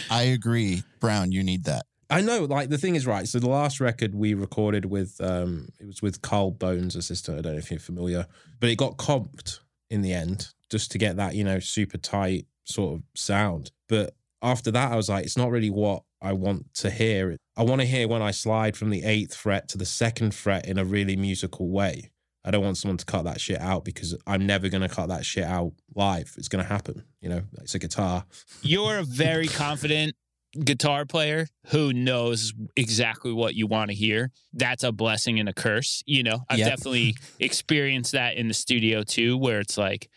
I 0.09 0.23
agree. 0.23 0.83
Browne, 0.99 1.31
you 1.31 1.43
need 1.43 1.65
that. 1.65 1.85
I 2.09 2.21
know, 2.21 2.45
like 2.45 2.69
the 2.69 2.77
thing 2.77 2.95
is, 2.95 3.07
right. 3.07 3.27
So 3.27 3.39
the 3.39 3.49
last 3.49 3.79
record 3.79 4.13
we 4.13 4.33
recorded 4.35 4.85
with, 4.85 5.19
um, 5.19 5.69
it 5.79 5.87
was 5.87 6.01
with 6.01 6.21
Carl 6.21 6.51
Bones' 6.51 6.95
assistant. 6.95 7.39
I 7.39 7.41
don't 7.41 7.53
know 7.53 7.57
if 7.59 7.71
you're 7.71 7.79
familiar, 7.79 8.27
but 8.59 8.69
it 8.69 8.75
got 8.77 8.97
comped 8.97 9.59
in 9.89 10.01
the 10.01 10.13
end 10.13 10.49
just 10.69 10.91
to 10.91 10.97
get 10.97 11.15
that, 11.17 11.33
you 11.35 11.43
know, 11.43 11.59
super 11.59 11.97
tight 11.97 12.45
sort 12.65 12.95
of 12.95 13.03
sound. 13.15 13.71
But 13.89 14.13
after 14.41 14.69
that, 14.71 14.91
I 14.91 14.95
was 14.95 15.09
like, 15.09 15.25
it's 15.25 15.37
not 15.37 15.49
really 15.49 15.69
what 15.69 16.03
I 16.23 16.33
want 16.33 16.73
to 16.75 16.89
hear. 16.89 17.31
It. 17.31 17.39
I 17.57 17.63
want 17.63 17.81
to 17.81 17.87
hear 17.87 18.07
when 18.07 18.21
I 18.21 18.31
slide 18.31 18.75
from 18.77 18.89
the 18.89 19.03
eighth 19.03 19.35
fret 19.35 19.67
to 19.69 19.77
the 19.77 19.85
second 19.85 20.33
fret 20.33 20.65
in 20.67 20.77
a 20.79 20.85
really 20.85 21.15
musical 21.15 21.69
way. 21.69 22.09
I 22.45 22.51
don't 22.51 22.63
want 22.63 22.77
someone 22.77 22.97
to 22.97 23.05
cut 23.05 23.23
that 23.25 23.39
shit 23.39 23.59
out 23.59 23.85
because 23.85 24.17
I'm 24.25 24.45
never 24.45 24.67
going 24.69 24.81
to 24.81 24.89
cut 24.89 25.07
that 25.09 25.25
shit 25.25 25.43
out 25.43 25.73
live. 25.95 26.33
It's 26.37 26.47
going 26.47 26.63
to 26.63 26.67
happen. 26.69 27.03
You 27.21 27.29
know, 27.29 27.41
it's 27.61 27.75
a 27.75 27.79
guitar. 27.79 28.25
You're 28.61 28.97
a 28.99 29.03
very 29.03 29.47
confident 29.63 30.15
guitar 30.63 31.05
player 31.05 31.47
who 31.67 31.93
knows 31.93 32.53
exactly 32.75 33.31
what 33.31 33.55
you 33.55 33.65
want 33.67 33.91
to 33.91 33.95
hear. 33.95 34.31
That's 34.53 34.83
a 34.83 34.91
blessing 34.91 35.39
and 35.39 35.47
a 35.49 35.53
curse. 35.53 36.03
You 36.05 36.23
know, 36.23 36.39
I've 36.49 36.59
Yep. 36.59 36.69
definitely 36.69 37.15
experienced 37.39 38.11
that 38.11 38.35
in 38.35 38.47
the 38.49 38.53
studio 38.53 39.03
too, 39.03 39.37
where 39.37 39.59
it's 39.59 39.77
like 39.77 40.09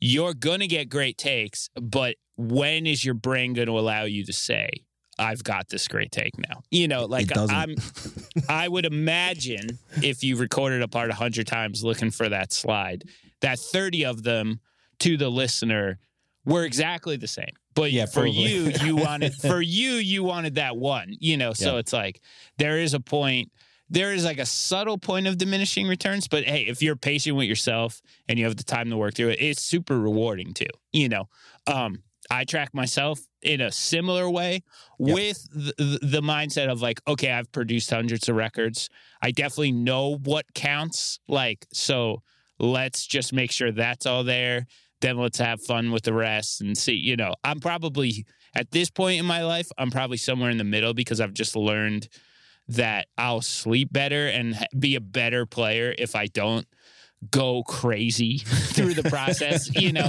you're 0.00 0.34
gonna 0.34 0.66
get 0.66 0.88
great 0.88 1.18
takes, 1.18 1.70
but 1.80 2.16
when 2.36 2.86
is 2.86 3.04
your 3.04 3.14
brain 3.14 3.52
going 3.52 3.68
to 3.68 3.78
allow 3.78 4.04
you 4.04 4.24
to 4.24 4.32
say, 4.32 4.68
"I've 5.18 5.42
got 5.44 5.68
this 5.68 5.86
great 5.88 6.10
take 6.12 6.38
now"? 6.38 6.62
You 6.70 6.88
know, 6.88 7.04
like. 7.06 7.28
I'm. 7.36 7.76
I 8.48 8.68
would 8.68 8.84
imagine 8.86 9.78
if 10.02 10.22
you 10.24 10.36
recorded 10.36 10.82
a 10.82 10.88
part 10.88 11.10
a 11.10 11.14
hundred 11.14 11.46
times 11.46 11.84
looking 11.84 12.10
for 12.10 12.28
that 12.28 12.52
slide, 12.52 13.04
that 13.40 13.58
thirty 13.58 14.04
of 14.04 14.22
them 14.22 14.60
to 15.00 15.16
the 15.16 15.28
listener 15.30 15.98
were 16.44 16.64
exactly 16.64 17.16
the 17.16 17.26
same. 17.28 17.52
But 17.74 17.90
Yeah, 17.90 18.06
for 18.06 18.22
probably. 18.22 18.32
you, 18.52 18.72
you 18.82 18.96
wanted 19.08 19.34
for 19.34 19.60
you, 19.60 19.92
you 19.94 20.22
wanted 20.22 20.54
that 20.56 20.76
one. 20.76 21.14
You 21.18 21.36
know, 21.36 21.52
so 21.54 21.72
Yeah. 21.74 21.78
it's 21.80 21.92
like 21.92 22.20
there 22.58 22.78
is 22.78 22.94
a 22.94 23.00
point. 23.00 23.50
There 23.90 24.12
is 24.14 24.24
like 24.24 24.38
a 24.38 24.46
subtle 24.46 24.96
point 24.98 25.26
of 25.26 25.36
diminishing 25.38 25.86
returns, 25.88 26.26
but 26.28 26.44
hey, 26.44 26.62
if 26.62 26.82
you're 26.82 26.96
patient 26.96 27.36
with 27.36 27.46
yourself 27.48 28.00
and 28.28 28.38
you 28.38 28.44
have 28.46 28.56
the 28.56 28.62
time 28.64 28.88
to 28.90 28.96
work 28.96 29.14
through 29.14 29.30
it, 29.30 29.40
it's 29.42 29.60
super 29.62 29.98
rewarding 30.00 30.54
too. 30.54 30.66
You 30.92 31.08
know, 31.08 31.28
um, 31.66 32.02
I 32.30 32.44
track 32.44 32.74
myself 32.74 33.20
in 33.42 33.60
a 33.60 33.70
similar 33.70 34.28
way 34.28 34.62
Yep. 34.98 35.14
with 35.14 35.48
the, 35.52 35.74
the, 35.76 36.06
the 36.06 36.22
mindset 36.22 36.70
of 36.70 36.80
like, 36.82 37.00
okay, 37.06 37.30
I've 37.30 37.50
produced 37.52 37.90
hundreds 37.90 38.28
of 38.28 38.36
records. 38.36 38.88
I 39.22 39.30
definitely 39.30 39.72
know 39.72 40.16
what 40.24 40.46
counts. 40.54 41.18
Like, 41.28 41.66
so 41.72 42.22
let's 42.58 43.06
just 43.06 43.32
make 43.32 43.50
sure 43.50 43.72
that's 43.72 44.06
all 44.06 44.24
there. 44.24 44.66
Then 45.00 45.18
let's 45.18 45.38
have 45.38 45.62
fun 45.62 45.90
with 45.90 46.04
the 46.04 46.14
rest 46.14 46.60
and 46.60 46.78
see. 46.78 46.94
You 46.94 47.16
know, 47.16 47.34
I'm 47.42 47.60
probably 47.60 48.24
at 48.54 48.70
this 48.70 48.90
point 48.90 49.18
in 49.18 49.26
my 49.26 49.42
life, 49.44 49.68
I'm 49.76 49.90
probably 49.90 50.16
somewhere 50.16 50.50
in 50.50 50.58
the 50.58 50.64
middle 50.64 50.94
because 50.94 51.20
I've 51.20 51.34
just 51.34 51.56
learned 51.56 52.08
that 52.68 53.08
I'll 53.18 53.42
sleep 53.42 53.92
better 53.92 54.28
and 54.28 54.56
be 54.78 54.94
a 54.94 55.00
better 55.00 55.44
player 55.44 55.94
if 55.98 56.14
I 56.14 56.26
don't 56.26 56.66
go 57.30 57.62
crazy 57.62 58.38
through 58.44 58.94
the 58.94 59.08
process. 59.08 59.74
you 59.80 59.92
know, 59.92 60.08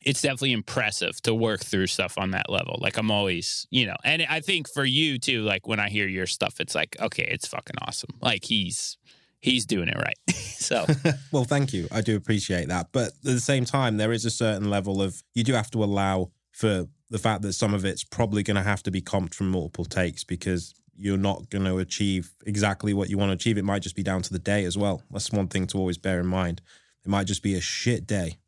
it's 0.00 0.22
definitely 0.22 0.52
impressive 0.52 1.20
to 1.22 1.34
work 1.34 1.64
through 1.64 1.86
stuff 1.86 2.18
on 2.18 2.32
that 2.32 2.50
level. 2.50 2.78
Like 2.80 2.96
I'm 2.96 3.10
always, 3.10 3.66
you 3.70 3.86
know, 3.86 3.96
and 4.04 4.24
I 4.28 4.40
think 4.40 4.68
for 4.68 4.84
you 4.84 5.18
too, 5.18 5.42
like 5.42 5.66
when 5.66 5.80
I 5.80 5.88
hear 5.88 6.06
your 6.06 6.26
stuff, 6.26 6.60
it's 6.60 6.74
like, 6.74 6.96
okay, 7.00 7.26
it's 7.30 7.46
fucking 7.46 7.76
awesome. 7.82 8.10
Like 8.20 8.44
he's 8.44 8.96
he's 9.40 9.66
doing 9.66 9.88
it 9.88 9.96
right. 9.96 10.18
so 10.34 10.86
Well, 11.32 11.44
thank 11.44 11.72
you. 11.72 11.88
I 11.92 12.00
do 12.00 12.16
appreciate 12.16 12.68
that. 12.68 12.88
But 12.92 13.08
at 13.08 13.22
the 13.22 13.40
same 13.40 13.64
time, 13.64 13.96
there 13.96 14.12
is 14.12 14.24
a 14.24 14.30
certain 14.30 14.70
level 14.70 15.02
of 15.02 15.22
you 15.34 15.44
do 15.44 15.52
have 15.52 15.70
to 15.72 15.84
allow 15.84 16.30
for 16.52 16.86
the 17.10 17.18
fact 17.18 17.42
that 17.42 17.52
some 17.52 17.74
of 17.74 17.84
it's 17.84 18.04
probably 18.04 18.42
going 18.42 18.56
to 18.56 18.62
have 18.62 18.82
to 18.84 18.90
be 18.90 19.02
comped 19.02 19.34
from 19.34 19.50
multiple 19.50 19.84
takes 19.84 20.24
because 20.24 20.74
you're 20.96 21.16
not 21.18 21.50
going 21.50 21.64
to 21.64 21.78
achieve 21.78 22.32
exactly 22.46 22.94
what 22.94 23.10
you 23.10 23.18
want 23.18 23.30
to 23.30 23.34
achieve. 23.34 23.58
It 23.58 23.64
might 23.64 23.82
just 23.82 23.96
be 23.96 24.02
down 24.02 24.22
to 24.22 24.32
the 24.32 24.38
day 24.38 24.64
as 24.64 24.78
well. 24.78 25.02
That's 25.10 25.30
one 25.30 25.48
thing 25.48 25.66
to 25.68 25.78
always 25.78 25.98
bear 25.98 26.20
in 26.20 26.26
mind. 26.26 26.60
It 27.04 27.08
might 27.08 27.26
just 27.26 27.42
be 27.42 27.54
a 27.54 27.60
shit 27.60 28.06
day. 28.06 28.38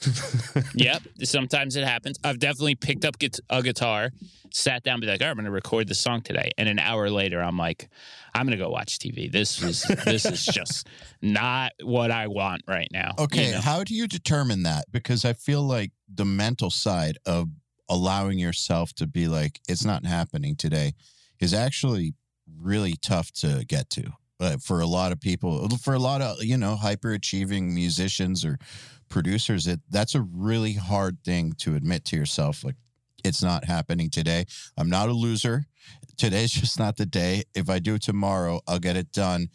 yep, 0.74 1.02
sometimes 1.22 1.76
it 1.76 1.84
happens. 1.84 2.18
I've 2.22 2.38
definitely 2.38 2.74
picked 2.74 3.04
up 3.04 3.14
a 3.48 3.62
guitar, 3.62 4.10
sat 4.50 4.82
down, 4.82 5.00
be 5.00 5.06
like, 5.06 5.20
all 5.22 5.28
right, 5.28 5.30
I'm 5.30 5.36
going 5.36 5.44
to 5.46 5.50
record 5.50 5.88
the 5.88 5.94
song 5.94 6.20
today, 6.20 6.50
and 6.58 6.68
an 6.68 6.78
hour 6.78 7.08
later, 7.08 7.40
I'm 7.40 7.56
like, 7.56 7.88
I'm 8.34 8.44
going 8.44 8.58
to 8.58 8.62
go 8.62 8.70
watch 8.70 8.98
TV. 8.98 9.30
This 9.30 9.62
is 9.62 9.82
this 10.04 10.26
is 10.26 10.44
just 10.44 10.88
not 11.22 11.72
what 11.82 12.10
I 12.10 12.26
want 12.26 12.62
right 12.66 12.88
now. 12.92 13.14
you 13.18 13.24
Okay, 13.24 13.52
know? 13.52 13.60
how 13.60 13.84
do 13.84 13.94
you 13.94 14.06
determine 14.06 14.64
that? 14.64 14.86
Because 14.90 15.24
I 15.24 15.32
feel 15.32 15.62
like 15.62 15.92
the 16.12 16.24
mental 16.24 16.70
side 16.70 17.16
of 17.24 17.48
allowing 17.88 18.38
yourself 18.38 18.92
to 18.94 19.06
be 19.06 19.28
like, 19.28 19.60
it's 19.68 19.84
not 19.84 20.04
happening 20.04 20.56
today 20.56 20.94
is 21.44 21.54
actually 21.54 22.14
really 22.60 22.94
tough 23.02 23.30
to 23.30 23.64
get 23.68 23.90
to. 23.90 24.12
But 24.38 24.62
for 24.62 24.80
a 24.80 24.86
lot 24.86 25.12
of 25.12 25.20
people, 25.20 25.66
uh, 25.66 25.76
for 25.76 25.94
a 25.94 25.98
lot 25.98 26.20
of, 26.20 26.42
you 26.42 26.56
know, 26.56 26.74
hyper 26.74 27.12
achieving 27.12 27.74
musicians 27.74 28.44
or 28.44 28.58
producers, 29.08 29.66
it 29.66 29.80
that's 29.90 30.14
a 30.14 30.22
really 30.22 30.72
hard 30.72 31.18
thing 31.24 31.52
to 31.58 31.76
admit 31.76 32.04
to 32.06 32.16
yourself. 32.16 32.64
Like, 32.64 32.74
it's 33.22 33.42
not 33.42 33.66
happening 33.66 34.10
today. 34.10 34.46
I'm 34.76 34.90
not 34.90 35.08
a 35.08 35.12
loser. 35.12 35.66
Today's 36.16 36.50
just 36.62 36.78
not 36.78 36.96
the 36.96 37.06
day. 37.06 37.44
If 37.54 37.70
I 37.70 37.78
do 37.78 37.98
tomorrow, 37.98 38.60
I'll 38.66 38.80
get 38.80 38.96
it 38.96 39.12
done 39.12 39.48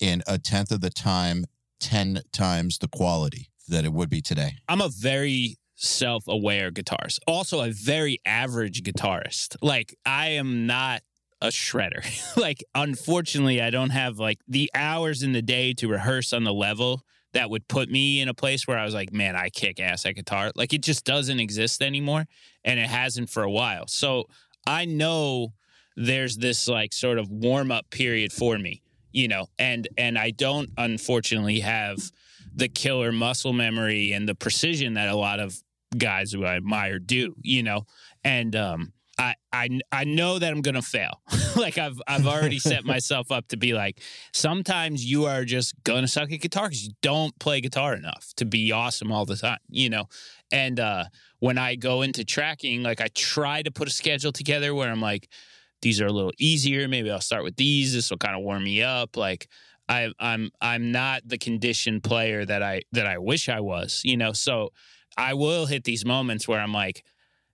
in 0.00 0.22
a 0.26 0.38
tenth 0.38 0.70
of 0.70 0.80
the 0.80 0.90
time, 0.90 1.44
10 1.80 2.22
times 2.32 2.78
the 2.78 2.88
quality 2.88 3.50
that 3.68 3.84
it 3.84 3.92
would 3.92 4.08
be 4.08 4.22
today. 4.22 4.54
I'm 4.68 4.80
a 4.80 4.88
very 4.88 5.58
self-aware 5.76 6.70
guitarist. 6.70 7.18
Also 7.26 7.60
a 7.60 7.70
very 7.70 8.20
average 8.24 8.82
guitarist. 8.82 9.56
Like 9.60 9.94
I 10.06 10.30
am 10.30 10.66
not 10.66 11.02
a 11.42 11.48
shredder. 11.48 12.02
like 12.36 12.64
unfortunately, 12.74 13.60
I 13.60 13.68
don't 13.68 13.90
have 13.90 14.18
like 14.18 14.38
the 14.48 14.70
hours 14.74 15.22
in 15.22 15.32
the 15.32 15.42
day 15.42 15.74
to 15.74 15.88
rehearse 15.88 16.32
on 16.32 16.44
the 16.44 16.54
level 16.54 17.02
that 17.32 17.50
would 17.50 17.66
put 17.66 17.90
me 17.90 18.20
in 18.20 18.28
a 18.28 18.34
place 18.34 18.66
where 18.66 18.78
I 18.78 18.84
was 18.84 18.94
like, 18.94 19.12
man, 19.12 19.36
I 19.36 19.48
kick 19.48 19.80
ass 19.80 20.06
at 20.06 20.14
guitar. 20.14 20.52
Like 20.54 20.72
it 20.72 20.82
just 20.82 21.04
doesn't 21.04 21.40
exist 21.40 21.82
anymore 21.82 22.26
and 22.64 22.78
it 22.78 22.86
hasn't 22.86 23.28
for 23.28 23.42
a 23.42 23.50
while. 23.50 23.86
So 23.88 24.28
I 24.66 24.84
know 24.84 25.52
there's 25.96 26.36
this 26.36 26.68
like 26.68 26.92
sort 26.92 27.18
of 27.18 27.28
warm 27.30 27.72
up 27.72 27.90
period 27.90 28.32
for 28.32 28.56
me, 28.56 28.82
you 29.10 29.28
know, 29.28 29.48
and 29.58 29.88
and 29.98 30.16
I 30.16 30.30
don't 30.30 30.70
unfortunately 30.78 31.60
have 31.60 31.98
the 32.54 32.68
killer 32.68 33.12
muscle 33.12 33.52
memory 33.52 34.12
and 34.12 34.28
the 34.28 34.34
precision 34.34 34.94
that 34.94 35.08
a 35.08 35.16
lot 35.16 35.40
of 35.40 35.60
guys 35.96 36.32
who 36.32 36.44
I 36.44 36.56
admire 36.56 36.98
do, 36.98 37.34
you 37.42 37.62
know. 37.62 37.86
And 38.24 38.54
um 38.54 38.92
I 39.22 39.34
I 39.52 39.68
I 39.92 40.04
know 40.04 40.38
that 40.38 40.52
I'm 40.52 40.62
gonna 40.62 40.82
fail. 40.82 41.22
like 41.56 41.78
I've 41.78 42.00
I've 42.08 42.26
already 42.26 42.58
set 42.72 42.84
myself 42.84 43.30
up 43.30 43.46
to 43.48 43.56
be 43.56 43.72
like 43.72 44.00
sometimes 44.32 45.04
you 45.04 45.26
are 45.26 45.44
just 45.44 45.74
gonna 45.84 46.08
suck 46.08 46.32
at 46.32 46.40
guitar 46.40 46.68
because 46.68 46.84
you 46.84 46.92
don't 47.02 47.38
play 47.38 47.60
guitar 47.60 47.94
enough 47.94 48.32
to 48.36 48.44
be 48.44 48.72
awesome 48.72 49.12
all 49.12 49.24
the 49.24 49.36
time, 49.36 49.58
you 49.68 49.88
know. 49.88 50.06
And 50.50 50.80
uh 50.80 51.04
when 51.38 51.56
I 51.56 51.76
go 51.76 52.02
into 52.02 52.24
tracking, 52.24 52.82
like 52.82 53.00
I 53.00 53.08
try 53.14 53.62
to 53.62 53.70
put 53.70 53.88
a 53.88 53.92
schedule 53.92 54.32
together 54.32 54.74
where 54.74 54.90
I'm 54.90 55.00
like, 55.00 55.28
these 55.82 56.00
are 56.00 56.06
a 56.06 56.12
little 56.12 56.32
easier. 56.38 56.88
Maybe 56.88 57.10
I'll 57.10 57.20
start 57.20 57.44
with 57.44 57.56
these. 57.56 57.92
This 57.94 58.10
will 58.10 58.18
kind 58.18 58.36
of 58.36 58.42
warm 58.42 58.64
me 58.64 58.82
up. 58.82 59.16
Like 59.16 59.48
I, 59.88 60.12
I'm 60.18 60.50
I'm 60.60 60.90
not 60.90 61.22
the 61.24 61.38
conditioned 61.38 62.02
player 62.02 62.44
that 62.44 62.62
I 62.62 62.82
that 62.92 63.06
I 63.06 63.18
wish 63.18 63.48
I 63.48 63.60
was, 63.60 64.00
you 64.04 64.16
know. 64.16 64.32
So 64.32 64.70
I 65.16 65.34
will 65.34 65.66
hit 65.66 65.84
these 65.84 66.04
moments 66.04 66.48
where 66.48 66.60
I'm 66.60 66.72
like, 66.72 67.04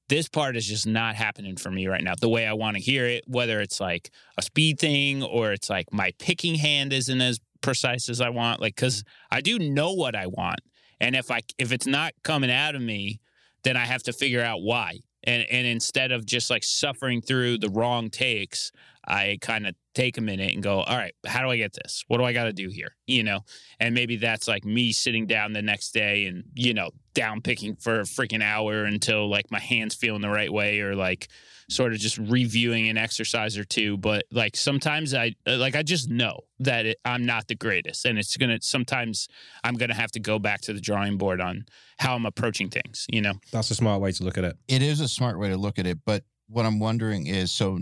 this 0.08 0.28
part 0.28 0.56
is 0.56 0.66
just 0.66 0.86
not 0.86 1.14
happening 1.14 1.56
for 1.56 1.70
me 1.70 1.86
right 1.86 2.02
now 2.02 2.14
the 2.18 2.28
way 2.28 2.46
I 2.46 2.54
want 2.54 2.76
to 2.76 2.82
hear 2.82 3.06
it. 3.06 3.24
Whether 3.26 3.60
it's 3.60 3.80
like 3.80 4.10
a 4.36 4.42
speed 4.42 4.78
thing 4.78 5.22
or 5.22 5.52
it's 5.52 5.68
like 5.68 5.92
my 5.92 6.12
picking 6.18 6.54
hand 6.54 6.92
isn't 6.92 7.20
as 7.20 7.40
precise 7.60 8.08
as 8.08 8.20
I 8.20 8.30
want. 8.30 8.60
Like 8.60 8.74
because 8.74 9.04
I 9.30 9.40
do 9.40 9.58
know 9.58 9.92
what 9.92 10.14
I 10.14 10.26
want, 10.26 10.60
and 11.00 11.14
if 11.14 11.30
I 11.30 11.40
if 11.58 11.72
it's 11.72 11.86
not 11.86 12.12
coming 12.22 12.50
out 12.50 12.74
of 12.74 12.82
me, 12.82 13.20
then 13.64 13.76
I 13.76 13.84
have 13.84 14.02
to 14.04 14.12
figure 14.12 14.42
out 14.42 14.62
why. 14.62 15.00
And 15.24 15.44
and 15.50 15.66
instead 15.66 16.12
of 16.12 16.24
just 16.24 16.50
like 16.50 16.64
suffering 16.64 17.20
through 17.20 17.58
the 17.58 17.70
wrong 17.70 18.08
takes, 18.10 18.72
I 19.08 19.38
kind 19.40 19.66
of 19.66 19.74
take 19.94 20.18
a 20.18 20.20
minute 20.20 20.52
and 20.52 20.62
go, 20.62 20.80
all 20.80 20.96
right, 20.96 21.14
how 21.26 21.42
do 21.42 21.48
I 21.48 21.56
get 21.56 21.72
this? 21.72 22.04
What 22.08 22.18
do 22.18 22.24
I 22.24 22.34
got 22.34 22.44
to 22.44 22.52
do 22.52 22.68
here? 22.68 22.94
You 23.06 23.24
know, 23.24 23.40
and 23.80 23.94
maybe 23.94 24.16
that's 24.16 24.46
like 24.46 24.64
me 24.64 24.92
sitting 24.92 25.26
down 25.26 25.54
the 25.54 25.62
next 25.62 25.92
day 25.92 26.26
and, 26.26 26.44
you 26.54 26.74
know, 26.74 26.90
down 27.14 27.40
picking 27.40 27.74
for 27.74 28.00
a 28.00 28.04
freaking 28.04 28.42
hour 28.42 28.84
until 28.84 29.28
like 29.28 29.50
my 29.50 29.58
hands 29.58 29.94
feeling 29.94 30.20
the 30.20 30.28
right 30.28 30.52
way 30.52 30.80
or 30.80 30.94
like 30.94 31.28
sort 31.70 31.92
of 31.92 31.98
just 31.98 32.18
reviewing 32.18 32.88
an 32.88 32.98
exercise 32.98 33.56
or 33.56 33.64
two. 33.64 33.96
But 33.96 34.26
like 34.30 34.56
sometimes 34.56 35.14
I, 35.14 35.34
uh, 35.46 35.56
like, 35.56 35.74
I 35.74 35.82
just 35.82 36.10
know 36.10 36.40
that 36.60 36.86
it, 36.86 36.98
I'm 37.04 37.24
not 37.24 37.48
the 37.48 37.54
greatest. 37.54 38.04
And 38.04 38.18
it's 38.18 38.36
going 38.36 38.50
to, 38.50 38.64
sometimes 38.64 39.26
I'm 39.64 39.74
going 39.74 39.90
to 39.90 39.96
have 39.96 40.12
to 40.12 40.20
go 40.20 40.38
back 40.38 40.60
to 40.62 40.74
the 40.74 40.80
drawing 40.80 41.16
board 41.16 41.40
on 41.40 41.64
how 41.98 42.14
I'm 42.14 42.26
approaching 42.26 42.68
things, 42.68 43.06
you 43.10 43.22
know? 43.22 43.34
That's 43.52 43.70
a 43.70 43.74
smart 43.74 44.00
way 44.00 44.12
to 44.12 44.22
look 44.22 44.38
at 44.38 44.44
it. 44.44 44.56
It 44.68 44.82
is 44.82 45.00
a 45.00 45.08
smart 45.08 45.38
way 45.38 45.48
to 45.48 45.56
look 45.56 45.78
at 45.78 45.86
it. 45.86 45.98
But 46.04 46.24
what 46.46 46.66
I'm 46.66 46.78
wondering 46.78 47.26
is 47.26 47.50
so, 47.50 47.78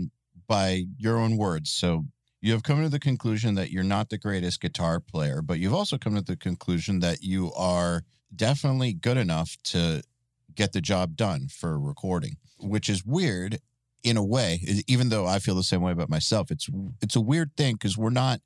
by 0.47 0.85
your 0.97 1.17
own 1.17 1.37
words, 1.37 1.69
so 1.69 2.05
you 2.41 2.53
have 2.53 2.63
come 2.63 2.81
to 2.81 2.89
the 2.89 2.99
conclusion 2.99 3.55
that 3.55 3.71
you're 3.71 3.83
not 3.83 4.09
the 4.09 4.17
greatest 4.17 4.61
guitar 4.61 4.99
player, 4.99 5.41
but 5.41 5.59
you've 5.59 5.73
also 5.73 5.97
come 5.97 6.15
to 6.15 6.21
the 6.21 6.37
conclusion 6.37 6.99
that 6.99 7.23
you 7.23 7.51
are 7.53 8.03
definitely 8.35 8.93
good 8.93 9.17
enough 9.17 9.57
to 9.63 10.01
get 10.53 10.73
the 10.73 10.81
job 10.81 11.15
done 11.15 11.47
for 11.47 11.79
recording, 11.79 12.37
which 12.59 12.89
is 12.89 13.05
weird 13.05 13.59
in 14.03 14.17
a 14.17 14.23
way. 14.23 14.61
Even 14.87 15.09
though 15.09 15.25
I 15.25 15.39
feel 15.39 15.55
the 15.55 15.63
same 15.63 15.81
way 15.81 15.91
about 15.91 16.09
myself, 16.09 16.51
it's 16.51 16.69
it's 17.01 17.15
a 17.15 17.21
weird 17.21 17.51
thing 17.57 17.75
because 17.75 17.97
we're 17.97 18.09
not 18.09 18.41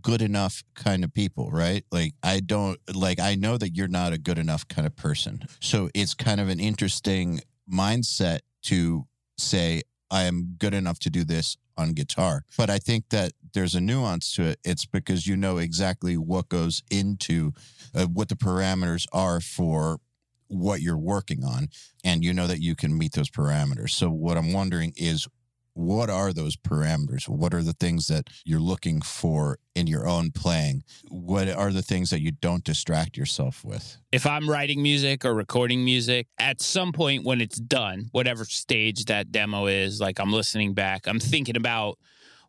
good 0.00 0.22
enough 0.22 0.62
kind 0.74 1.04
of 1.04 1.12
people, 1.12 1.50
right? 1.50 1.84
Like 1.92 2.14
I 2.22 2.40
don't 2.40 2.78
like 2.94 3.20
I 3.20 3.34
know 3.34 3.56
that 3.58 3.76
you're 3.76 3.88
not 3.88 4.12
a 4.12 4.18
good 4.18 4.38
enough 4.38 4.66
kind 4.68 4.86
of 4.86 4.96
person. 4.96 5.46
So 5.60 5.90
it's 5.94 6.14
kind 6.14 6.40
of 6.40 6.48
an 6.48 6.60
interesting 6.60 7.40
mindset 7.70 8.40
to 8.64 9.06
say 9.36 9.82
I 10.14 10.24
am 10.24 10.54
good 10.58 10.74
enough 10.74 11.00
to 11.00 11.10
do 11.10 11.24
this 11.24 11.56
on 11.76 11.92
guitar. 11.92 12.44
But 12.56 12.70
I 12.70 12.78
think 12.78 13.08
that 13.10 13.32
there's 13.52 13.74
a 13.74 13.80
nuance 13.80 14.32
to 14.36 14.44
it. 14.44 14.60
It's 14.62 14.86
because 14.86 15.26
you 15.26 15.36
know 15.36 15.58
exactly 15.58 16.16
what 16.16 16.48
goes 16.48 16.84
into 16.88 17.52
uh, 17.92 18.06
what 18.06 18.28
the 18.28 18.36
parameters 18.36 19.06
are 19.12 19.40
for 19.40 19.98
what 20.46 20.80
you're 20.80 20.96
working 20.96 21.42
on 21.42 21.68
and 22.04 22.22
you 22.22 22.32
know 22.32 22.46
that 22.46 22.60
you 22.60 22.76
can 22.76 22.96
meet 22.96 23.14
those 23.14 23.28
parameters. 23.28 23.90
So 23.90 24.08
what 24.08 24.36
I'm 24.36 24.52
wondering 24.52 24.92
is 24.94 25.26
what 25.74 26.08
are 26.08 26.32
those 26.32 26.56
parameters? 26.56 27.28
What 27.28 27.52
are 27.52 27.62
the 27.62 27.72
things 27.72 28.06
that 28.06 28.28
you're 28.44 28.60
looking 28.60 29.02
for 29.02 29.58
in 29.74 29.86
your 29.86 30.08
own 30.08 30.30
playing? 30.30 30.84
What 31.08 31.48
are 31.48 31.72
the 31.72 31.82
things 31.82 32.10
that 32.10 32.20
you 32.20 32.32
don't 32.32 32.64
distract 32.64 33.16
yourself 33.16 33.64
with? 33.64 33.98
if 34.14 34.26
I'm 34.26 34.48
writing 34.48 34.80
music 34.80 35.24
or 35.24 35.34
recording 35.34 35.84
music, 35.84 36.28
at 36.38 36.62
some 36.62 36.92
point 36.92 37.24
when 37.24 37.40
it's 37.40 37.58
done, 37.58 38.10
whatever 38.12 38.44
stage 38.44 39.06
that 39.06 39.32
demo 39.32 39.66
is, 39.66 40.00
like 40.00 40.20
I'm 40.20 40.32
listening 40.32 40.72
back, 40.72 41.08
I'm 41.08 41.18
thinking 41.18 41.56
about 41.56 41.98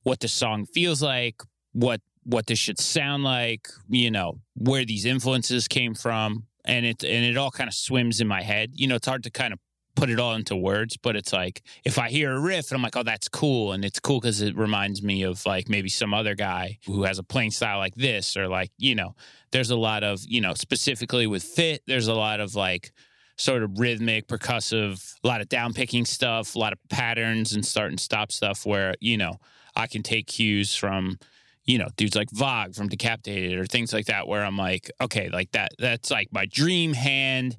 what 0.03 0.19
the 0.19 0.27
song 0.27 0.67
feels 0.67 1.01
like, 1.01 1.41
what 1.73 2.01
what 2.23 2.45
this 2.45 2.59
should 2.59 2.79
sound 2.79 3.23
like, 3.23 3.67
you 3.89 4.11
know, 4.11 4.39
where 4.55 4.85
these 4.85 5.05
influences 5.05 5.67
came 5.67 5.95
from, 5.95 6.45
and 6.65 6.85
it 6.85 7.03
and 7.03 7.25
it 7.25 7.35
all 7.35 7.49
kind 7.49 7.67
of 7.67 7.73
swims 7.73 8.21
in 8.21 8.27
my 8.27 8.43
head. 8.43 8.71
You 8.73 8.85
know, 8.85 8.95
it's 8.95 9.07
hard 9.07 9.23
to 9.23 9.31
kind 9.31 9.51
of 9.51 9.59
put 9.95 10.09
it 10.09 10.19
all 10.19 10.35
into 10.35 10.55
words, 10.55 10.97
but 10.97 11.15
it's 11.15 11.33
like 11.33 11.61
if 11.83 11.97
I 11.97 12.09
hear 12.09 12.31
a 12.33 12.39
riff 12.39 12.69
and 12.69 12.77
I'm 12.77 12.81
like, 12.81 12.95
oh, 12.95 13.03
that's 13.03 13.27
cool, 13.27 13.71
and 13.71 13.83
it's 13.85 13.99
cool 13.99 14.19
because 14.19 14.41
it 14.41 14.55
reminds 14.57 15.01
me 15.01 15.23
of 15.23 15.45
like 15.45 15.69
maybe 15.69 15.89
some 15.89 16.13
other 16.13 16.35
guy 16.35 16.79
who 16.85 17.03
has 17.03 17.19
a 17.19 17.23
playing 17.23 17.51
style 17.51 17.79
like 17.79 17.95
this, 17.95 18.37
or 18.37 18.47
like 18.47 18.71
you 18.77 18.95
know, 18.95 19.15
there's 19.51 19.71
a 19.71 19.75
lot 19.77 20.03
of 20.03 20.19
you 20.27 20.41
know 20.41 20.53
specifically 20.53 21.27
with 21.27 21.43
fit 21.43 21.81
there's 21.87 22.07
a 22.07 22.13
lot 22.13 22.41
of 22.41 22.55
like 22.55 22.91
sort 23.37 23.63
of 23.63 23.79
rhythmic 23.79 24.27
percussive 24.27 25.15
a 25.23 25.27
lot 25.27 25.41
of 25.41 25.47
down 25.47 25.73
picking 25.73 26.05
stuff 26.05 26.55
a 26.55 26.59
lot 26.59 26.73
of 26.73 26.79
patterns 26.89 27.53
and 27.53 27.65
start 27.65 27.89
and 27.89 27.99
stop 27.99 28.31
stuff 28.31 28.65
where 28.65 28.93
you 28.99 29.17
know 29.17 29.39
i 29.75 29.87
can 29.87 30.03
take 30.03 30.27
cues 30.27 30.75
from 30.75 31.17
you 31.65 31.77
know 31.77 31.87
dudes 31.95 32.15
like 32.15 32.29
Vogg 32.31 32.75
from 32.75 32.87
decapitated 32.87 33.57
or 33.57 33.65
things 33.65 33.93
like 33.93 34.05
that 34.05 34.27
where 34.27 34.43
i'm 34.43 34.57
like 34.57 34.91
okay 35.01 35.29
like 35.29 35.51
that 35.51 35.71
that's 35.79 36.11
like 36.11 36.29
my 36.31 36.45
dream 36.45 36.93
hand. 36.93 37.57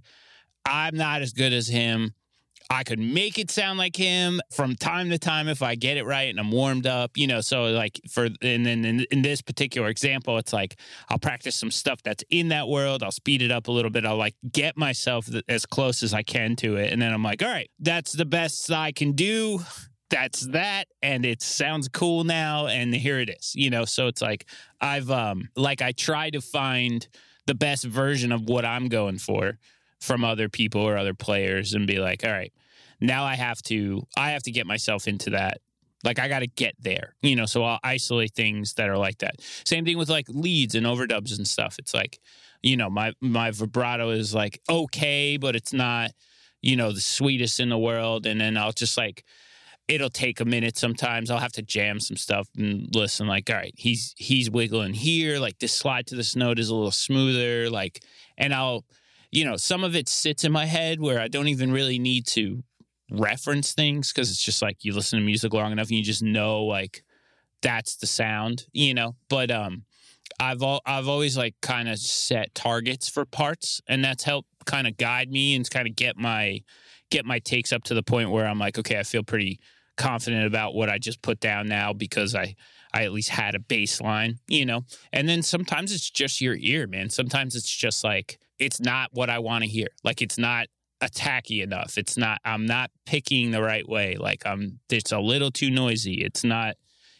I'm 0.68 0.96
not 0.96 1.22
as 1.22 1.32
good 1.32 1.52
as 1.52 1.68
him 1.68 2.12
I 2.68 2.82
could 2.82 2.98
make 2.98 3.38
it 3.38 3.50
sound 3.50 3.78
like 3.78 3.94
him 3.94 4.40
from 4.50 4.74
time 4.74 5.10
to 5.10 5.18
time 5.18 5.46
if 5.48 5.62
I 5.62 5.76
get 5.76 5.96
it 5.96 6.04
right 6.04 6.28
and 6.28 6.40
I'm 6.40 6.50
warmed 6.50 6.86
up, 6.86 7.16
you 7.16 7.26
know. 7.26 7.40
So 7.40 7.66
like 7.66 8.00
for 8.10 8.24
and 8.24 8.66
then 8.66 8.84
in, 8.84 9.06
in 9.10 9.22
this 9.22 9.40
particular 9.40 9.88
example, 9.88 10.36
it's 10.38 10.52
like 10.52 10.76
I'll 11.08 11.18
practice 11.18 11.54
some 11.54 11.70
stuff 11.70 12.02
that's 12.02 12.24
in 12.30 12.48
that 12.48 12.68
world. 12.68 13.02
I'll 13.02 13.12
speed 13.12 13.42
it 13.42 13.52
up 13.52 13.68
a 13.68 13.70
little 13.70 13.90
bit. 13.90 14.04
I'll 14.04 14.16
like 14.16 14.34
get 14.52 14.76
myself 14.76 15.28
as 15.48 15.64
close 15.64 16.02
as 16.02 16.12
I 16.12 16.22
can 16.22 16.56
to 16.56 16.76
it, 16.76 16.92
and 16.92 17.00
then 17.00 17.12
I'm 17.12 17.22
like, 17.22 17.42
all 17.42 17.48
right, 17.48 17.70
that's 17.78 18.12
the 18.12 18.24
best 18.24 18.70
I 18.70 18.92
can 18.92 19.12
do. 19.12 19.60
That's 20.10 20.42
that, 20.48 20.86
and 21.02 21.24
it 21.24 21.42
sounds 21.42 21.88
cool 21.88 22.24
now, 22.24 22.66
and 22.66 22.94
here 22.94 23.18
it 23.18 23.28
is, 23.28 23.54
you 23.54 23.70
know. 23.70 23.84
So 23.84 24.08
it's 24.08 24.22
like 24.22 24.46
I've 24.80 25.10
um 25.10 25.50
like 25.56 25.82
I 25.82 25.92
try 25.92 26.30
to 26.30 26.40
find 26.40 27.06
the 27.46 27.54
best 27.54 27.84
version 27.84 28.32
of 28.32 28.48
what 28.48 28.64
I'm 28.64 28.88
going 28.88 29.18
for 29.18 29.58
from 30.00 30.24
other 30.24 30.48
people 30.48 30.80
or 30.80 30.96
other 30.96 31.14
players 31.14 31.74
and 31.74 31.86
be 31.86 31.98
like, 31.98 32.24
all 32.24 32.32
right, 32.32 32.52
now 33.00 33.24
I 33.24 33.34
have 33.34 33.62
to 33.62 34.02
I 34.16 34.30
have 34.30 34.42
to 34.44 34.50
get 34.50 34.66
myself 34.66 35.06
into 35.08 35.30
that. 35.30 35.58
Like 36.04 36.18
I 36.18 36.28
got 36.28 36.40
to 36.40 36.46
get 36.46 36.74
there, 36.78 37.14
you 37.22 37.36
know. 37.36 37.46
So 37.46 37.64
I'll 37.64 37.80
isolate 37.82 38.34
things 38.34 38.74
that 38.74 38.88
are 38.88 38.98
like 38.98 39.18
that. 39.18 39.36
Same 39.64 39.84
thing 39.84 39.98
with 39.98 40.08
like 40.08 40.26
leads 40.28 40.74
and 40.74 40.86
overdubs 40.86 41.36
and 41.36 41.46
stuff. 41.46 41.76
It's 41.78 41.94
like, 41.94 42.18
you 42.62 42.76
know, 42.76 42.90
my 42.90 43.12
my 43.20 43.50
vibrato 43.50 44.10
is 44.10 44.34
like 44.34 44.60
okay, 44.68 45.36
but 45.36 45.56
it's 45.56 45.72
not, 45.72 46.12
you 46.62 46.76
know, 46.76 46.92
the 46.92 47.00
sweetest 47.00 47.60
in 47.60 47.68
the 47.68 47.78
world. 47.78 48.26
And 48.26 48.40
then 48.40 48.56
I'll 48.56 48.72
just 48.72 48.96
like 48.96 49.24
it'll 49.88 50.10
take 50.10 50.40
a 50.40 50.44
minute 50.44 50.76
sometimes 50.76 51.30
i'll 51.30 51.38
have 51.38 51.52
to 51.52 51.62
jam 51.62 52.00
some 52.00 52.16
stuff 52.16 52.48
and 52.56 52.88
listen 52.94 53.26
like 53.26 53.48
all 53.48 53.56
right 53.56 53.74
he's 53.76 54.14
he's 54.16 54.50
wiggling 54.50 54.92
here 54.92 55.38
like 55.38 55.58
this 55.58 55.72
slide 55.72 56.06
to 56.06 56.16
this 56.16 56.34
note 56.34 56.58
is 56.58 56.68
a 56.68 56.74
little 56.74 56.90
smoother 56.90 57.70
like 57.70 58.02
and 58.36 58.52
i'll 58.52 58.84
you 59.30 59.44
know 59.44 59.56
some 59.56 59.84
of 59.84 59.94
it 59.94 60.08
sits 60.08 60.44
in 60.44 60.52
my 60.52 60.66
head 60.66 61.00
where 61.00 61.20
i 61.20 61.28
don't 61.28 61.48
even 61.48 61.72
really 61.72 61.98
need 61.98 62.26
to 62.26 62.62
reference 63.10 63.72
things 63.72 64.12
because 64.12 64.30
it's 64.30 64.42
just 64.42 64.62
like 64.62 64.84
you 64.84 64.92
listen 64.92 65.18
to 65.18 65.24
music 65.24 65.52
long 65.52 65.72
enough 65.72 65.88
and 65.88 65.96
you 65.96 66.02
just 66.02 66.22
know 66.22 66.64
like 66.64 67.04
that's 67.62 67.96
the 67.96 68.06
sound 68.06 68.66
you 68.72 68.92
know 68.92 69.14
but 69.28 69.50
um 69.50 69.84
i've 70.40 70.62
all 70.62 70.80
i've 70.86 71.08
always 71.08 71.36
like 71.36 71.54
kind 71.62 71.88
of 71.88 71.98
set 71.98 72.54
targets 72.54 73.08
for 73.08 73.24
parts 73.24 73.80
and 73.88 74.04
that's 74.04 74.24
helped 74.24 74.48
kind 74.64 74.86
of 74.86 74.96
guide 74.96 75.30
me 75.30 75.54
and 75.54 75.70
kind 75.70 75.86
of 75.86 75.94
get 75.94 76.16
my 76.16 76.60
get 77.10 77.24
my 77.24 77.38
takes 77.38 77.72
up 77.72 77.84
to 77.84 77.94
the 77.94 78.02
point 78.02 78.30
where 78.30 78.46
i'm 78.46 78.58
like 78.58 78.78
okay 78.78 78.98
i 78.98 79.04
feel 79.04 79.22
pretty 79.22 79.60
confident 79.96 80.46
about 80.46 80.74
what 80.74 80.88
I 80.88 80.98
just 80.98 81.22
put 81.22 81.40
down 81.40 81.66
now 81.66 81.92
because 81.92 82.34
I 82.34 82.54
I 82.92 83.04
at 83.04 83.12
least 83.12 83.28
had 83.28 83.54
a 83.54 83.58
baseline, 83.58 84.38
you 84.48 84.64
know. 84.64 84.82
And 85.12 85.28
then 85.28 85.42
sometimes 85.42 85.92
it's 85.92 86.08
just 86.08 86.40
your 86.40 86.56
ear, 86.58 86.86
man. 86.86 87.10
Sometimes 87.10 87.54
it's 87.54 87.70
just 87.70 88.04
like 88.04 88.38
it's 88.58 88.80
not 88.80 89.10
what 89.12 89.30
I 89.30 89.38
want 89.38 89.64
to 89.64 89.70
hear. 89.70 89.88
Like 90.04 90.22
it's 90.22 90.38
not 90.38 90.66
attacky 91.02 91.62
enough. 91.62 91.98
It's 91.98 92.16
not 92.16 92.40
I'm 92.44 92.66
not 92.66 92.90
picking 93.04 93.50
the 93.50 93.62
right 93.62 93.86
way. 93.88 94.16
Like 94.16 94.42
I'm 94.46 94.80
it's 94.88 95.12
a 95.12 95.20
little 95.20 95.50
too 95.50 95.70
noisy. 95.70 96.24
It's 96.24 96.44
not 96.44 96.76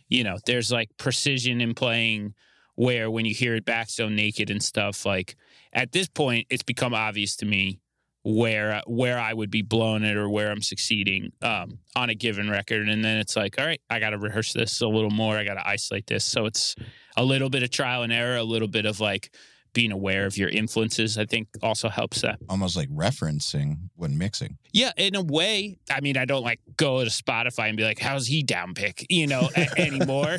you 0.08 0.22
know, 0.22 0.38
there's 0.46 0.70
like 0.70 0.90
precision 0.98 1.60
in 1.60 1.74
playing 1.74 2.34
where 2.76 3.10
when 3.10 3.24
you 3.24 3.34
hear 3.34 3.54
it 3.54 3.64
back 3.64 3.88
so 3.88 4.08
naked 4.08 4.50
and 4.50 4.62
stuff 4.62 5.06
like 5.06 5.34
at 5.72 5.92
this 5.92 6.08
point 6.08 6.46
it's 6.50 6.62
become 6.62 6.92
obvious 6.94 7.34
to 7.36 7.46
me 7.46 7.80
where 8.26 8.82
where 8.88 9.20
I 9.20 9.32
would 9.32 9.52
be 9.52 9.62
blowing 9.62 10.02
it 10.02 10.16
or 10.16 10.28
where 10.28 10.50
I'm 10.50 10.60
succeeding 10.60 11.30
um, 11.42 11.78
on 11.94 12.10
a 12.10 12.14
given 12.14 12.50
record, 12.50 12.88
and 12.88 13.04
then 13.04 13.18
it's 13.18 13.36
like, 13.36 13.56
all 13.56 13.64
right, 13.64 13.80
I 13.88 14.00
got 14.00 14.10
to 14.10 14.18
rehearse 14.18 14.52
this 14.52 14.80
a 14.80 14.88
little 14.88 15.10
more. 15.10 15.36
I 15.36 15.44
got 15.44 15.54
to 15.54 15.68
isolate 15.68 16.08
this. 16.08 16.24
So 16.24 16.46
it's 16.46 16.74
a 17.16 17.22
little 17.22 17.48
bit 17.50 17.62
of 17.62 17.70
trial 17.70 18.02
and 18.02 18.12
error, 18.12 18.36
a 18.36 18.42
little 18.42 18.66
bit 18.66 18.84
of 18.84 18.98
like 18.98 19.32
being 19.76 19.92
aware 19.92 20.24
of 20.24 20.38
your 20.38 20.48
influences. 20.48 21.18
I 21.18 21.26
think 21.26 21.48
also 21.62 21.90
helps 21.90 22.22
that. 22.22 22.38
Almost 22.48 22.76
like 22.76 22.88
referencing 22.88 23.90
when 23.94 24.16
mixing. 24.16 24.56
Yeah, 24.72 24.92
in 24.96 25.14
a 25.14 25.22
way. 25.22 25.78
I 25.90 26.00
mean, 26.00 26.16
I 26.16 26.24
don't 26.24 26.42
like 26.42 26.60
go 26.78 27.04
to 27.04 27.10
Spotify 27.10 27.68
and 27.68 27.76
be 27.76 27.84
like, 27.84 27.98
"How's 27.98 28.26
he 28.26 28.42
down 28.42 28.72
pick?" 28.74 29.04
You 29.10 29.26
know, 29.26 29.50
anymore. 29.76 30.38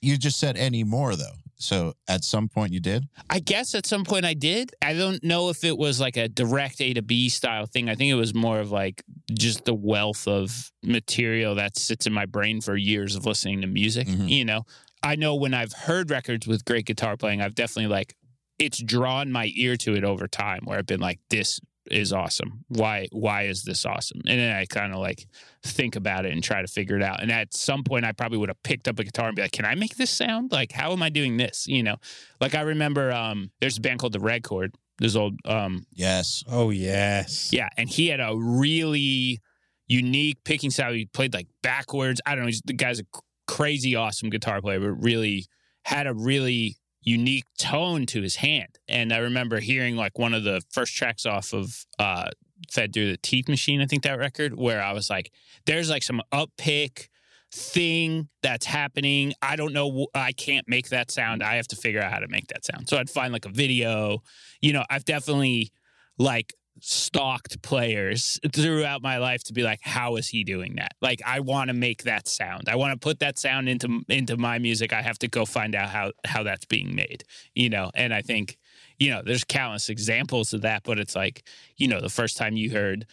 You 0.00 0.16
just 0.16 0.38
said 0.40 0.56
any 0.56 0.84
more 0.84 1.14
though. 1.16 1.36
So 1.60 1.92
at 2.08 2.22
some 2.24 2.48
point 2.48 2.72
you 2.72 2.80
did. 2.80 3.08
I 3.28 3.40
guess 3.40 3.74
at 3.74 3.84
some 3.84 4.04
point 4.04 4.24
I 4.24 4.32
did. 4.34 4.70
I 4.80 4.94
don't 4.94 5.22
know 5.24 5.50
if 5.50 5.64
it 5.64 5.76
was 5.76 6.00
like 6.00 6.16
a 6.16 6.28
direct 6.28 6.80
A 6.80 6.94
to 6.94 7.02
B 7.02 7.28
style 7.28 7.66
thing. 7.66 7.88
I 7.90 7.94
think 7.96 8.10
it 8.10 8.14
was 8.14 8.32
more 8.32 8.60
of 8.60 8.70
like 8.70 9.02
just 9.32 9.64
the 9.64 9.74
wealth 9.74 10.26
of 10.28 10.70
material 10.82 11.56
that 11.56 11.76
sits 11.76 12.06
in 12.06 12.12
my 12.12 12.26
brain 12.26 12.60
for 12.60 12.76
years 12.76 13.16
of 13.16 13.26
listening 13.26 13.60
to 13.62 13.66
music. 13.66 14.06
Mhm. 14.06 14.28
You 14.30 14.44
know, 14.44 14.62
I 15.02 15.16
know 15.16 15.34
when 15.34 15.52
I've 15.52 15.72
heard 15.72 16.10
records 16.12 16.46
with 16.46 16.64
great 16.64 16.86
guitar 16.86 17.16
playing, 17.16 17.42
I've 17.42 17.56
definitely 17.56 17.88
like 17.88 18.14
it's 18.58 18.82
drawn 18.82 19.30
my 19.30 19.52
ear 19.54 19.76
to 19.76 19.94
it 19.94 20.04
over 20.04 20.26
time 20.26 20.60
where 20.64 20.78
I've 20.78 20.86
been 20.86 21.00
like, 21.00 21.20
this 21.30 21.60
is 21.90 22.12
awesome. 22.12 22.64
Why 22.68 23.08
why 23.12 23.44
is 23.44 23.62
this 23.62 23.86
awesome? 23.86 24.20
And 24.26 24.38
then 24.38 24.54
I 24.54 24.66
kind 24.66 24.92
of 24.92 24.98
like 24.98 25.26
think 25.62 25.96
about 25.96 26.26
it 26.26 26.32
and 26.32 26.42
try 26.42 26.60
to 26.60 26.68
figure 26.68 26.96
it 26.96 27.02
out. 27.02 27.22
And 27.22 27.32
at 27.32 27.54
some 27.54 27.82
point 27.82 28.04
I 28.04 28.12
probably 28.12 28.38
would 28.38 28.50
have 28.50 28.62
picked 28.62 28.88
up 28.88 28.98
a 28.98 29.04
guitar 29.04 29.28
and 29.28 29.36
be 29.36 29.42
like, 29.42 29.52
can 29.52 29.64
I 29.64 29.74
make 29.74 29.96
this 29.96 30.10
sound? 30.10 30.52
Like, 30.52 30.72
how 30.72 30.92
am 30.92 31.02
I 31.02 31.08
doing 31.08 31.36
this? 31.38 31.66
You 31.66 31.82
know? 31.82 31.96
Like 32.40 32.54
I 32.54 32.60
remember 32.62 33.10
um 33.12 33.50
there's 33.60 33.78
a 33.78 33.80
band 33.80 34.00
called 34.00 34.12
the 34.12 34.20
Red 34.20 34.42
Chord. 34.42 34.74
This 34.98 35.16
old 35.16 35.38
um 35.46 35.86
Yes. 35.92 36.44
Oh 36.46 36.70
yes. 36.70 37.52
yeah, 37.52 37.68
and 37.76 37.88
he 37.88 38.08
had 38.08 38.20
a 38.20 38.34
really 38.36 39.40
unique 39.86 40.44
picking 40.44 40.70
style. 40.70 40.92
He 40.92 41.06
played 41.06 41.32
like 41.32 41.46
backwards. 41.62 42.20
I 42.26 42.34
don't 42.34 42.42
know. 42.42 42.48
He's, 42.48 42.62
the 42.64 42.74
guy's 42.74 43.00
a 43.00 43.04
crazy 43.46 43.96
awesome 43.96 44.28
guitar 44.28 44.60
player, 44.60 44.80
but 44.80 45.02
really 45.02 45.46
had 45.84 46.06
a 46.06 46.12
really 46.12 46.76
unique 47.08 47.46
tone 47.58 48.04
to 48.06 48.20
his 48.20 48.36
hand. 48.36 48.78
And 48.86 49.12
I 49.12 49.18
remember 49.18 49.60
hearing 49.60 49.96
like 49.96 50.18
one 50.18 50.34
of 50.34 50.44
the 50.44 50.60
first 50.70 50.94
tracks 50.94 51.24
off 51.24 51.52
of 51.52 51.86
uh, 51.98 52.28
Fed 52.70 52.92
Through 52.92 53.12
the 53.12 53.16
Teeth 53.16 53.48
Machine, 53.48 53.80
I 53.80 53.86
think 53.86 54.02
that 54.02 54.18
record, 54.18 54.54
where 54.56 54.82
I 54.82 54.92
was 54.92 55.08
like, 55.08 55.32
there's 55.66 55.88
like 55.88 56.02
some 56.02 56.20
up 56.32 56.50
pick 56.58 57.08
thing 57.52 58.28
that's 58.42 58.66
happening. 58.66 59.32
I 59.40 59.56
don't 59.56 59.72
know. 59.72 60.08
I 60.14 60.32
can't 60.32 60.68
make 60.68 60.90
that 60.90 61.10
sound. 61.10 61.42
I 61.42 61.54
have 61.54 61.68
to 61.68 61.76
figure 61.76 62.02
out 62.02 62.12
how 62.12 62.18
to 62.18 62.28
make 62.28 62.48
that 62.48 62.64
sound. 62.66 62.88
So 62.88 62.98
I'd 62.98 63.08
find 63.08 63.32
like 63.32 63.46
a 63.46 63.50
video. 63.50 64.22
You 64.60 64.74
know, 64.74 64.84
I've 64.90 65.06
definitely 65.06 65.72
like 66.18 66.52
stalked 66.80 67.62
players 67.62 68.38
throughout 68.52 69.02
my 69.02 69.18
life 69.18 69.42
to 69.44 69.52
be 69.52 69.62
like 69.62 69.80
how 69.82 70.16
is 70.16 70.28
he 70.28 70.44
doing 70.44 70.76
that? 70.76 70.92
Like 71.00 71.20
i 71.26 71.40
want 71.40 71.68
to 71.68 71.74
make 71.74 72.04
that 72.04 72.28
sound. 72.28 72.68
I 72.68 72.76
want 72.76 72.92
to 72.92 72.98
put 72.98 73.20
that 73.20 73.38
sound 73.38 73.68
into 73.68 74.02
into 74.08 74.36
my 74.36 74.58
music. 74.58 74.92
I 74.92 75.02
have 75.02 75.18
to 75.20 75.28
go 75.28 75.44
find 75.44 75.74
out 75.74 75.90
how 75.90 76.12
how 76.24 76.42
that's 76.42 76.64
being 76.64 76.94
made 76.94 77.24
you 77.54 77.68
know? 77.68 77.90
And 77.94 78.14
i 78.14 78.22
think 78.22 78.58
you 78.98 79.10
know 79.10 79.22
there's 79.24 79.44
countless 79.44 79.88
examples 79.88 80.52
of 80.52 80.62
that 80.62 80.82
but 80.84 80.98
it's 80.98 81.14
like 81.14 81.44
you 81.76 81.88
know 81.88 82.00
the 82.00 82.08
first 82.08 82.36
time 82.36 82.56
you 82.56 82.70
heard 82.70 83.06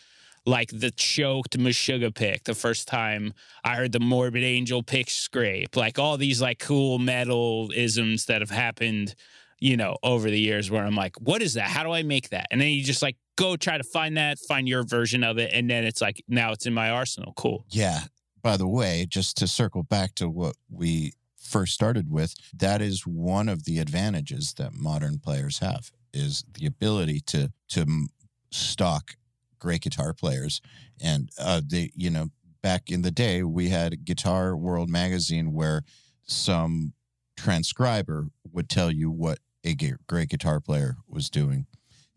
like 0.45 0.69
the 0.71 0.91
choked 0.91 1.57
Meshuggah 1.57 2.13
pick, 2.13 2.43
the 2.43 2.53
first 2.53 2.87
time 2.87 3.33
I 3.63 3.75
heard 3.75 3.91
the 3.91 3.99
Morbid 3.99 4.43
Angel 4.43 4.83
pick 4.83 5.09
scrape, 5.09 5.75
like 5.75 5.97
all 5.97 6.17
these 6.17 6.41
like 6.41 6.59
cool 6.59 6.99
metal 6.99 7.71
isms 7.73 8.25
that 8.25 8.41
have 8.41 8.51
happened, 8.51 9.15
you 9.65 9.77
know, 9.77 9.97
over 10.03 10.29
the 10.29 10.39
years 10.39 10.69
where 10.69 10.83
I'm 10.83 10.95
like, 10.95 11.15
what 11.19 11.41
is 11.41 11.55
that? 11.55 11.67
How 11.67 11.81
do 11.81 11.91
I 11.91 12.03
make 12.03 12.29
that? 12.29 12.45
And 12.51 12.61
then 12.61 12.67
you 12.67 12.83
just 12.83 13.01
like 13.01 13.17
go 13.35 13.57
try 13.57 13.79
to 13.79 13.83
find 13.83 14.15
that, 14.15 14.37
find 14.37 14.67
your 14.67 14.83
version 14.83 15.23
of 15.23 15.39
it, 15.39 15.49
and 15.51 15.67
then 15.67 15.85
it's 15.85 16.01
like 16.01 16.23
now 16.27 16.51
it's 16.51 16.67
in 16.67 16.73
my 16.73 16.91
arsenal. 16.91 17.33
Cool. 17.35 17.65
Yeah. 17.71 18.01
By 18.43 18.57
the 18.57 18.67
way, 18.67 19.07
just 19.09 19.37
to 19.37 19.47
circle 19.47 19.81
back 19.81 20.13
to 20.15 20.29
what 20.29 20.55
we 20.69 21.13
first 21.35 21.73
started 21.73 22.11
with, 22.11 22.35
that 22.53 22.79
is 22.79 23.07
one 23.07 23.49
of 23.49 23.65
the 23.65 23.79
advantages 23.79 24.53
that 24.59 24.73
modern 24.73 25.17
players 25.17 25.57
have 25.59 25.91
is 26.13 26.43
the 26.53 26.67
ability 26.67 27.21
to 27.21 27.51
to 27.69 28.07
stock 28.51 29.15
great 29.57 29.81
guitar 29.81 30.13
players. 30.13 30.61
And 31.01 31.31
uh, 31.39 31.61
they, 31.65 31.89
you 31.95 32.11
know, 32.11 32.27
back 32.61 32.91
in 32.91 33.01
the 33.01 33.09
day, 33.09 33.41
we 33.41 33.69
had 33.69 34.05
Guitar 34.05 34.55
World 34.55 34.91
magazine 34.91 35.53
where 35.53 35.81
some 36.27 36.93
transcriber 37.35 38.27
would 38.51 38.69
tell 38.69 38.91
you 38.91 39.09
what 39.09 39.39
a 39.65 39.75
great 40.07 40.29
guitar 40.29 40.59
player 40.59 40.97
was 41.07 41.29
doing 41.29 41.65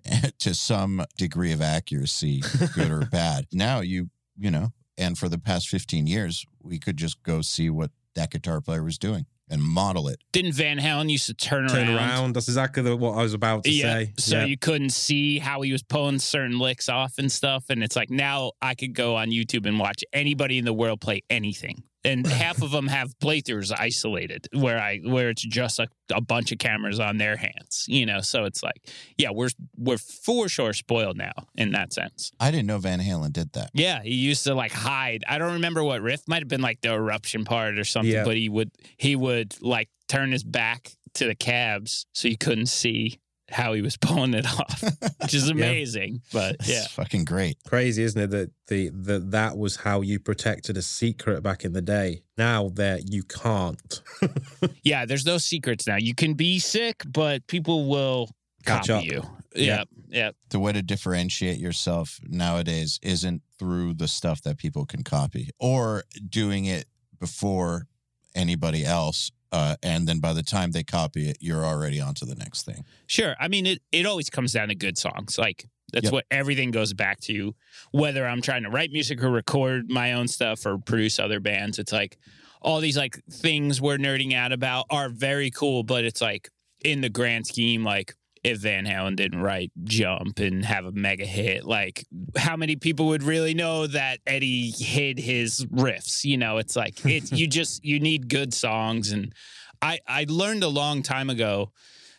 to 0.38 0.54
some 0.54 1.04
degree 1.16 1.52
of 1.52 1.60
accuracy, 1.62 2.42
good 2.74 2.90
or 2.90 3.06
bad. 3.10 3.46
Now 3.52 3.80
you, 3.80 4.10
you 4.36 4.50
know, 4.50 4.68
and 4.96 5.16
for 5.16 5.28
the 5.28 5.38
past 5.38 5.68
15 5.68 6.06
years, 6.06 6.44
we 6.62 6.78
could 6.78 6.96
just 6.96 7.22
go 7.22 7.40
see 7.40 7.70
what 7.70 7.90
that 8.14 8.30
guitar 8.30 8.60
player 8.60 8.82
was 8.82 8.98
doing 8.98 9.26
and 9.50 9.62
model 9.62 10.08
it. 10.08 10.18
Didn't 10.32 10.52
Van 10.52 10.78
Halen 10.78 11.08
used 11.08 11.26
to 11.26 11.34
turn, 11.34 11.68
Turn 11.68 11.88
around? 11.88 11.96
around. 11.96 12.32
That's 12.34 12.48
exactly 12.48 12.82
the, 12.82 12.96
what 12.96 13.12
I 13.16 13.22
was 13.22 13.32
about 13.32 13.64
to 13.64 13.70
yeah, 13.70 13.82
say. 13.94 14.12
so 14.18 14.36
Yeah. 14.40 14.44
you 14.44 14.58
couldn't 14.58 14.90
see 14.90 15.38
how 15.38 15.62
he 15.62 15.72
was 15.72 15.82
pulling 15.82 16.18
certain 16.18 16.58
licks 16.58 16.88
off 16.90 17.14
and 17.18 17.32
stuff. 17.32 17.64
And 17.70 17.82
it's 17.82 17.96
like 17.96 18.10
now 18.10 18.52
I 18.60 18.74
could 18.74 18.92
go 18.92 19.16
on 19.16 19.28
YouTube 19.30 19.66
and 19.66 19.78
watch 19.78 20.04
anybody 20.12 20.58
in 20.58 20.66
the 20.66 20.74
world 20.74 21.00
play 21.00 21.22
anything. 21.30 21.82
And 22.04 22.26
half 22.26 22.62
of 22.62 22.70
them 22.70 22.86
have 22.86 23.18
playthroughs 23.18 23.72
isolated 23.76 24.46
where 24.54 24.78
I 24.78 24.98
where 25.00 25.30
it's 25.30 25.42
just 25.42 25.80
a, 25.80 25.88
a 26.14 26.20
bunch 26.20 26.52
of 26.52 26.58
cameras 26.58 27.00
on 27.00 27.18
their 27.18 27.36
hands, 27.36 27.86
you 27.88 28.06
know. 28.06 28.20
So 28.20 28.44
it's 28.44 28.62
like, 28.62 28.88
yeah, 29.16 29.30
we're 29.30 29.50
we're 29.76 29.98
for 29.98 30.48
sure 30.48 30.72
spoiled 30.72 31.16
now 31.16 31.32
in 31.56 31.72
that 31.72 31.92
sense. 31.92 32.30
I 32.38 32.50
didn't 32.52 32.66
know 32.66 32.78
Van 32.78 33.00
Halen 33.00 33.32
did 33.32 33.52
that. 33.54 33.70
Yeah, 33.74 34.00
he 34.02 34.14
used 34.14 34.44
to 34.44 34.54
like 34.54 34.72
hide. 34.72 35.24
I 35.28 35.38
don't 35.38 35.54
remember 35.54 35.82
what 35.82 36.00
riff 36.00 36.22
might 36.28 36.40
have 36.40 36.48
been 36.48 36.60
like 36.62 36.80
the 36.82 36.92
eruption 36.94 37.44
part 37.44 37.78
or 37.78 37.84
something, 37.84 38.12
Yeah. 38.12 38.24
but 38.24 38.36
he 38.36 38.48
would 38.48 38.70
he 38.96 39.16
would 39.16 39.60
like 39.60 39.88
turn 40.08 40.30
his 40.30 40.44
back 40.44 40.92
to 41.14 41.26
the 41.26 41.34
cabs 41.34 42.06
so 42.14 42.28
you 42.28 42.36
couldn't 42.38 42.66
see 42.66 43.18
how 43.50 43.72
he 43.72 43.82
was 43.82 43.96
pulling 44.00 44.34
it 44.34 44.46
off, 44.46 44.82
which 45.20 45.34
is 45.34 45.48
amazing. 45.50 46.22
But 46.32 46.56
It's 46.60 46.68
yeah, 46.68 46.86
fucking 46.88 47.24
great. 47.24 47.58
Crazy, 47.66 48.02
isn't 48.02 48.20
it? 48.20 48.30
That 48.30 48.50
the 48.68 48.90
that 48.90 49.30
that 49.30 49.56
was 49.58 49.76
how 49.76 50.00
you 50.02 50.18
protected 50.18 50.76
a 50.76 50.82
secret 50.82 51.42
back 51.42 51.64
in 51.64 51.72
the 51.72 51.82
day. 51.82 52.22
Now 52.36 52.68
that 52.74 53.10
you 53.12 53.22
can't 53.22 54.02
yeah. 54.82 55.06
There's 55.06 55.26
no 55.26 55.38
secrets 55.38 55.86
now. 55.86 55.96
You 55.96 56.14
can 56.14 56.34
be 56.34 56.58
sick, 56.58 57.02
but 57.06 57.46
people 57.46 57.88
will 57.88 58.30
Catch 58.66 58.88
copy 58.88 58.92
up. 58.92 59.04
you. 59.04 59.22
Yeah. 59.54 59.64
Yeah, 59.64 59.84
yeah. 60.08 60.30
The 60.50 60.58
way 60.58 60.72
to 60.72 60.82
differentiate 60.82 61.58
yourself 61.58 62.20
nowadays 62.28 62.98
isn't 63.02 63.42
through 63.58 63.94
the 63.94 64.06
stuff 64.08 64.42
that 64.42 64.58
people 64.58 64.84
can 64.84 65.02
copy 65.02 65.50
or 65.58 66.04
doing 66.28 66.66
it 66.66 66.84
before 67.18 67.86
anybody 68.34 68.84
else. 68.84 69.30
Uh, 69.52 69.76
and 69.82 70.06
then 70.06 70.18
by 70.20 70.32
the 70.32 70.42
time 70.42 70.72
they 70.72 70.82
copy 70.84 71.28
it, 71.30 71.38
you're 71.40 71.64
already 71.64 72.00
on 72.00 72.14
to 72.14 72.24
the 72.24 72.34
next 72.34 72.64
thing. 72.64 72.84
Sure. 73.06 73.34
I 73.40 73.48
mean, 73.48 73.66
it, 73.66 73.82
it 73.92 74.04
always 74.06 74.28
comes 74.30 74.52
down 74.52 74.68
to 74.68 74.74
good 74.74 74.98
songs. 74.98 75.38
Like, 75.38 75.68
that's 75.92 76.04
Yep. 76.04 76.12
what 76.12 76.26
everything 76.30 76.70
goes 76.70 76.92
back 76.92 77.18
to. 77.20 77.54
Whether 77.92 78.26
I'm 78.26 78.42
trying 78.42 78.64
to 78.64 78.70
write 78.70 78.92
music 78.92 79.22
or 79.22 79.30
record 79.30 79.88
my 79.88 80.12
own 80.12 80.28
stuff 80.28 80.66
or 80.66 80.76
produce 80.78 81.18
other 81.18 81.40
bands, 81.40 81.78
it's 81.78 81.92
like 81.92 82.18
all 82.60 82.80
these 82.80 82.96
like 82.98 83.22
things 83.30 83.80
we're 83.80 83.96
nerding 83.96 84.34
out 84.34 84.52
about 84.52 84.84
are 84.90 85.08
very 85.08 85.50
cool, 85.50 85.82
but 85.82 86.04
it's 86.04 86.20
like 86.20 86.50
in 86.84 87.00
the 87.00 87.08
grand 87.08 87.46
scheme, 87.46 87.84
like 87.84 88.14
if 88.44 88.58
Van 88.58 88.86
Halen 88.86 89.16
didn't 89.16 89.40
write 89.40 89.72
Jump 89.84 90.38
and 90.38 90.64
have 90.64 90.84
a 90.84 90.92
mega 90.92 91.24
hit, 91.24 91.64
like 91.64 92.06
how 92.36 92.56
many 92.56 92.76
people 92.76 93.06
would 93.08 93.22
really 93.22 93.54
know 93.54 93.86
that 93.86 94.20
Eddie 94.26 94.70
hid 94.70 95.18
his 95.18 95.64
riffs? 95.66 96.24
You 96.24 96.36
know, 96.36 96.58
it's 96.58 96.76
like 96.76 97.04
it 97.04 97.32
you 97.38 97.46
just 97.46 97.84
you 97.84 98.00
need 98.00 98.28
good 98.28 98.54
songs 98.54 99.12
and 99.12 99.34
I 99.82 100.00
I 100.06 100.26
learned 100.28 100.64
a 100.64 100.68
long 100.68 101.02
time 101.02 101.30
ago 101.30 101.72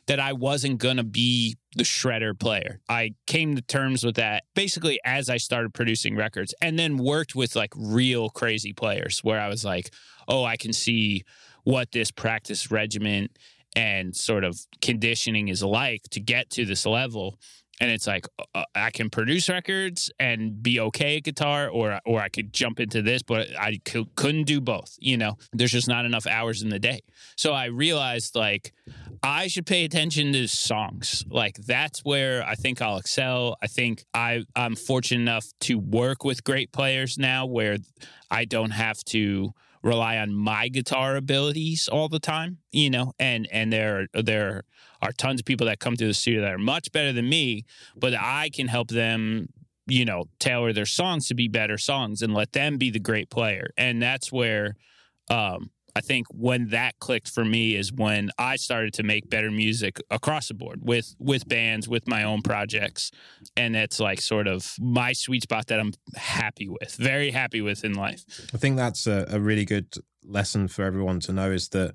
that 0.07 0.19
I 0.19 0.33
wasn't 0.33 0.79
going 0.79 0.97
to 0.97 1.03
be 1.03 1.55
the 1.75 1.83
shredder 1.83 2.37
player. 2.37 2.79
I 2.89 3.13
came 3.27 3.55
to 3.55 3.61
terms 3.61 4.03
with 4.03 4.15
that 4.15 4.43
basically 4.55 4.99
as 5.05 5.29
I 5.29 5.37
started 5.37 5.71
producing 5.75 6.15
records 6.15 6.55
and 6.61 6.79
then 6.79 6.97
worked 6.97 7.35
with 7.35 7.55
like 7.55 7.71
real 7.75 8.29
crazy 8.29 8.73
players 8.73 9.19
where 9.23 9.39
I 9.39 9.49
was 9.49 9.63
like, 9.63 9.91
oh, 10.27 10.43
I 10.43 10.57
can 10.57 10.73
see 10.73 11.23
what 11.63 11.91
this 11.91 12.09
practice 12.09 12.71
regimen 12.71 13.29
and 13.75 14.15
sort 14.15 14.43
of 14.43 14.59
conditioning 14.81 15.47
is 15.47 15.63
like 15.63 16.03
to 16.11 16.19
get 16.19 16.49
to 16.51 16.65
this 16.65 16.85
level. 16.85 17.39
And 17.81 17.89
it's 17.89 18.07
like 18.07 18.27
uh, 18.53 18.65
I 18.75 18.91
can 18.91 19.09
produce 19.09 19.47
records 19.47 20.11
and 20.19 20.61
be 20.61 20.81
okay 20.81 21.17
at 21.17 21.23
guitar, 21.23 21.69
or 21.69 22.01
or 22.05 22.19
I 22.19 22.27
could 22.27 22.51
jump 22.51 22.81
into 22.81 23.01
this, 23.01 23.23
but 23.23 23.47
I 23.57 23.79
couldn't 24.15 24.43
do 24.43 24.59
both. 24.59 24.97
You 24.99 25.15
know, 25.15 25.37
there's 25.53 25.71
just 25.71 25.87
not 25.87 26.03
enough 26.03 26.27
hours 26.27 26.61
in 26.61 26.69
the 26.69 26.79
day. 26.79 26.99
So 27.37 27.53
I 27.53 27.65
realized 27.67 28.35
like 28.35 28.73
I 29.23 29.47
should 29.47 29.65
pay 29.65 29.85
attention 29.85 30.33
to 30.33 30.47
songs. 30.47 31.23
Like 31.29 31.55
that's 31.55 32.03
where 32.03 32.43
I 32.45 32.55
think 32.55 32.81
I'll 32.81 32.97
excel. 32.97 33.55
I 33.61 33.67
think 33.67 34.03
I 34.13 34.43
I'm 34.57 34.75
fortunate 34.75 35.21
enough 35.21 35.45
to 35.61 35.79
work 35.79 36.25
with 36.25 36.43
great 36.43 36.73
players 36.73 37.17
now 37.17 37.45
where 37.45 37.77
I 38.29 38.43
don't 38.43 38.71
have 38.71 39.03
to 39.05 39.53
rely 39.81 40.17
on 40.17 40.33
my 40.33 40.67
guitar 40.67 41.15
abilities 41.15 41.87
all 41.87 42.09
the 42.09 42.19
time, 42.19 42.57
you 42.71 42.89
know. 42.89 43.13
And 43.19 43.47
and 43.51 43.71
there 43.71 44.07
are, 44.13 44.21
there 44.23 44.63
are 45.01 45.11
tons 45.11 45.41
of 45.41 45.45
people 45.45 45.67
that 45.67 45.79
come 45.79 45.95
to 45.95 46.07
the 46.07 46.13
studio 46.13 46.41
that 46.41 46.53
are 46.53 46.57
much 46.57 46.91
better 46.91 47.13
than 47.13 47.29
me, 47.29 47.65
but 47.95 48.13
I 48.13 48.49
can 48.53 48.67
help 48.67 48.89
them 48.89 49.49
you 49.87 50.05
know 50.05 50.25
tailor 50.39 50.71
their 50.71 50.85
songs 50.85 51.27
to 51.27 51.33
be 51.33 51.47
better 51.47 51.77
songs 51.77 52.21
and 52.21 52.33
let 52.33 52.51
them 52.51 52.77
be 52.77 52.89
the 52.89 52.99
great 52.99 53.29
player. 53.29 53.71
And 53.77 54.01
that's 54.01 54.31
where 54.31 54.75
um 55.29 55.71
I 55.95 56.01
think 56.01 56.27
when 56.29 56.69
that 56.69 56.99
clicked 56.99 57.29
for 57.29 57.43
me 57.43 57.75
is 57.75 57.91
when 57.91 58.29
I 58.37 58.55
started 58.55 58.93
to 58.95 59.03
make 59.03 59.29
better 59.29 59.51
music 59.51 59.99
across 60.09 60.47
the 60.47 60.53
board 60.53 60.81
with 60.83 61.15
with 61.19 61.47
bands, 61.47 61.87
with 61.87 62.07
my 62.07 62.23
own 62.23 62.41
projects, 62.41 63.11
and 63.55 63.75
that's 63.75 63.99
like 63.99 64.21
sort 64.21 64.47
of 64.47 64.73
my 64.79 65.13
sweet 65.13 65.43
spot 65.43 65.67
that 65.67 65.79
I'm 65.79 65.93
happy 66.15 66.67
with, 66.67 66.95
very 66.95 67.31
happy 67.31 67.61
with 67.61 67.83
in 67.83 67.93
life. 67.93 68.23
I 68.53 68.57
think 68.57 68.77
that's 68.77 69.07
a, 69.07 69.25
a 69.29 69.39
really 69.39 69.65
good 69.65 69.93
lesson 70.23 70.67
for 70.67 70.83
everyone 70.83 71.19
to 71.21 71.33
know 71.33 71.51
is 71.51 71.69
that 71.69 71.93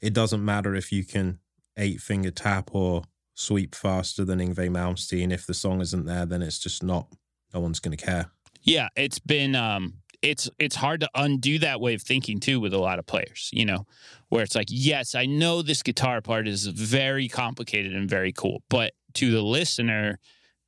it 0.00 0.12
doesn't 0.12 0.44
matter 0.44 0.74
if 0.74 0.92
you 0.92 1.04
can 1.04 1.38
eight 1.76 2.00
finger 2.00 2.30
tap 2.30 2.74
or 2.74 3.02
sweep 3.34 3.74
faster 3.74 4.24
than 4.24 4.38
Yngwie 4.38 4.70
Malmsteen. 4.70 5.32
If 5.32 5.46
the 5.46 5.54
song 5.54 5.80
isn't 5.80 6.04
there, 6.04 6.26
then 6.26 6.42
it's 6.42 6.58
just 6.58 6.82
not. 6.82 7.08
No 7.54 7.60
one's 7.60 7.80
going 7.80 7.96
to 7.96 8.04
care. 8.04 8.30
Yeah, 8.62 8.88
it's 8.96 9.18
been 9.18 9.54
um 9.56 9.94
it's 10.22 10.48
it's 10.58 10.76
hard 10.76 11.00
to 11.00 11.08
undo 11.14 11.58
that 11.58 11.80
way 11.80 11.94
of 11.94 12.02
thinking 12.02 12.40
too 12.40 12.60
with 12.60 12.72
a 12.72 12.78
lot 12.78 12.98
of 12.98 13.06
players, 13.06 13.50
you 13.52 13.64
know, 13.64 13.86
where 14.28 14.42
it's 14.42 14.54
like, 14.54 14.68
yes, 14.70 15.14
I 15.14 15.26
know 15.26 15.62
this 15.62 15.82
guitar 15.82 16.20
part 16.20 16.48
is 16.48 16.66
very 16.66 17.28
complicated 17.28 17.92
and 17.94 18.08
very 18.08 18.32
cool, 18.32 18.62
but 18.70 18.92
to 19.14 19.30
the 19.30 19.42
listener, 19.42 20.18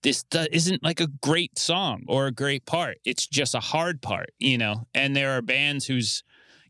this 0.03 0.25
isn't 0.53 0.83
like 0.83 1.01
a 1.01 1.07
great 1.23 1.59
song 1.59 2.05
or 2.09 2.27
a 2.27 2.33
great 2.33 2.67
part. 2.67 2.99
It's 3.05 3.27
just 3.27 3.55
a 3.55 3.61
hard 3.61 4.03
part, 4.03 4.31
you 4.39 4.59
know. 4.59 4.87
And 4.93 5.17
there 5.17 5.31
are 5.31 5.41
bands 5.41 5.87
whose, 5.87 6.23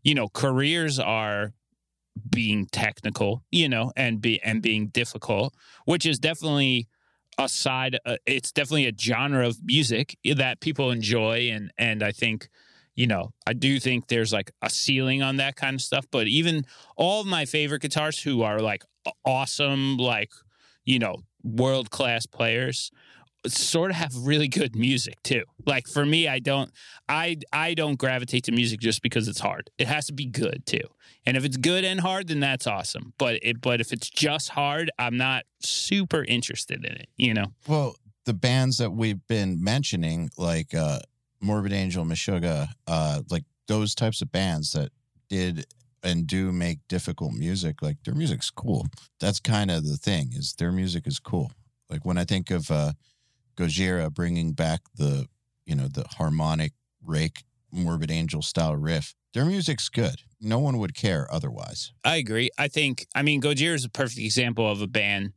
you 0.05 0.14
know, 0.14 0.28
careers 0.28 1.01
are 1.01 1.53
being 2.30 2.66
technical, 2.66 3.43
you 3.51 3.68
know, 3.68 3.93
and 3.97 4.20
be 4.20 4.41
and 4.43 4.62
being 4.62 4.89
difficult, 4.89 5.55
which 5.85 6.07
is 6.07 6.18
definitely 6.18 6.87
a 7.39 7.49
side. 7.49 7.99
Uh, 8.07 8.16
it's 8.26 8.53
definitely 8.53 8.87
a 8.87 8.93
genre 8.97 9.47
of 9.49 9.59
music 9.64 10.16
that 10.37 10.61
people 10.61 10.91
enjoy, 10.91 11.51
and 11.51 11.72
and 11.76 12.03
I 12.03 12.12
think, 12.12 12.49
you 12.95 13.07
know, 13.07 13.30
I 13.47 13.53
do 13.53 13.80
think 13.80 14.09
there's 14.09 14.32
like 14.32 14.53
a 14.62 14.70
ceiling 14.70 15.22
on 15.22 15.36
that 15.36 15.57
kind 15.57 15.74
of 15.74 15.82
stuff. 15.82 16.07
But 16.11 16.26
even 16.28 16.64
all 16.97 17.20
of 17.20 17.26
my 17.26 17.45
favorite 17.45 17.82
guitarists 17.82 18.22
who 18.22 18.42
are 18.42 18.61
like 18.61 18.84
awesome, 19.24 19.97
like, 19.97 20.30
you 20.84 20.99
know, 20.99 21.16
world 21.42 21.90
class 21.90 22.26
players 22.26 22.90
sort 23.47 23.90
of 23.90 23.97
have 23.97 24.16
really 24.16 24.49
good 24.49 24.74
music 24.74 25.22
too. 25.22 25.42
Like 25.66 25.86
for 25.86 26.07
me, 26.07 26.28
I 26.28 26.38
don't 26.38 26.70
I 27.09 27.36
I 27.53 27.74
don't 27.74 27.99
gravitate 27.99 28.45
to 28.45 28.53
music 28.53 28.80
just 28.80 29.03
because 29.03 29.28
it's 29.28 29.40
hard. 29.40 29.70
It 29.78 29.86
has 29.86 30.07
to 30.07 30.12
be 30.12 30.26
good 30.26 30.64
too. 30.66 30.80
And 31.26 31.36
if 31.36 31.45
it's 31.45 31.57
good 31.57 31.84
and 31.84 32.01
hard, 32.01 32.28
then 32.28 32.40
that's 32.40 32.66
awesome. 32.66 33.12
But 33.18 33.38
it 33.42 33.61
but 33.61 33.80
if 33.80 33.92
it's 33.92 34.09
just 34.09 34.51
hard, 34.51 34.90
I'm 34.99 35.16
not 35.16 35.45
super 35.61 36.24
interested 36.24 36.84
in 36.84 36.92
it, 36.92 37.09
you 37.16 37.34
know. 37.34 37.47
Well, 37.66 37.97
the 38.24 38.34
bands 38.34 38.78
that 38.78 38.92
we've 38.92 39.26
been 39.28 39.62
mentioning, 39.62 40.30
like 40.38 40.74
uh 40.74 41.01
Morbid 41.45 41.72
Angel, 41.72 42.05
Meshuggah, 42.05 42.68
uh, 42.86 43.22
like 43.30 43.45
those 43.68 43.95
types 43.95 44.22
of 44.22 44.32
bands 44.32 44.72
that 44.72 44.90
did 45.28 45.66
and 46.03 46.26
do 46.26 46.53
make 46.53 46.78
difficult 46.88 47.32
music, 47.32 47.82
like 47.82 47.97
their 48.05 48.14
music's 48.14 48.51
cool. 48.51 48.86
That's 49.20 49.40
kind 49.40 49.70
of 49.70 49.86
the 49.86 49.97
thing 49.97 50.32
is 50.32 50.55
their 50.55 50.72
music 50.72 51.07
is 51.07 51.18
cool. 51.18 51.53
Like 51.90 52.05
when 52.05 52.18
I 52.18 52.24
think 52.24 52.51
of 52.51 52.70
uh 52.70 52.92
Gojira 53.57 54.12
bringing 54.12 54.53
back 54.53 54.80
the, 54.97 55.26
you 55.64 55.74
know, 55.76 55.88
the 55.88 56.05
harmonic 56.16 56.72
rake 57.03 57.45
Morbid 57.72 58.11
Angel 58.11 58.42
style 58.42 58.76
riff, 58.76 59.14
their 59.32 59.45
music's 59.45 59.88
good. 59.88 60.16
No 60.40 60.59
one 60.59 60.78
would 60.78 60.95
care 60.95 61.26
otherwise. 61.30 61.92
I 62.05 62.16
agree. 62.16 62.51
I 62.59 62.68
think 62.68 63.07
I 63.14 63.22
mean 63.22 63.40
Gojira 63.40 63.74
is 63.74 63.84
a 63.84 63.90
perfect 63.90 64.18
example 64.18 64.70
of 64.70 64.82
a 64.82 64.86
band 64.86 65.32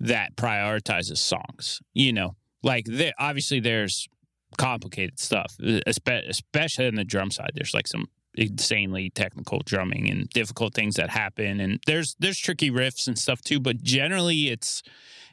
that 0.00 0.36
prioritizes 0.36 1.18
songs. 1.18 1.80
You 1.92 2.12
know, 2.12 2.36
like 2.62 2.86
obviously 3.18 3.60
there's 3.60 4.08
complicated 4.56 5.18
stuff, 5.18 5.56
especially 5.86 6.86
in 6.86 6.94
the 6.94 7.04
drum 7.04 7.30
side. 7.30 7.50
There's 7.54 7.74
like 7.74 7.86
some 7.86 8.08
insanely 8.36 9.10
technical 9.10 9.60
drumming 9.64 10.08
and 10.10 10.28
difficult 10.30 10.74
things 10.74 10.96
that 10.96 11.08
happen 11.08 11.58
and 11.58 11.80
there's 11.86 12.14
there's 12.18 12.38
tricky 12.38 12.70
riffs 12.70 13.06
and 13.06 13.18
stuff 13.18 13.40
too 13.40 13.58
but 13.58 13.82
generally 13.82 14.48
it's 14.50 14.82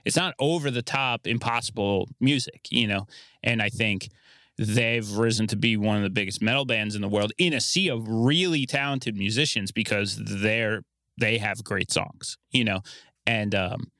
it's 0.05 0.15
not 0.15 0.33
over 0.39 0.71
the 0.71 0.81
top 0.81 1.27
impossible 1.27 2.07
music 2.21 2.61
you 2.69 2.87
know 2.87 3.05
and 3.43 3.61
i 3.61 3.67
think 3.67 4.09
they've 4.57 5.17
risen 5.17 5.47
to 5.47 5.57
be 5.57 5.75
one 5.75 5.97
of 5.97 6.03
the 6.03 6.09
biggest 6.09 6.41
metal 6.41 6.63
bands 6.63 6.95
in 6.95 7.01
the 7.01 7.09
world 7.09 7.33
in 7.37 7.53
a 7.53 7.59
sea 7.59 7.89
of 7.89 8.07
really 8.07 8.65
talented 8.65 9.17
musicians 9.17 9.71
because 9.71 10.15
they're 10.41 10.83
they 11.17 11.37
have 11.37 11.61
great 11.63 11.91
songs 11.91 12.37
you 12.51 12.63
know 12.63 12.79
and 13.27 13.53
um 13.53 13.91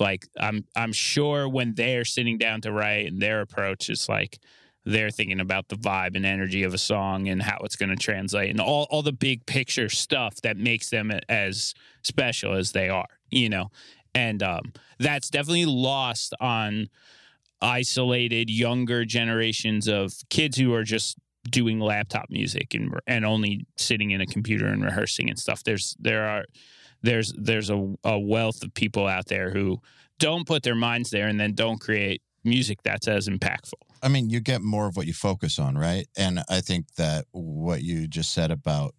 like 0.00 0.26
i'm 0.38 0.64
i'm 0.76 0.92
sure 0.92 1.48
when 1.48 1.74
they're 1.74 2.04
sitting 2.04 2.38
down 2.38 2.60
to 2.60 2.72
write 2.72 3.06
and 3.06 3.20
their 3.20 3.40
approach 3.40 3.88
is 3.88 4.08
like 4.08 4.38
they're 4.84 5.10
thinking 5.10 5.40
about 5.40 5.68
the 5.68 5.76
vibe 5.76 6.14
and 6.14 6.26
energy 6.26 6.62
of 6.62 6.74
a 6.74 6.78
song 6.78 7.28
and 7.28 7.42
how 7.42 7.58
it's 7.64 7.76
going 7.76 7.88
to 7.88 7.96
translate 7.96 8.50
and 8.50 8.60
all, 8.60 8.86
all 8.90 9.02
the 9.02 9.12
big 9.12 9.46
picture 9.46 9.88
stuff 9.88 10.40
that 10.42 10.56
makes 10.56 10.90
them 10.90 11.10
as 11.28 11.74
special 12.02 12.54
as 12.54 12.72
they 12.72 12.88
are, 12.88 13.08
you 13.30 13.48
know? 13.48 13.70
And 14.14 14.42
um, 14.42 14.72
that's 14.98 15.30
definitely 15.30 15.64
lost 15.64 16.34
on 16.40 16.88
isolated 17.60 18.50
younger 18.50 19.04
generations 19.04 19.88
of 19.88 20.12
kids 20.28 20.58
who 20.58 20.74
are 20.74 20.84
just 20.84 21.16
doing 21.50 21.80
laptop 21.80 22.26
music 22.30 22.74
and 22.74 22.94
and 23.06 23.24
only 23.24 23.66
sitting 23.76 24.12
in 24.12 24.20
a 24.20 24.26
computer 24.26 24.66
and 24.66 24.84
rehearsing 24.84 25.28
and 25.28 25.38
stuff. 25.38 25.64
There's 25.64 25.96
there 25.98 26.26
are 26.26 26.44
there's 27.04 27.32
there's 27.36 27.70
a, 27.70 27.94
a 28.02 28.18
wealth 28.18 28.62
of 28.62 28.74
people 28.74 29.06
out 29.06 29.26
there 29.26 29.50
who 29.50 29.78
don't 30.18 30.46
put 30.46 30.62
their 30.62 30.74
minds 30.74 31.10
there 31.10 31.28
and 31.28 31.38
then 31.38 31.54
don't 31.54 31.80
create 31.80 32.22
music 32.44 32.82
that's 32.82 33.08
as 33.08 33.28
impactful. 33.28 33.74
I 34.02 34.08
mean, 34.08 34.28
you 34.30 34.40
get 34.40 34.62
more 34.62 34.86
of 34.86 34.96
what 34.96 35.06
you 35.06 35.14
focus 35.14 35.58
on, 35.58 35.78
right? 35.78 36.06
And 36.16 36.42
I 36.48 36.60
think 36.60 36.94
that 36.96 37.26
what 37.32 37.82
you 37.82 38.06
just 38.06 38.32
said 38.32 38.50
about 38.50 38.94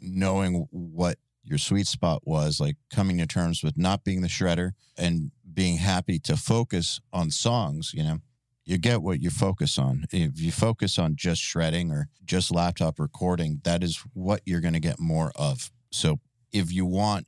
knowing 0.00 0.66
what 0.70 1.16
your 1.42 1.58
sweet 1.58 1.86
spot 1.86 2.22
was, 2.24 2.60
like 2.60 2.76
coming 2.94 3.18
to 3.18 3.26
terms 3.26 3.62
with 3.62 3.76
not 3.78 4.04
being 4.04 4.20
the 4.20 4.28
shredder 4.28 4.72
and 4.96 5.30
being 5.52 5.78
happy 5.78 6.18
to 6.20 6.36
focus 6.36 7.00
on 7.12 7.30
songs, 7.30 7.92
you 7.94 8.02
know, 8.02 8.18
you 8.64 8.78
get 8.78 9.02
what 9.02 9.20
you 9.20 9.30
focus 9.30 9.78
on. 9.78 10.06
If 10.12 10.38
you 10.38 10.52
focus 10.52 10.98
on 10.98 11.16
just 11.16 11.40
shredding 11.40 11.90
or 11.90 12.08
just 12.24 12.54
laptop 12.54 13.00
recording, 13.00 13.60
that 13.64 13.82
is 13.82 14.04
what 14.12 14.42
you're 14.44 14.60
going 14.60 14.74
to 14.74 14.80
get 14.80 15.00
more 15.00 15.32
of. 15.34 15.70
So 15.90 16.20
if 16.52 16.70
you 16.72 16.84
want 16.84 17.26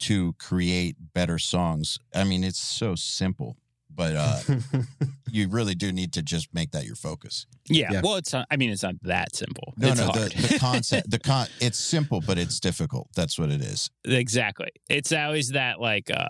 to 0.00 0.34
create 0.34 0.96
better 1.14 1.38
songs, 1.38 1.98
I 2.14 2.24
mean, 2.24 2.44
it's 2.44 2.60
so 2.60 2.94
simple 2.94 3.56
but 3.94 4.14
uh, 4.16 4.38
you 5.30 5.48
really 5.48 5.74
do 5.74 5.92
need 5.92 6.12
to 6.14 6.22
just 6.22 6.54
make 6.54 6.70
that 6.72 6.84
your 6.84 6.96
focus. 6.96 7.46
Yeah, 7.68 7.92
yeah. 7.92 8.00
Well, 8.02 8.16
it's 8.16 8.32
not, 8.32 8.46
I 8.50 8.56
mean, 8.56 8.70
it's 8.70 8.82
not 8.82 8.94
that 9.02 9.36
simple. 9.36 9.74
No, 9.76 9.88
it's 9.88 10.00
no. 10.00 10.10
The, 10.12 10.48
the, 10.52 10.58
concept, 10.60 11.10
the 11.10 11.18
con, 11.18 11.48
it's 11.60 11.78
simple, 11.78 12.22
but 12.26 12.38
it's 12.38 12.60
difficult. 12.60 13.08
That's 13.14 13.38
what 13.38 13.50
it 13.50 13.60
is. 13.60 13.90
Exactly. 14.04 14.70
It's 14.88 15.12
always 15.12 15.50
that 15.50 15.80
like, 15.80 16.10
uh, 16.10 16.28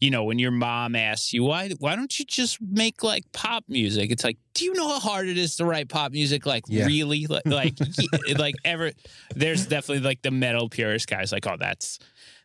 you 0.00 0.10
know, 0.10 0.24
when 0.24 0.38
your 0.38 0.50
mom 0.50 0.96
asks 0.96 1.32
you 1.32 1.44
why, 1.44 1.70
why 1.78 1.94
don't 1.94 2.18
you 2.18 2.24
just 2.24 2.60
make 2.60 3.02
like 3.04 3.24
pop 3.32 3.64
music? 3.68 4.10
It's 4.10 4.24
like, 4.24 4.38
do 4.54 4.64
you 4.64 4.74
know 4.74 4.88
how 4.88 4.98
hard 4.98 5.28
it 5.28 5.38
is 5.38 5.56
to 5.56 5.64
write 5.64 5.88
pop 5.88 6.12
music? 6.12 6.44
Like, 6.44 6.64
yeah. 6.66 6.86
really, 6.86 7.26
like, 7.28 7.44
like, 7.46 7.74
like 8.36 8.54
ever? 8.64 8.90
There's 9.34 9.66
definitely 9.66 10.02
like 10.02 10.22
the 10.22 10.30
metal 10.30 10.68
purist 10.68 11.08
guys. 11.08 11.30
Like, 11.30 11.46
oh, 11.46 11.56
that's 11.58 11.98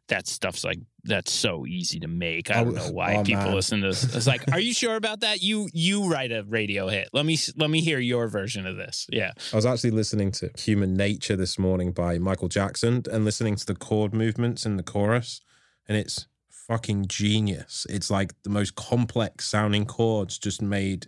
that 0.08 0.28
stuff's 0.28 0.64
like 0.64 0.80
that's 1.04 1.32
so 1.32 1.66
easy 1.66 2.00
to 2.00 2.08
make. 2.08 2.52
I 2.52 2.60
oh, 2.60 2.66
don't 2.66 2.76
know 2.76 2.92
why 2.92 3.16
oh, 3.16 3.24
people 3.24 3.46
man. 3.46 3.56
listen 3.56 3.82
to 3.82 3.88
this. 3.88 4.04
It's 4.16 4.28
like, 4.28 4.44
are 4.52 4.60
you 4.60 4.74
sure 4.82 4.96
about 4.96 5.22
that? 5.22 5.42
You 5.42 5.70
you 5.74 6.10
write 6.10 6.32
a 6.32 6.44
radio 6.44 6.88
hit. 6.88 7.10
Let 7.14 7.26
me 7.26 7.38
let 7.56 7.70
me 7.70 7.82
hear 7.82 8.00
your 8.00 8.28
version 8.28 8.66
of 8.66 8.78
this. 8.78 9.08
Yeah. 9.12 9.32
I 9.52 9.56
was 9.56 9.66
actually 9.66 9.92
listening 9.92 10.32
to 10.34 10.50
Human 10.58 10.96
Nature 10.96 11.36
this 11.36 11.58
morning 11.58 11.92
by 11.92 12.18
Michael 12.18 12.50
Jackson 12.50 13.04
and 13.12 13.26
listening 13.26 13.56
to 13.56 13.66
the 13.66 13.76
chord 13.76 14.14
movements 14.14 14.66
in 14.66 14.78
the 14.78 14.84
chorus, 14.84 15.42
and 15.88 15.98
it's 15.98 16.28
fucking 16.50 17.08
genius. 17.08 17.88
It's 17.90 18.12
like 18.12 18.34
the 18.44 18.50
most 18.50 18.76
complex 18.76 19.46
sounding 19.50 19.86
chords 19.86 20.38
just 20.38 20.62
made 20.62 21.08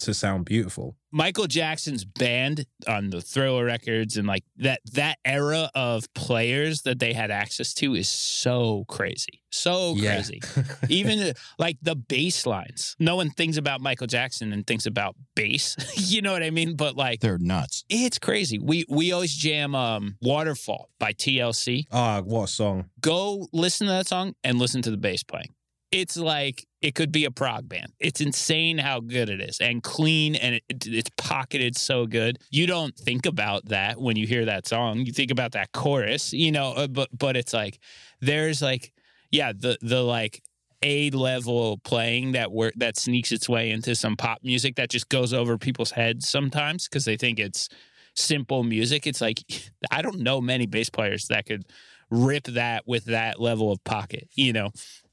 to 0.00 0.14
sound 0.14 0.44
beautiful. 0.44 0.96
Michael 1.10 1.46
Jackson's 1.46 2.04
band 2.04 2.66
on 2.86 3.08
the 3.10 3.20
Thriller 3.22 3.64
records 3.64 4.16
and 4.16 4.26
like 4.26 4.44
that 4.58 4.80
that 4.92 5.18
era 5.24 5.70
of 5.74 6.12
players 6.12 6.82
that 6.82 6.98
they 6.98 7.14
had 7.14 7.30
access 7.30 7.72
to 7.74 7.94
is 7.94 8.08
so 8.08 8.84
crazy. 8.88 9.42
So 9.50 9.94
crazy. 9.94 10.40
Yeah. 10.56 10.62
Even 10.90 11.32
like 11.58 11.78
the 11.80 11.96
bass 11.96 12.44
lines. 12.44 12.96
No 12.98 13.16
one 13.16 13.30
thinks 13.30 13.56
about 13.56 13.80
Michael 13.80 14.06
Jackson 14.06 14.52
and 14.52 14.66
thinks 14.66 14.84
about 14.84 15.16
bass. 15.34 15.76
you 16.10 16.20
know 16.20 16.32
what 16.32 16.42
I 16.42 16.50
mean? 16.50 16.76
But 16.76 16.96
like 16.96 17.20
they're 17.20 17.38
nuts. 17.38 17.84
It's 17.88 18.18
crazy. 18.18 18.58
We 18.58 18.84
we 18.88 19.12
always 19.12 19.34
jam 19.34 19.74
um 19.74 20.16
Waterfall 20.20 20.90
by 20.98 21.12
TLC. 21.12 21.84
Ah, 21.90 22.20
what 22.22 22.44
a 22.44 22.48
song. 22.48 22.90
Go 23.00 23.48
listen 23.52 23.86
to 23.86 23.92
that 23.94 24.06
song 24.06 24.34
and 24.44 24.58
listen 24.58 24.82
to 24.82 24.90
the 24.90 24.98
bass 24.98 25.22
playing 25.22 25.54
it's 25.92 26.16
like 26.16 26.66
it 26.86 26.94
could 26.94 27.10
be 27.10 27.24
a 27.24 27.32
prog 27.32 27.68
band. 27.68 27.92
It's 27.98 28.20
insane 28.20 28.78
how 28.78 29.00
good 29.00 29.28
it 29.28 29.40
is 29.40 29.58
and 29.60 29.82
clean 29.82 30.36
and 30.36 30.54
it, 30.54 30.62
it, 30.68 30.86
it's 30.86 31.10
pocketed 31.16 31.76
so 31.76 32.06
good. 32.06 32.38
You 32.48 32.68
don't 32.68 32.94
think 32.94 33.26
about 33.26 33.64
that 33.70 34.00
when 34.00 34.14
you 34.14 34.24
hear 34.24 34.44
that 34.44 34.68
song. 34.68 35.00
You 35.00 35.12
think 35.12 35.32
about 35.32 35.50
that 35.52 35.72
chorus, 35.72 36.32
you 36.32 36.52
know, 36.52 36.74
uh, 36.74 36.86
but 36.86 37.08
but 37.12 37.36
it's 37.36 37.52
like 37.52 37.80
there's 38.20 38.62
like 38.62 38.92
yeah, 39.32 39.52
the 39.52 39.76
the 39.82 40.00
like 40.00 40.44
a 40.80 41.10
level 41.10 41.78
playing 41.78 42.32
that 42.32 42.52
work 42.52 42.74
that 42.76 42.96
sneaks 42.96 43.32
its 43.32 43.48
way 43.48 43.72
into 43.72 43.96
some 43.96 44.16
pop 44.16 44.38
music 44.44 44.76
that 44.76 44.88
just 44.88 45.08
goes 45.08 45.32
over 45.32 45.58
people's 45.58 45.90
heads 45.90 46.28
sometimes 46.28 46.86
because 46.86 47.04
they 47.04 47.16
think 47.16 47.40
it's 47.40 47.68
simple 48.14 48.62
music. 48.62 49.08
It's 49.08 49.20
like 49.20 49.42
I 49.90 50.02
don't 50.02 50.20
know 50.20 50.40
many 50.40 50.66
bass 50.66 50.88
players 50.88 51.26
that 51.30 51.46
could 51.46 51.64
rip 52.12 52.44
that 52.44 52.86
with 52.86 53.06
that 53.06 53.40
level 53.40 53.72
of 53.72 53.82
pocket, 53.82 54.28
you 54.36 54.52
know. 54.52 54.70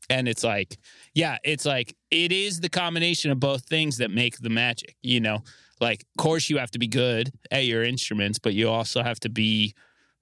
And 0.10 0.28
it's 0.28 0.44
like, 0.44 0.78
yeah, 1.14 1.38
it's 1.44 1.66
like 1.66 1.96
it 2.12 2.32
is 2.32 2.60
the 2.60 2.70
combination 2.70 3.32
of 3.32 3.40
both 3.40 3.66
things 3.66 3.98
that 3.98 4.12
make 4.12 4.38
the 4.38 4.50
magic, 4.50 4.96
you 5.02 5.20
know. 5.20 5.44
Like, 5.80 6.06
of 6.18 6.22
course, 6.22 6.50
you 6.50 6.58
have 6.58 6.72
to 6.72 6.80
be 6.80 6.88
good 6.88 7.32
at 7.52 7.66
your 7.66 7.84
instruments, 7.84 8.40
but 8.40 8.54
you 8.54 8.70
also 8.70 9.04
have 9.04 9.20
to 9.22 9.30
be 9.30 9.74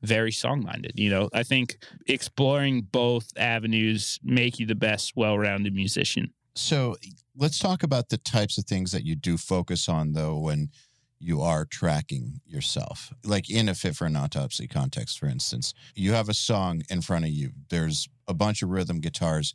very 0.02 0.32
song 0.32 0.64
minded. 0.64 0.94
You 0.96 1.10
know, 1.10 1.30
I 1.34 1.44
think 1.44 1.78
exploring 2.08 2.88
both 2.92 3.28
avenues 3.38 4.20
make 4.24 4.60
you 4.60 4.66
the 4.66 4.76
best 4.76 5.14
well 5.16 5.38
rounded 5.38 5.74
musician. 5.74 6.34
So 6.56 6.96
let's 7.36 7.60
talk 7.60 7.84
about 7.84 8.10
the 8.10 8.18
types 8.18 8.58
of 8.58 8.66
things 8.66 8.92
that 8.92 9.06
you 9.06 9.16
do 9.16 9.38
focus 9.38 9.88
on, 9.88 10.14
though, 10.14 10.38
when 10.38 10.70
you 11.22 11.42
are 11.42 11.66
tracking 11.66 12.42
yourself. 12.46 13.14
Like 13.24 13.50
in 13.50 13.70
a 13.70 13.76
fit 13.76 13.96
for 13.96 14.06
an 14.06 14.16
autopsy 14.16 14.68
context, 14.68 15.20
for 15.20 15.28
instance, 15.28 15.74
you 15.96 16.14
have 16.14 16.30
a 16.30 16.34
song 16.34 16.82
in 16.90 17.02
front 17.02 17.26
of 17.26 17.32
you. 17.32 17.52
There's 17.70 18.10
a 18.28 18.34
bunch 18.34 18.64
of 18.64 18.70
rhythm 18.70 19.00
guitars 19.00 19.54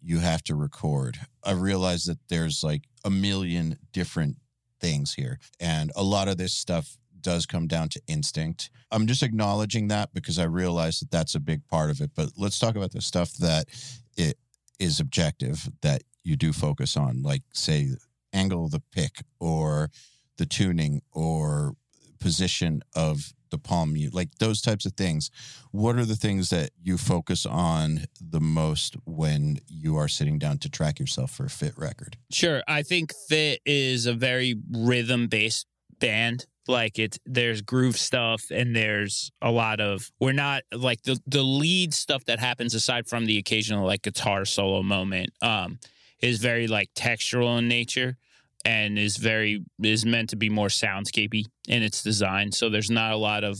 you 0.00 0.20
have 0.20 0.42
to 0.44 0.54
record. 0.54 1.18
I 1.44 1.52
realize 1.52 2.04
that 2.04 2.18
there's 2.28 2.62
like 2.62 2.84
a 3.04 3.10
million 3.10 3.78
different 3.92 4.36
things 4.80 5.14
here. 5.14 5.38
And 5.58 5.90
a 5.96 6.02
lot 6.02 6.28
of 6.28 6.38
this 6.38 6.54
stuff 6.54 6.96
does 7.20 7.44
come 7.44 7.66
down 7.66 7.88
to 7.90 8.00
instinct. 8.06 8.70
I'm 8.90 9.06
just 9.06 9.22
acknowledging 9.22 9.88
that 9.88 10.14
because 10.14 10.38
I 10.38 10.44
realize 10.44 11.00
that 11.00 11.10
that's 11.10 11.34
a 11.34 11.40
big 11.40 11.66
part 11.68 11.90
of 11.90 12.00
it. 12.00 12.12
But 12.14 12.30
let's 12.36 12.58
talk 12.58 12.76
about 12.76 12.92
the 12.92 13.02
stuff 13.02 13.34
that 13.34 13.66
it 14.16 14.38
is 14.78 15.00
objective 15.00 15.68
that 15.82 16.02
you 16.24 16.36
do 16.36 16.52
focus 16.52 16.96
on, 16.96 17.22
like 17.22 17.42
say 17.52 17.88
angle 18.32 18.66
of 18.66 18.70
the 18.70 18.82
pick 18.92 19.22
or 19.38 19.90
the 20.40 20.46
tuning 20.46 21.02
or 21.12 21.74
position 22.18 22.82
of 22.96 23.34
the 23.50 23.58
palm 23.58 23.92
mute, 23.92 24.14
like 24.14 24.30
those 24.38 24.62
types 24.62 24.86
of 24.86 24.94
things. 24.94 25.30
What 25.70 25.96
are 25.96 26.06
the 26.06 26.16
things 26.16 26.48
that 26.48 26.70
you 26.82 26.96
focus 26.96 27.44
on 27.44 28.06
the 28.18 28.40
most 28.40 28.96
when 29.04 29.58
you 29.68 29.96
are 29.96 30.08
sitting 30.08 30.38
down 30.38 30.56
to 30.58 30.70
track 30.70 30.98
yourself 30.98 31.30
for 31.30 31.44
a 31.44 31.50
fit 31.50 31.76
record? 31.76 32.16
Sure. 32.30 32.62
I 32.66 32.82
think 32.82 33.12
Fit 33.28 33.60
is 33.66 34.06
a 34.06 34.14
very 34.14 34.54
rhythm 34.72 35.26
based 35.28 35.66
band. 35.98 36.46
Like 36.66 36.98
it's 36.98 37.18
there's 37.26 37.60
groove 37.60 37.98
stuff 37.98 38.44
and 38.50 38.74
there's 38.74 39.30
a 39.42 39.50
lot 39.50 39.80
of 39.80 40.10
we're 40.20 40.32
not 40.32 40.62
like 40.72 41.02
the 41.02 41.20
the 41.26 41.42
lead 41.42 41.92
stuff 41.92 42.24
that 42.26 42.38
happens 42.38 42.74
aside 42.74 43.08
from 43.08 43.26
the 43.26 43.38
occasional 43.38 43.84
like 43.84 44.02
guitar 44.02 44.44
solo 44.44 44.82
moment 44.82 45.30
um 45.42 45.80
is 46.20 46.38
very 46.38 46.68
like 46.68 46.90
textural 46.94 47.58
in 47.58 47.66
nature 47.66 48.18
and 48.64 48.98
is 48.98 49.16
very 49.16 49.64
is 49.82 50.04
meant 50.04 50.30
to 50.30 50.36
be 50.36 50.48
more 50.48 50.68
soundscapey 50.68 51.44
in 51.68 51.82
its 51.82 52.02
design. 52.02 52.52
So 52.52 52.68
there's 52.68 52.90
not 52.90 53.12
a 53.12 53.16
lot 53.16 53.44
of 53.44 53.58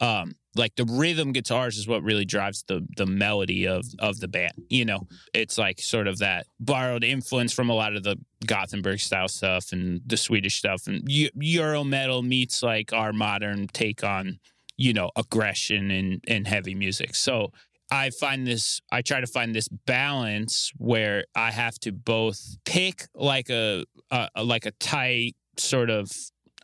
um 0.00 0.34
like 0.54 0.74
the 0.76 0.84
rhythm 0.84 1.32
guitars 1.32 1.78
is 1.78 1.88
what 1.88 2.02
really 2.02 2.24
drives 2.24 2.64
the 2.66 2.86
the 2.96 3.06
melody 3.06 3.66
of 3.66 3.84
of 3.98 4.20
the 4.20 4.28
band. 4.28 4.52
You 4.68 4.84
know, 4.84 5.06
it's 5.32 5.58
like 5.58 5.80
sort 5.80 6.06
of 6.06 6.18
that 6.18 6.46
borrowed 6.60 7.04
influence 7.04 7.52
from 7.52 7.70
a 7.70 7.74
lot 7.74 7.96
of 7.96 8.02
the 8.02 8.16
Gothenburg 8.46 9.00
style 9.00 9.28
stuff 9.28 9.72
and 9.72 10.00
the 10.06 10.16
Swedish 10.16 10.56
stuff 10.56 10.86
and 10.86 11.02
Euro 11.08 11.84
metal 11.84 12.22
meets 12.22 12.62
like 12.62 12.92
our 12.92 13.12
modern 13.12 13.68
take 13.68 14.04
on 14.04 14.38
you 14.76 14.92
know 14.92 15.10
aggression 15.16 15.90
and 15.90 16.24
and 16.26 16.46
heavy 16.46 16.74
music. 16.74 17.14
So 17.14 17.52
I 17.92 18.08
find 18.08 18.46
this 18.46 18.80
I 18.90 19.02
try 19.02 19.20
to 19.20 19.26
find 19.26 19.54
this 19.54 19.68
balance 19.68 20.72
where 20.78 21.26
I 21.34 21.50
have 21.50 21.78
to 21.80 21.92
both 21.92 22.56
pick 22.64 23.06
like 23.14 23.50
a, 23.50 23.84
a 24.10 24.42
like 24.42 24.64
a 24.64 24.70
tight 24.72 25.36
sort 25.58 25.90
of 25.90 26.10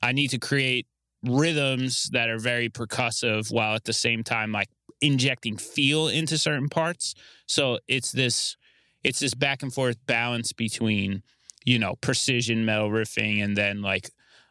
I 0.02 0.12
need 0.12 0.28
to 0.28 0.38
create 0.38 0.86
rhythms 1.22 2.08
that 2.12 2.30
are 2.30 2.38
very 2.38 2.70
percussive 2.70 3.52
while 3.52 3.74
at 3.74 3.84
the 3.84 3.92
same 3.92 4.24
time 4.24 4.52
like 4.52 4.70
injecting 5.02 5.58
feel 5.58 6.08
into 6.08 6.38
certain 6.38 6.70
parts. 6.70 7.14
So 7.46 7.78
it's 7.86 8.10
this 8.10 8.56
it's 9.04 9.20
this 9.20 9.34
back 9.34 9.62
and 9.62 9.72
forth 9.72 9.98
balance 10.06 10.54
between, 10.54 11.22
you 11.62 11.78
know, 11.78 11.96
precision 11.96 12.64
metal 12.64 12.88
riffing 12.88 13.44
and 13.44 13.54
then 13.54 13.82
like 13.82 14.08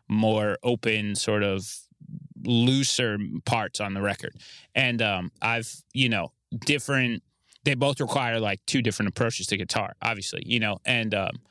more 0.08 0.60
open 0.62 1.16
sort 1.16 1.42
of 1.42 1.68
looser 2.46 3.18
parts 3.46 3.82
on 3.82 3.96
the 3.96 4.02
record. 4.04 4.36
And 4.76 5.02
um 5.02 5.32
I've, 5.42 5.74
you 5.96 6.10
know, 6.10 6.34
different 6.60 7.24
they 7.64 7.76
both 7.76 8.00
require 8.00 8.40
like 8.40 8.66
two 8.66 8.82
different 8.82 9.10
approaches 9.10 9.48
to 9.48 9.58
guitar 9.58 9.94
obviously 10.02 10.42
you 10.46 10.60
know 10.60 10.78
and 10.86 11.14
um 11.14 11.42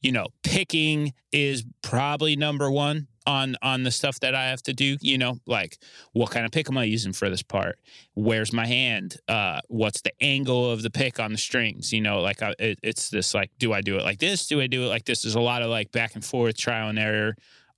you 0.00 0.12
know 0.12 0.26
picking 0.42 1.12
is 1.32 1.64
probably 1.82 2.36
number 2.36 2.70
one 2.70 3.08
on 3.26 3.56
on 3.62 3.82
the 3.84 3.90
stuff 3.90 4.20
that 4.20 4.34
i 4.34 4.44
have 4.44 4.62
to 4.62 4.74
do 4.74 4.98
you 5.00 5.16
know 5.16 5.38
like 5.46 5.78
what 6.12 6.30
kind 6.30 6.44
of 6.44 6.52
pick 6.52 6.68
am 6.68 6.76
i 6.76 6.84
using 6.84 7.12
for 7.12 7.30
this 7.30 7.42
part? 7.42 7.78
Where's 8.14 8.52
my 8.52 8.66
hand? 8.66 9.16
Uh 9.28 9.60
what's 9.68 10.02
the 10.02 10.12
angle 10.20 10.70
of 10.70 10.82
the 10.82 10.90
pick 10.90 11.18
on 11.18 11.32
the 11.32 11.38
strings? 11.38 11.92
You 11.92 12.02
know 12.02 12.20
like 12.20 12.42
I, 12.42 12.54
it, 12.58 12.78
it's 12.82 13.08
this 13.08 13.34
like 13.34 13.50
do 13.58 13.72
i 13.72 13.80
do 13.80 13.96
it 13.96 14.02
like 14.02 14.18
this? 14.18 14.46
Do 14.46 14.60
i 14.60 14.66
do 14.66 14.84
it 14.84 14.88
like 14.88 15.06
this? 15.06 15.22
There's 15.22 15.34
a 15.34 15.40
lot 15.40 15.62
of 15.62 15.70
like 15.70 15.90
back 15.90 16.14
and 16.14 16.24
forth 16.24 16.58
trial 16.58 16.90
and 16.90 16.98
error 16.98 17.34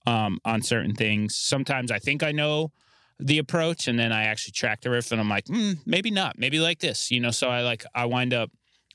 um 0.07 0.39
on 0.45 0.63
certain 0.63 0.95
things. 0.95 1.37
Sometimes 1.37 1.93
i 1.93 2.01
think 2.01 2.25
i 2.25 2.33
know 2.33 2.73
the 3.19 3.39
approach 3.39 3.89
and 3.89 3.99
then 3.99 4.13
I 4.13 4.25
actually 4.25 4.53
track 4.53 4.83
the 4.83 4.91
riff 4.91 5.13
and 5.13 5.21
I'm 5.21 5.29
like, 5.29 5.47
mm, 5.47 5.79
maybe 5.87 6.11
not, 6.11 6.39
maybe 6.39 6.59
like 6.59 6.81
this, 6.81 7.11
you 7.11 7.21
know. 7.21 7.31
So 7.31 7.49
I 7.49 7.63
like 7.63 7.85
I 7.95 8.05
wind 8.05 8.35
up 8.35 8.51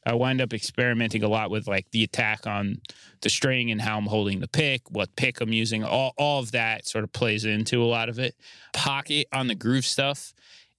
I 0.06 0.14
wind 0.14 0.42
up 0.42 0.54
experimenting 0.54 1.24
a 1.24 1.28
lot 1.28 1.52
with 1.52 1.68
like 1.68 1.90
the 1.92 2.04
attack 2.04 2.48
on 2.48 2.82
the 3.22 3.30
string 3.30 3.72
and 3.72 3.82
how 3.82 3.98
I'm 3.98 4.08
holding 4.08 4.40
the 4.40 4.48
pick, 4.48 4.90
what 4.90 5.16
pick 5.16 5.42
I'm 5.42 5.54
using, 5.54 5.84
all 5.84 6.14
all 6.18 6.40
of 6.40 6.52
that 6.52 6.88
sort 6.88 7.04
of 7.04 7.12
plays 7.14 7.46
into 7.46 7.84
a 7.84 7.86
lot 7.86 8.10
of 8.10 8.20
it. 8.20 8.36
Pocket 8.74 9.28
on 9.32 9.48
the 9.48 9.56
groove 9.56 9.86
stuff 9.86 10.34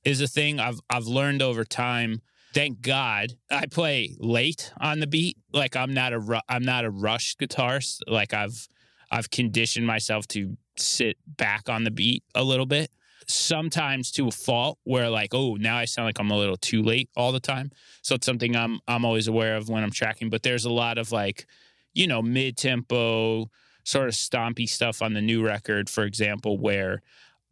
is 0.05 0.21
a 0.21 0.29
thing 0.29 0.61
I've 0.61 0.81
I've 0.89 1.07
learned 1.07 1.43
over 1.43 1.65
time. 1.65 2.23
Thank 2.55 2.83
God 2.83 3.33
I 3.51 3.67
play 3.67 4.15
late 4.19 4.73
on 4.79 5.01
the 5.01 5.07
beat. 5.07 5.39
Like 5.53 5.75
I'm 5.75 5.95
not 5.95 6.13
a 6.13 6.43
I'm 6.49 6.65
not 6.65 6.85
a 6.85 6.91
rush 6.91 7.37
guitarist. 7.37 8.01
Like 8.07 8.35
I've 8.35 8.69
I've 9.11 9.31
conditioned 9.31 9.87
myself 9.87 10.29
to 10.29 10.57
sit 10.77 11.17
back 11.27 11.69
on 11.69 11.85
the 11.85 11.91
beat 11.91 12.23
a 12.35 12.45
little 12.45 12.67
bit 12.67 12.91
sometimes 13.33 14.11
to 14.11 14.29
a 14.29 14.31
fault 14.31 14.79
where 14.85 15.09
like 15.09 15.35
oh 15.35 15.55
now 15.55 15.77
i 15.77 15.85
sound 15.85 16.07
like 16.07 16.19
i'm 16.19 16.31
a 16.31 16.37
little 16.37 16.57
too 16.57 16.83
late 16.83 17.09
all 17.17 17.33
the 17.33 17.41
time 17.41 17.71
so 18.03 18.15
it's 18.15 18.27
something 18.27 18.55
i'm 18.57 18.81
i'm 18.89 19.05
always 19.05 19.29
aware 19.29 19.57
of 19.57 19.69
when 19.69 19.83
i'm 19.83 19.91
tracking 19.91 20.31
but 20.31 20.43
there's 20.43 20.65
a 20.65 20.71
lot 20.71 20.99
of 20.99 21.13
like 21.13 21.47
you 21.95 22.07
know 22.07 22.23
mid-tempo 22.23 23.49
sort 23.85 24.09
of 24.09 24.15
stompy 24.15 24.69
stuff 24.69 25.03
on 25.03 25.15
the 25.15 25.21
new 25.21 25.45
record 25.45 25.89
for 25.89 26.05
example 26.05 26.59
where 26.59 27.03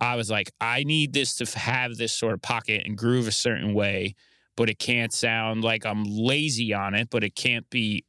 i 0.00 0.14
was 0.14 0.30
like 0.30 0.50
i 0.60 0.84
need 0.84 1.12
this 1.12 1.36
to 1.36 1.58
have 1.58 1.96
this 1.96 2.12
sort 2.12 2.34
of 2.34 2.42
pocket 2.42 2.82
and 2.84 2.96
groove 2.96 3.26
a 3.26 3.32
certain 3.32 3.74
way 3.74 4.14
but 4.56 4.68
it 4.68 4.78
can't 4.78 5.12
sound 5.12 5.64
like 5.64 5.84
i'm 5.84 6.04
lazy 6.04 6.72
on 6.72 6.94
it 6.94 7.08
but 7.10 7.24
it 7.24 7.34
can't 7.34 7.68
be 7.70 8.04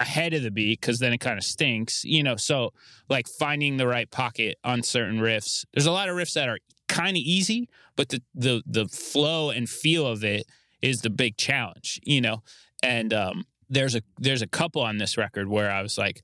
ahead 0.00 0.34
of 0.34 0.42
the 0.42 0.50
beat 0.50 0.80
because 0.80 0.98
then 0.98 1.12
it 1.12 1.18
kind 1.18 1.38
of 1.38 1.44
stinks, 1.44 2.04
you 2.04 2.22
know. 2.22 2.36
So, 2.36 2.72
like 3.08 3.28
finding 3.28 3.76
the 3.76 3.86
right 3.86 4.10
pocket 4.10 4.58
on 4.64 4.82
certain 4.82 5.18
riffs. 5.18 5.64
There's 5.72 5.86
a 5.86 5.92
lot 5.92 6.08
of 6.08 6.16
riffs 6.16 6.34
that 6.34 6.48
are 6.48 6.58
kind 6.94 7.16
of 7.16 7.22
easy, 7.22 7.68
but 7.96 8.08
the 8.08 8.22
the 8.34 8.62
the 8.66 8.86
flow 8.86 9.50
and 9.50 9.68
feel 9.68 10.06
of 10.06 10.22
it 10.22 10.46
is 10.80 11.00
the 11.00 11.10
big 11.10 11.36
challenge, 11.36 12.00
you 12.04 12.20
know. 12.20 12.42
And 12.82 13.12
um, 13.12 13.46
there's 13.68 13.96
a 13.96 14.02
there's 14.18 14.42
a 14.42 14.46
couple 14.46 14.80
on 14.82 14.98
this 14.98 15.16
record 15.16 15.48
where 15.48 15.70
I 15.70 15.82
was 15.82 15.98
like, 15.98 16.22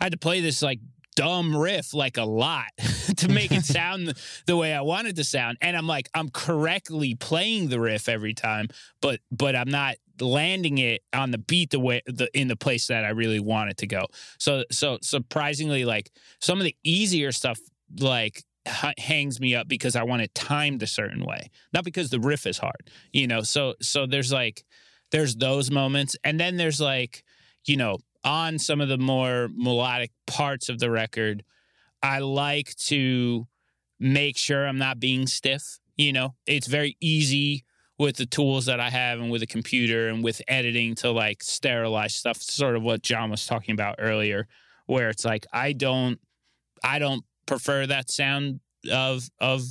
I 0.00 0.04
had 0.04 0.12
to 0.12 0.18
play 0.18 0.40
this 0.40 0.62
like 0.62 0.78
dumb 1.16 1.56
riff 1.56 1.94
like 1.94 2.16
a 2.16 2.24
lot 2.24 2.66
to 3.16 3.28
make 3.28 3.50
it 3.50 3.64
sound 3.78 4.14
the 4.46 4.56
way 4.56 4.72
I 4.72 4.82
wanted 4.82 5.16
to 5.16 5.24
sound. 5.24 5.58
And 5.60 5.76
I'm 5.76 5.86
like, 5.86 6.08
I'm 6.14 6.28
correctly 6.28 7.14
playing 7.16 7.68
the 7.68 7.80
riff 7.80 8.08
every 8.08 8.34
time, 8.34 8.68
but 9.00 9.18
but 9.32 9.56
I'm 9.56 9.70
not 9.70 9.96
landing 10.20 10.78
it 10.78 11.02
on 11.12 11.32
the 11.32 11.38
beat 11.38 11.70
the 11.70 11.80
way 11.80 12.02
the 12.06 12.28
in 12.38 12.46
the 12.46 12.56
place 12.56 12.86
that 12.86 13.04
I 13.04 13.10
really 13.10 13.40
want 13.40 13.70
it 13.70 13.78
to 13.78 13.88
go. 13.88 14.06
So 14.38 14.64
so 14.70 14.98
surprisingly, 15.02 15.84
like 15.84 16.12
some 16.40 16.58
of 16.58 16.64
the 16.64 16.76
easier 16.84 17.32
stuff, 17.32 17.58
like 17.98 18.44
hangs 18.66 19.40
me 19.40 19.54
up 19.54 19.68
because 19.68 19.96
I 19.96 20.02
want 20.02 20.22
it 20.22 20.34
timed 20.34 20.82
a 20.82 20.86
certain 20.86 21.24
way, 21.24 21.50
not 21.72 21.84
because 21.84 22.10
the 22.10 22.20
riff 22.20 22.46
is 22.46 22.58
hard, 22.58 22.90
you 23.12 23.26
know. 23.26 23.42
So 23.42 23.74
so 23.80 24.06
there's 24.06 24.32
like 24.32 24.64
there's 25.10 25.36
those 25.36 25.70
moments, 25.70 26.16
and 26.24 26.38
then 26.40 26.56
there's 26.56 26.80
like 26.80 27.24
you 27.66 27.76
know 27.76 27.98
on 28.24 28.58
some 28.58 28.80
of 28.80 28.88
the 28.88 28.98
more 28.98 29.48
melodic 29.54 30.10
parts 30.26 30.68
of 30.68 30.78
the 30.78 30.90
record, 30.90 31.44
I 32.02 32.20
like 32.20 32.74
to 32.76 33.46
make 34.00 34.36
sure 34.36 34.66
I'm 34.66 34.78
not 34.78 34.98
being 34.98 35.26
stiff. 35.26 35.78
You 35.96 36.12
know, 36.12 36.34
it's 36.46 36.66
very 36.66 36.96
easy 37.00 37.64
with 37.98 38.16
the 38.16 38.26
tools 38.26 38.66
that 38.66 38.80
I 38.80 38.90
have 38.90 39.20
and 39.20 39.30
with 39.30 39.42
a 39.42 39.46
computer 39.46 40.08
and 40.08 40.24
with 40.24 40.42
editing 40.48 40.94
to 40.96 41.10
like 41.10 41.42
sterilize 41.42 42.14
stuff, 42.14 42.42
sort 42.42 42.76
of 42.76 42.82
what 42.82 43.02
John 43.02 43.30
was 43.30 43.46
talking 43.46 43.72
about 43.72 43.96
earlier, 43.98 44.48
where 44.86 45.10
it's 45.10 45.24
like 45.24 45.46
I 45.52 45.72
don't 45.72 46.18
I 46.82 46.98
don't 46.98 47.24
prefer 47.46 47.86
that 47.86 48.10
sound 48.10 48.60
of 48.90 49.28
of 49.40 49.62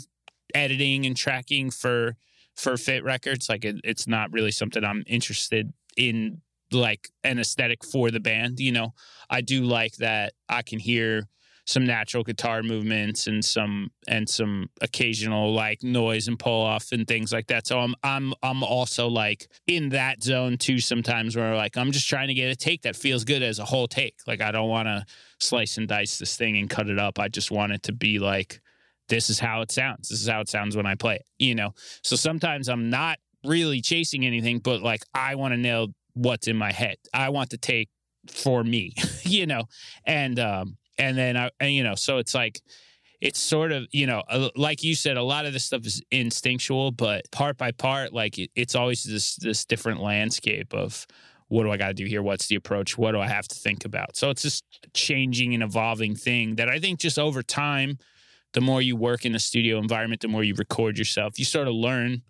editing 0.54 1.06
and 1.06 1.18
tracking 1.18 1.70
for 1.70 2.16
for 2.56 2.78
fit 2.78 3.04
records. 3.04 3.50
Like 3.50 3.66
it, 3.66 3.78
it's 3.84 4.08
not 4.08 4.32
really 4.32 4.52
something 4.52 4.84
i'm 4.84 5.04
interested 5.08 5.74
in 5.98 6.42
like 6.72 7.10
an 7.24 7.38
aesthetic 7.38 7.84
for 7.86 8.10
the 8.10 8.20
band 8.20 8.60
you 8.60 8.72
know? 8.72 8.94
I 9.30 9.42
do 9.42 9.64
like 9.64 9.98
that 9.98 10.34
i 10.50 10.62
can 10.62 10.80
hear 10.80 11.28
some 11.66 11.86
natural 11.86 12.24
guitar 12.24 12.62
movements 12.62 13.28
and 13.28 13.44
some 13.44 13.90
and 14.08 14.28
some 14.28 14.70
occasional 14.82 15.54
like 15.54 15.82
noise 15.82 16.28
and 16.28 16.38
pull 16.38 16.62
off 16.62 16.92
and 16.92 17.08
things 17.08 17.32
like 17.32 17.48
that. 17.48 17.66
So 17.68 17.80
I'm 17.80 17.96
I'm 18.04 18.34
I'm 18.44 18.64
also 18.64 19.08
like 19.08 19.48
in 19.68 19.90
that 19.90 20.22
zone 20.24 20.58
too 20.58 20.80
sometimes 20.80 21.36
where 21.36 21.56
like 21.56 21.78
I'm 21.78 21.92
just 21.92 22.10
trying 22.10 22.28
to 22.28 22.34
get 22.34 22.52
a 22.52 22.56
take 22.56 22.82
that 22.82 22.96
feels 22.96 23.24
good 23.24 23.42
as 23.42 23.60
a 23.60 23.66
whole 23.66 23.88
take. 23.88 24.16
Like 24.28 24.42
I 24.42 24.52
don't 24.52 24.70
want 24.70 24.88
to 24.88 25.06
slice 25.40 25.78
and 25.78 25.88
dice 25.88 26.18
this 26.18 26.36
thing 26.36 26.58
and 26.58 26.70
cut 26.70 26.90
it 26.90 27.00
up. 27.00 27.18
I 27.18 27.30
just 27.30 27.52
want 27.52 27.72
it 27.72 27.84
to 27.84 27.94
be 27.94 28.20
like 28.20 28.60
this 29.10 29.30
is 29.30 29.40
how 29.40 29.62
it 29.62 29.72
sounds. 29.72 30.10
This 30.10 30.22
is 30.22 30.28
how 30.28 30.42
it 30.42 30.50
sounds 30.50 30.76
when 30.76 30.86
I 30.86 30.96
play 30.96 31.16
it, 31.16 31.26
you 31.38 31.56
know. 31.56 31.74
So 32.04 32.16
sometimes 32.16 32.68
I'm 32.68 32.90
not 32.90 33.20
really 33.46 33.82
chasing 33.82 34.26
anything, 34.26 34.60
but 34.60 34.82
like 34.82 35.04
I 35.14 35.36
want 35.36 35.54
to 35.54 35.58
nail 35.58 35.90
what's 36.14 36.48
in 36.48 36.58
my 36.58 36.72
head. 36.72 36.98
I 37.14 37.30
want 37.30 37.52
to 37.52 37.58
take 37.58 37.90
for 38.28 38.64
me, 38.64 38.96
you 39.24 39.46
know. 39.46 39.64
And 40.06 40.40
um 40.40 40.78
and 40.98 41.18
then 41.18 41.38
I, 41.38 41.50
and, 41.60 41.74
you 41.74 41.84
know, 41.84 41.96
so 41.96 42.18
it's 42.18 42.34
like 42.34 42.62
it's 43.24 43.40
sort 43.40 43.72
of 43.72 43.88
you 43.92 44.06
know 44.06 44.22
like 44.56 44.84
you 44.84 44.94
said 44.94 45.16
a 45.16 45.24
lot 45.24 45.46
of 45.46 45.54
this 45.54 45.64
stuff 45.64 45.86
is 45.86 46.02
instinctual 46.12 46.92
but 46.92 47.24
part 47.32 47.58
by 47.58 47.72
part 47.72 48.12
like 48.12 48.38
it, 48.38 48.52
it's 48.54 48.76
always 48.76 49.02
this 49.04 49.38
this 49.38 49.64
different 49.64 50.02
landscape 50.02 50.74
of 50.74 51.08
what 51.48 51.64
do 51.64 51.72
i 51.72 51.78
got 51.78 51.88
to 51.88 51.94
do 51.94 52.06
here? 52.06 52.22
What's 52.22 52.48
the 52.48 52.56
approach? 52.56 52.98
What 52.98 53.14
do 53.14 53.22
i 53.22 53.28
have 53.28 53.48
to 53.48 53.56
think 53.56 53.86
about? 53.86 54.18
So 54.18 54.30
it's 54.30 54.42
just 54.42 54.66
changing 54.94 55.54
and 55.54 55.64
evolving 55.64 56.16
thing 56.16 56.56
that 56.56 56.70
i 56.70 56.80
think 56.80 57.00
just 57.00 57.18
over 57.18 57.42
time 57.42 57.98
the 58.52 58.62
more 58.62 58.82
you 58.82 58.98
work 58.98 59.26
in 59.26 59.34
a 59.36 59.40
studio 59.40 59.80
environment 59.80 60.22
the 60.22 60.28
more 60.28 60.44
you 60.44 60.54
record 60.56 60.98
yourself 60.98 61.40
you 61.40 61.46
sort 61.46 61.70
of 61.70 61.74
learn 61.74 62.24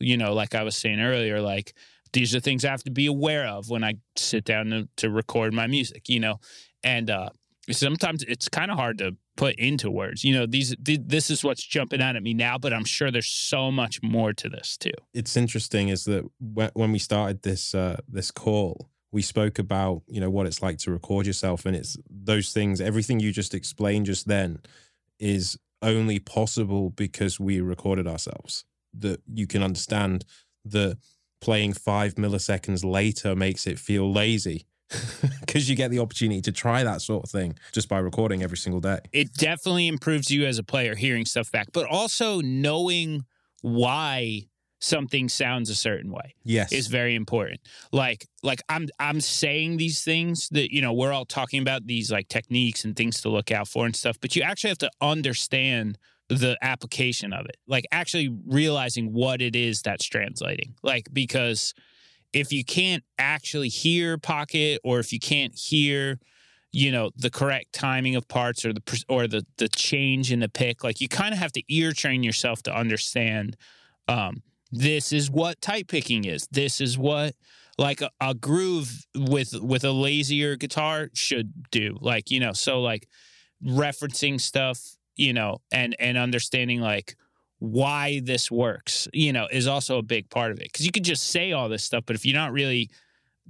you 0.00 0.16
know 0.16 0.32
like 0.32 0.54
i 0.54 0.62
was 0.62 0.76
saying 0.76 1.00
earlier 1.00 1.40
like 1.40 1.74
these 2.14 2.34
are 2.34 2.40
things 2.40 2.64
i 2.64 2.70
have 2.70 2.82
to 2.82 2.90
be 2.90 3.06
aware 3.06 3.46
of 3.46 3.68
when 3.68 3.84
i 3.84 3.94
sit 4.16 4.44
down 4.44 4.70
to, 4.70 4.88
to 4.96 5.10
record 5.10 5.52
my 5.52 5.66
music 5.66 6.08
you 6.08 6.20
know? 6.20 6.40
And 6.82 7.10
uh 7.10 7.28
sometimes 7.76 8.22
it's 8.24 8.48
kind 8.48 8.70
of 8.70 8.78
hard 8.78 8.98
to 8.98 9.16
put 9.36 9.54
into 9.56 9.90
words. 9.90 10.24
You 10.24 10.34
know, 10.34 10.46
these 10.46 10.74
th- 10.84 11.00
this 11.06 11.30
is 11.30 11.44
what's 11.44 11.64
jumping 11.64 12.02
out 12.02 12.16
at 12.16 12.22
me 12.22 12.34
now, 12.34 12.58
but 12.58 12.72
I'm 12.72 12.84
sure 12.84 13.10
there's 13.10 13.28
so 13.28 13.70
much 13.70 14.02
more 14.02 14.32
to 14.32 14.48
this 14.48 14.76
too. 14.76 14.92
It's 15.14 15.36
interesting 15.36 15.88
is 15.88 16.04
that 16.04 16.24
wh- 16.40 16.74
when 16.76 16.92
we 16.92 16.98
started 16.98 17.42
this 17.42 17.74
uh, 17.74 18.00
this 18.08 18.30
call, 18.30 18.90
we 19.12 19.22
spoke 19.22 19.58
about 19.58 20.02
you 20.08 20.20
know 20.20 20.30
what 20.30 20.46
it's 20.46 20.62
like 20.62 20.78
to 20.78 20.90
record 20.90 21.26
yourself, 21.26 21.64
and 21.64 21.76
it's 21.76 21.96
those 22.10 22.52
things. 22.52 22.80
Everything 22.80 23.20
you 23.20 23.32
just 23.32 23.54
explained 23.54 24.06
just 24.06 24.26
then 24.26 24.60
is 25.18 25.58
only 25.80 26.18
possible 26.18 26.90
because 26.90 27.38
we 27.38 27.60
recorded 27.60 28.06
ourselves. 28.06 28.64
That 28.94 29.20
you 29.32 29.46
can 29.46 29.62
understand 29.62 30.24
that 30.64 30.98
playing 31.40 31.72
five 31.74 32.14
milliseconds 32.16 32.84
later 32.84 33.36
makes 33.36 33.66
it 33.66 33.78
feel 33.78 34.10
lazy 34.12 34.66
because 35.40 35.68
you 35.68 35.76
get 35.76 35.90
the 35.90 35.98
opportunity 35.98 36.40
to 36.42 36.52
try 36.52 36.82
that 36.82 37.02
sort 37.02 37.24
of 37.24 37.30
thing 37.30 37.56
just 37.72 37.88
by 37.88 37.98
recording 37.98 38.42
every 38.42 38.56
single 38.56 38.80
day. 38.80 38.98
It 39.12 39.32
definitely 39.34 39.88
improves 39.88 40.30
you 40.30 40.46
as 40.46 40.58
a 40.58 40.62
player 40.62 40.94
hearing 40.94 41.24
stuff 41.24 41.50
back, 41.52 41.68
but 41.72 41.86
also 41.86 42.40
knowing 42.40 43.24
why 43.62 44.42
something 44.80 45.28
sounds 45.28 45.68
a 45.70 45.74
certain 45.74 46.12
way 46.12 46.34
Yes. 46.44 46.70
is 46.72 46.86
very 46.86 47.16
important. 47.16 47.60
Like 47.92 48.26
like 48.42 48.62
I'm 48.68 48.88
I'm 49.00 49.20
saying 49.20 49.76
these 49.76 50.02
things 50.04 50.48
that 50.50 50.72
you 50.72 50.80
know 50.80 50.92
we're 50.92 51.12
all 51.12 51.24
talking 51.24 51.60
about 51.60 51.86
these 51.86 52.12
like 52.12 52.28
techniques 52.28 52.84
and 52.84 52.94
things 52.94 53.20
to 53.22 53.28
look 53.28 53.50
out 53.50 53.66
for 53.68 53.86
and 53.86 53.96
stuff, 53.96 54.18
but 54.20 54.36
you 54.36 54.42
actually 54.42 54.68
have 54.70 54.78
to 54.78 54.90
understand 55.00 55.98
the 56.28 56.56
application 56.62 57.32
of 57.32 57.46
it. 57.46 57.56
Like 57.66 57.86
actually 57.90 58.28
realizing 58.46 59.12
what 59.12 59.42
it 59.42 59.56
is 59.56 59.82
that's 59.82 60.04
translating. 60.06 60.74
Like 60.82 61.08
because 61.12 61.74
if 62.32 62.52
you 62.52 62.64
can't 62.64 63.04
actually 63.18 63.68
hear 63.68 64.18
pocket 64.18 64.80
or 64.84 64.98
if 64.98 65.12
you 65.12 65.18
can't 65.18 65.54
hear 65.54 66.18
you 66.70 66.92
know 66.92 67.10
the 67.16 67.30
correct 67.30 67.72
timing 67.72 68.14
of 68.14 68.28
parts 68.28 68.64
or 68.64 68.72
the 68.72 69.04
or 69.08 69.26
the 69.26 69.44
the 69.56 69.68
change 69.68 70.30
in 70.30 70.40
the 70.40 70.48
pick 70.48 70.84
like 70.84 71.00
you 71.00 71.08
kind 71.08 71.32
of 71.32 71.40
have 71.40 71.52
to 71.52 71.62
ear 71.68 71.92
train 71.92 72.22
yourself 72.22 72.62
to 72.62 72.74
understand 72.74 73.56
um 74.06 74.42
this 74.70 75.12
is 75.12 75.30
what 75.30 75.60
type 75.60 75.88
picking 75.88 76.24
is. 76.24 76.46
This 76.50 76.80
is 76.80 76.98
what 76.98 77.34
like 77.78 78.00
a, 78.00 78.10
a 78.20 78.34
groove 78.34 79.06
with 79.14 79.54
with 79.60 79.84
a 79.84 79.92
lazier 79.92 80.56
guitar 80.56 81.08
should 81.14 81.70
do. 81.70 81.96
Like 82.00 82.30
you 82.30 82.40
know 82.40 82.52
so 82.52 82.80
like 82.80 83.08
referencing 83.64 84.40
stuff 84.40 84.80
you 85.16 85.32
know 85.32 85.58
and 85.72 85.96
and 85.98 86.16
understanding 86.16 86.80
like 86.80 87.16
why 87.60 88.20
this 88.24 88.50
works 88.50 89.08
you 89.12 89.32
know 89.32 89.48
is 89.50 89.66
also 89.66 89.98
a 89.98 90.02
big 90.02 90.28
part 90.30 90.52
of 90.52 90.58
it. 90.58 90.64
Because 90.72 90.86
you 90.86 90.92
could 90.92 91.04
just 91.04 91.24
say 91.24 91.52
all 91.52 91.68
this 91.68 91.84
stuff 91.84 92.04
but 92.06 92.16
if 92.16 92.24
you're 92.24 92.36
not 92.36 92.52
really 92.52 92.90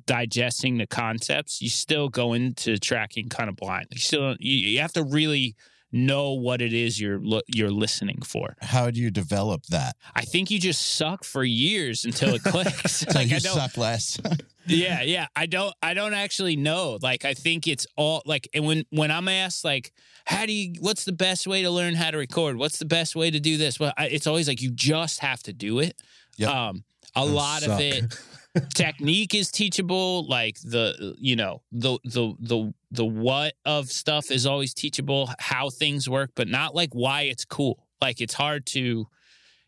digesting 0.06 0.78
the 0.78 0.86
concepts 0.86 1.60
you 1.60 1.68
still 1.68 2.08
go 2.08 2.32
into 2.32 2.78
tracking 2.78 3.28
kind 3.28 3.48
of 3.48 3.56
blind 3.56 3.86
you 3.90 3.98
still 3.98 4.36
you, 4.38 4.68
you 4.68 4.80
have 4.80 4.92
to 4.92 5.02
really 5.02 5.56
know 5.92 6.32
what 6.32 6.60
it 6.60 6.72
is 6.72 7.00
you're 7.00 7.20
you're 7.46 7.70
listening 7.70 8.20
for. 8.22 8.56
How 8.60 8.90
do 8.90 9.00
you 9.00 9.10
develop 9.10 9.64
that? 9.66 9.96
i 10.14 10.22
think 10.22 10.50
you 10.50 10.58
just 10.58 10.96
suck 10.96 11.24
for 11.24 11.44
years 11.44 12.04
until 12.04 12.34
it 12.34 12.42
clicks. 12.42 12.98
So 13.08 13.18
like 13.18 13.30
you 13.30 13.36
i 13.36 13.38
don't 13.38 13.54
suck 13.54 13.76
less. 13.76 14.18
yeah 14.66 15.02
yeah. 15.02 15.26
I 15.34 15.46
don't 15.46 15.74
i 15.82 15.94
don't 15.94 16.14
actually 16.14 16.56
know. 16.56 16.98
Like 17.00 17.24
i 17.24 17.34
think 17.34 17.66
it's 17.66 17.86
all 17.96 18.22
like 18.26 18.48
and 18.52 18.66
when 18.66 18.84
when 18.90 19.10
i'm 19.10 19.28
asked 19.28 19.64
like 19.64 19.92
how 20.26 20.44
do 20.44 20.52
you 20.52 20.74
what's 20.80 21.04
the 21.04 21.12
best 21.12 21.46
way 21.46 21.62
to 21.62 21.70
learn 21.70 21.94
how 21.94 22.10
to 22.10 22.18
record? 22.18 22.56
What's 22.56 22.78
the 22.78 22.84
best 22.84 23.16
way 23.16 23.30
to 23.30 23.40
do 23.40 23.56
this? 23.56 23.80
Well 23.80 23.92
I, 23.96 24.06
it's 24.08 24.26
always 24.26 24.48
like 24.48 24.60
you 24.60 24.70
just 24.70 25.20
have 25.20 25.42
to 25.44 25.52
do 25.52 25.78
it. 25.78 26.00
Yep. 26.36 26.50
um 26.50 26.84
a 27.16 27.24
lot 27.24 27.62
of 27.66 27.80
it 27.80 28.04
technique 28.74 29.34
is 29.34 29.50
teachable 29.50 30.26
like 30.26 30.56
the 30.62 31.14
you 31.18 31.36
know 31.36 31.62
the 31.70 31.98
the 32.04 32.34
the 32.40 32.72
the 32.90 33.04
what 33.04 33.54
of 33.64 33.90
stuff 33.90 34.30
is 34.30 34.46
always 34.46 34.72
teachable 34.74 35.30
how 35.38 35.68
things 35.70 36.08
work 36.08 36.30
but 36.34 36.48
not 36.48 36.74
like 36.74 36.90
why 36.92 37.22
it's 37.22 37.44
cool 37.44 37.86
like 38.00 38.20
it's 38.20 38.34
hard 38.34 38.66
to 38.66 39.06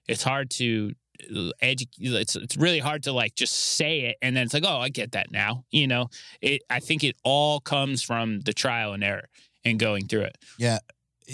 it's 0.08 0.22
hard 0.22 0.50
to 0.50 0.92
educate 1.60 1.90
it's 1.98 2.34
it's 2.36 2.56
really 2.56 2.78
hard 2.78 3.02
to 3.02 3.12
like 3.12 3.34
just 3.34 3.54
say 3.54 4.00
it 4.00 4.16
and 4.22 4.34
then 4.36 4.44
it's 4.44 4.54
like 4.54 4.64
oh 4.66 4.78
I 4.78 4.88
get 4.88 5.12
that 5.12 5.30
now 5.30 5.64
you 5.70 5.86
know 5.86 6.08
it 6.40 6.62
I 6.70 6.80
think 6.80 7.04
it 7.04 7.16
all 7.22 7.60
comes 7.60 8.02
from 8.02 8.40
the 8.40 8.52
trial 8.54 8.94
and 8.94 9.04
error 9.04 9.28
and 9.64 9.78
going 9.78 10.06
through 10.06 10.22
it 10.22 10.38
Yeah. 10.58 10.78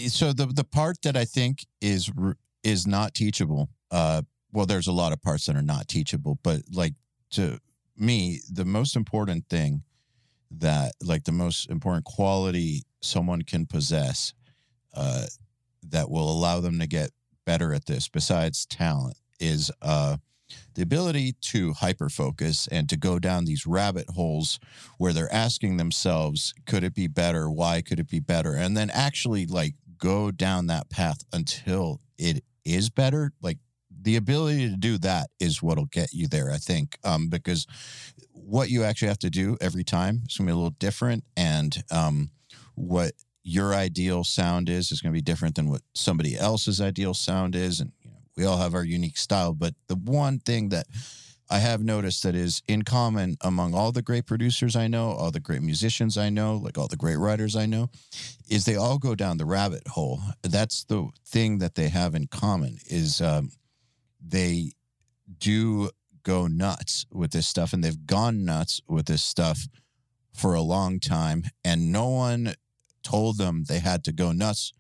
so 0.09 0.33
the 0.33 0.47
the 0.47 0.65
part 0.65 1.03
that 1.03 1.17
I 1.17 1.25
think 1.25 1.65
is 1.81 2.11
is 2.65 2.87
not 2.87 3.15
teachable. 3.15 3.69
Uh, 3.93 4.23
well, 4.53 4.67
there's 4.67 4.89
a 4.89 4.93
lot 4.93 5.13
of 5.13 5.23
parts 5.23 5.47
that 5.47 5.55
are 5.55 5.63
not 5.63 5.87
teachable, 5.87 6.39
but 6.43 6.63
like 6.73 6.95
to 7.31 7.59
me, 7.97 8.41
the 8.51 8.65
most 8.65 8.97
important 8.97 9.49
thing 9.49 9.83
that 10.51 10.93
like 11.03 11.25
the 11.25 11.33
most 11.33 11.69
important 11.71 12.05
quality 12.05 12.85
someone 13.01 13.43
can 13.43 13.67
possess 13.67 14.33
uh, 14.95 15.27
that 15.83 16.11
will 16.11 16.31
allow 16.31 16.61
them 16.61 16.79
to 16.79 16.87
get 16.87 17.11
better 17.45 17.73
at 17.73 17.87
this, 17.87 18.09
besides 18.09 18.67
talent, 18.67 19.17
is 19.39 19.71
uh, 19.83 20.17
the 20.75 20.83
ability 20.83 21.35
to 21.41 21.73
hyper 21.73 22.09
focus 22.09 22.69
and 22.71 22.89
to 22.89 22.97
go 22.97 23.19
down 23.19 23.45
these 23.45 23.67
rabbit 23.67 24.09
holes 24.11 24.59
where 24.99 25.13
they're 25.13 25.33
asking 25.33 25.77
themselves, 25.77 26.55
could 26.67 26.85
it 26.85 26.95
be 26.95 27.07
better? 27.07 27.51
Why 27.51 27.83
could 27.83 28.01
it 28.01 28.09
be 28.09 28.21
better? 28.21 28.55
And 28.55 28.77
then 28.77 28.91
actually 28.91 29.47
like 29.47 29.75
go 29.99 30.31
down 30.31 30.67
that 30.67 30.91
path 30.91 31.19
until 31.33 32.01
it 32.19 32.45
is 32.65 32.91
better. 32.91 33.33
Like 33.41 33.59
the 34.01 34.17
ability 34.17 34.69
to 34.71 34.77
do 34.77 34.99
that 34.99 35.29
is 35.41 35.63
what'll 35.63 35.87
get 35.87 36.13
you 36.13 36.29
there, 36.29 36.51
I 36.51 36.59
think. 36.59 36.99
Um, 37.05 37.29
because 37.29 37.67
what 38.33 38.71
you 38.71 38.85
actually 38.85 39.09
have 39.09 39.19
to 39.19 39.31
do 39.31 39.57
every 39.61 39.85
time 39.85 40.23
is 40.29 40.37
gonna 40.37 40.49
be 40.49 40.53
a 40.53 40.57
little 40.57 40.71
different. 40.79 41.25
And 41.37 41.83
um 41.91 42.31
what 42.75 43.13
your 43.43 43.75
ideal 43.75 44.25
sound 44.25 44.69
is 44.69 44.93
is 44.93 45.01
gonna 45.01 45.13
be 45.13 45.23
different 45.23 45.57
than 45.57 45.69
what 45.69 45.83
somebody 45.95 46.37
else's 46.37 46.81
ideal 46.81 47.15
sound 47.15 47.57
is. 47.57 47.81
And 47.81 47.93
you 48.03 48.11
know, 48.11 48.19
we 48.37 48.45
all 48.45 48.59
have 48.59 48.75
our 48.75 48.85
unique 48.85 49.17
style. 49.19 49.53
But 49.53 49.75
the 49.89 49.97
one 49.97 50.39
thing 50.39 50.69
that 50.71 50.87
I 51.49 51.59
have 51.59 51.83
noticed 51.83 52.25
that 52.25 52.35
is 52.35 52.63
in 52.67 52.83
common 52.83 53.37
among 53.41 53.75
all 53.75 53.93
the 53.93 54.03
great 54.03 54.27
producers 54.27 54.75
I 54.75 54.89
know, 54.89 55.11
all 55.11 55.31
the 55.31 55.41
great 55.41 55.63
musicians 55.63 56.19
I 56.19 56.29
know, 56.29 56.57
like 56.57 56.77
all 56.77 56.89
the 56.89 56.97
great 56.97 57.17
writers 57.17 57.55
I 57.55 57.67
know, 57.67 57.91
is 58.49 58.65
they 58.65 58.75
all 58.75 58.99
go 58.99 59.15
down 59.15 59.37
the 59.39 59.47
rabbit 59.47 59.87
hole. 59.89 60.21
That's 60.43 60.85
the 60.85 61.09
thing 61.25 61.59
that 61.59 61.77
they 61.77 61.89
have 61.89 62.15
in 62.15 62.27
common 62.27 62.79
is 62.87 63.21
um, 63.21 63.51
they 64.27 64.73
do 65.39 65.91
go 66.23 66.47
nuts 66.47 67.07
with 67.13 67.31
this 67.31 67.47
stuff, 67.47 67.73
and 67.73 67.83
they've 67.83 68.07
gone 68.07 68.45
nuts 68.45 68.81
with 68.89 69.07
this 69.07 69.23
stuff 69.23 69.69
for 70.33 70.55
a 70.55 70.63
long 70.63 71.01
time, 71.01 71.45
and 71.65 71.93
no 71.93 72.09
one 72.09 72.55
told 73.03 73.39
them 73.39 73.65
they 73.69 73.79
had 73.79 74.05
to 74.05 74.13
go 74.13 74.33
nuts 74.33 74.73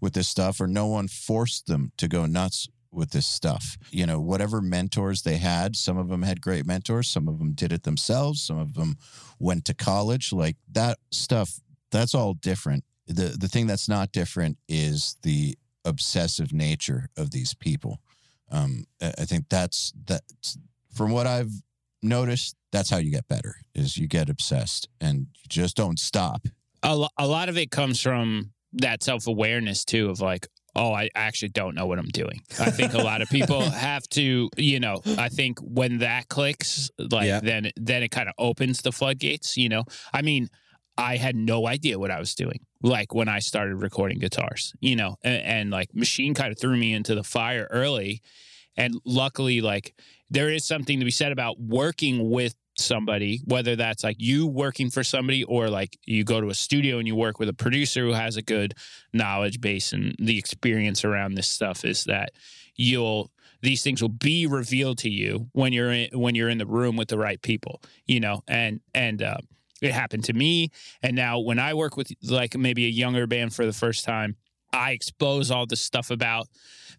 with 0.00 0.12
this 0.12 0.28
stuff, 0.28 0.60
or 0.60 0.66
no 0.66 0.86
one 0.86 1.08
forced 1.08 1.66
them 1.66 1.92
to 1.96 2.08
go 2.08 2.26
nuts 2.26 2.68
with 2.92 3.10
this 3.10 3.26
stuff. 3.26 3.78
You 3.90 4.06
know, 4.06 4.20
whatever 4.20 4.60
mentors 4.60 5.22
they 5.22 5.36
had, 5.36 5.76
some 5.76 5.96
of 5.96 6.08
them 6.08 6.22
had 6.22 6.40
great 6.40 6.66
mentors, 6.66 7.08
some 7.08 7.28
of 7.28 7.38
them 7.38 7.52
did 7.52 7.72
it 7.72 7.84
themselves, 7.84 8.42
some 8.42 8.58
of 8.58 8.74
them 8.74 8.96
went 9.38 9.64
to 9.66 9.74
college. 9.74 10.32
Like 10.32 10.56
that 10.72 10.98
stuff, 11.10 11.60
that's 11.90 12.14
all 12.14 12.34
different. 12.34 12.84
The 13.06 13.36
the 13.38 13.48
thing 13.48 13.66
that's 13.66 13.88
not 13.88 14.12
different 14.12 14.58
is 14.68 15.16
the 15.22 15.56
obsessive 15.84 16.52
nature 16.52 17.08
of 17.16 17.30
these 17.30 17.54
people. 17.54 18.00
Um, 18.50 18.84
I 19.00 19.24
think 19.24 19.46
that's 19.48 19.92
that 20.06 20.22
from 20.94 21.10
what 21.12 21.26
I've 21.26 21.50
noticed, 22.02 22.56
that's 22.72 22.90
how 22.90 22.96
you 22.98 23.10
get 23.10 23.28
better 23.28 23.56
is 23.74 23.96
you 23.96 24.06
get 24.08 24.28
obsessed 24.28 24.88
and 25.00 25.18
you 25.36 25.44
just 25.48 25.76
don't 25.76 25.98
stop. 25.98 26.46
a, 26.82 26.94
lo- 26.96 27.08
a 27.18 27.26
lot 27.26 27.48
of 27.48 27.56
it 27.58 27.70
comes 27.70 28.00
from 28.00 28.52
that 28.74 29.02
self 29.02 29.26
awareness 29.26 29.84
too 29.84 30.08
of 30.10 30.20
like, 30.20 30.46
oh, 30.76 30.92
I 30.92 31.08
actually 31.16 31.48
don't 31.48 31.74
know 31.74 31.86
what 31.86 31.98
I'm 31.98 32.08
doing. 32.08 32.40
I 32.60 32.70
think 32.70 32.94
a 32.94 32.98
lot 32.98 33.22
of 33.22 33.28
people 33.28 33.60
have 33.88 34.08
to, 34.10 34.48
you 34.56 34.78
know, 34.80 35.00
I 35.18 35.28
think 35.28 35.58
when 35.60 35.98
that 35.98 36.28
clicks, 36.28 36.90
like 36.98 37.26
Yeah. 37.26 37.40
then 37.40 37.70
then 37.76 38.02
it 38.04 38.10
kind 38.10 38.28
of 38.28 38.34
opens 38.38 38.82
the 38.82 38.92
floodgates. 38.92 39.56
You 39.56 39.68
know, 39.68 39.84
I 40.14 40.22
mean, 40.22 40.48
I 41.00 41.16
had 41.16 41.34
no 41.34 41.66
idea 41.66 41.98
what 41.98 42.10
I 42.10 42.18
was 42.18 42.34
doing. 42.34 42.60
Like 42.82 43.14
when 43.14 43.28
I 43.28 43.38
started 43.38 43.76
recording 43.76 44.18
guitars, 44.18 44.74
you 44.80 44.96
know, 44.96 45.16
and, 45.22 45.42
and 45.42 45.70
like 45.70 45.94
Machine 45.94 46.34
kind 46.34 46.52
of 46.52 46.58
threw 46.58 46.76
me 46.76 46.92
into 46.92 47.14
the 47.14 47.24
fire 47.24 47.66
early, 47.70 48.22
and 48.76 48.94
luckily, 49.04 49.60
like 49.60 49.94
there 50.30 50.50
is 50.50 50.64
something 50.64 50.98
to 50.98 51.04
be 51.04 51.10
said 51.10 51.32
about 51.32 51.58
working 51.58 52.30
with 52.30 52.54
somebody, 52.78 53.40
whether 53.44 53.76
that's 53.76 54.04
like 54.04 54.16
you 54.18 54.46
working 54.46 54.90
for 54.90 55.02
somebody 55.02 55.44
or 55.44 55.68
like 55.68 55.98
you 56.04 56.24
go 56.24 56.40
to 56.40 56.48
a 56.48 56.54
studio 56.54 56.98
and 56.98 57.06
you 57.06 57.14
work 57.14 57.38
with 57.38 57.48
a 57.48 57.54
producer 57.54 58.04
who 58.04 58.12
has 58.12 58.36
a 58.36 58.42
good 58.42 58.74
knowledge 59.12 59.60
base 59.60 59.92
and 59.92 60.14
the 60.18 60.38
experience 60.38 61.04
around 61.04 61.34
this 61.34 61.48
stuff 61.48 61.84
is 61.84 62.04
that 62.04 62.32
you'll 62.76 63.30
these 63.62 63.82
things 63.82 64.00
will 64.00 64.08
be 64.08 64.46
revealed 64.46 64.98
to 64.98 65.10
you 65.10 65.48
when 65.52 65.72
you're 65.72 65.92
in, 65.92 66.18
when 66.18 66.34
you're 66.34 66.48
in 66.48 66.58
the 66.58 66.66
room 66.66 66.96
with 66.96 67.08
the 67.08 67.18
right 67.18 67.42
people, 67.42 67.82
you 68.06 68.20
know, 68.20 68.42
and 68.48 68.80
and 68.94 69.22
uh, 69.22 69.36
it 69.80 69.92
happened 69.92 70.24
to 70.24 70.32
me. 70.32 70.70
And 71.02 71.16
now 71.16 71.38
when 71.38 71.58
I 71.58 71.74
work 71.74 71.96
with 71.96 72.12
like 72.22 72.56
maybe 72.56 72.86
a 72.86 72.90
younger 72.90 73.26
band 73.26 73.54
for 73.54 73.66
the 73.66 73.72
first 73.72 74.04
time, 74.04 74.36
I 74.72 74.92
expose 74.92 75.50
all 75.50 75.66
the 75.66 75.76
stuff 75.76 76.10
about 76.10 76.48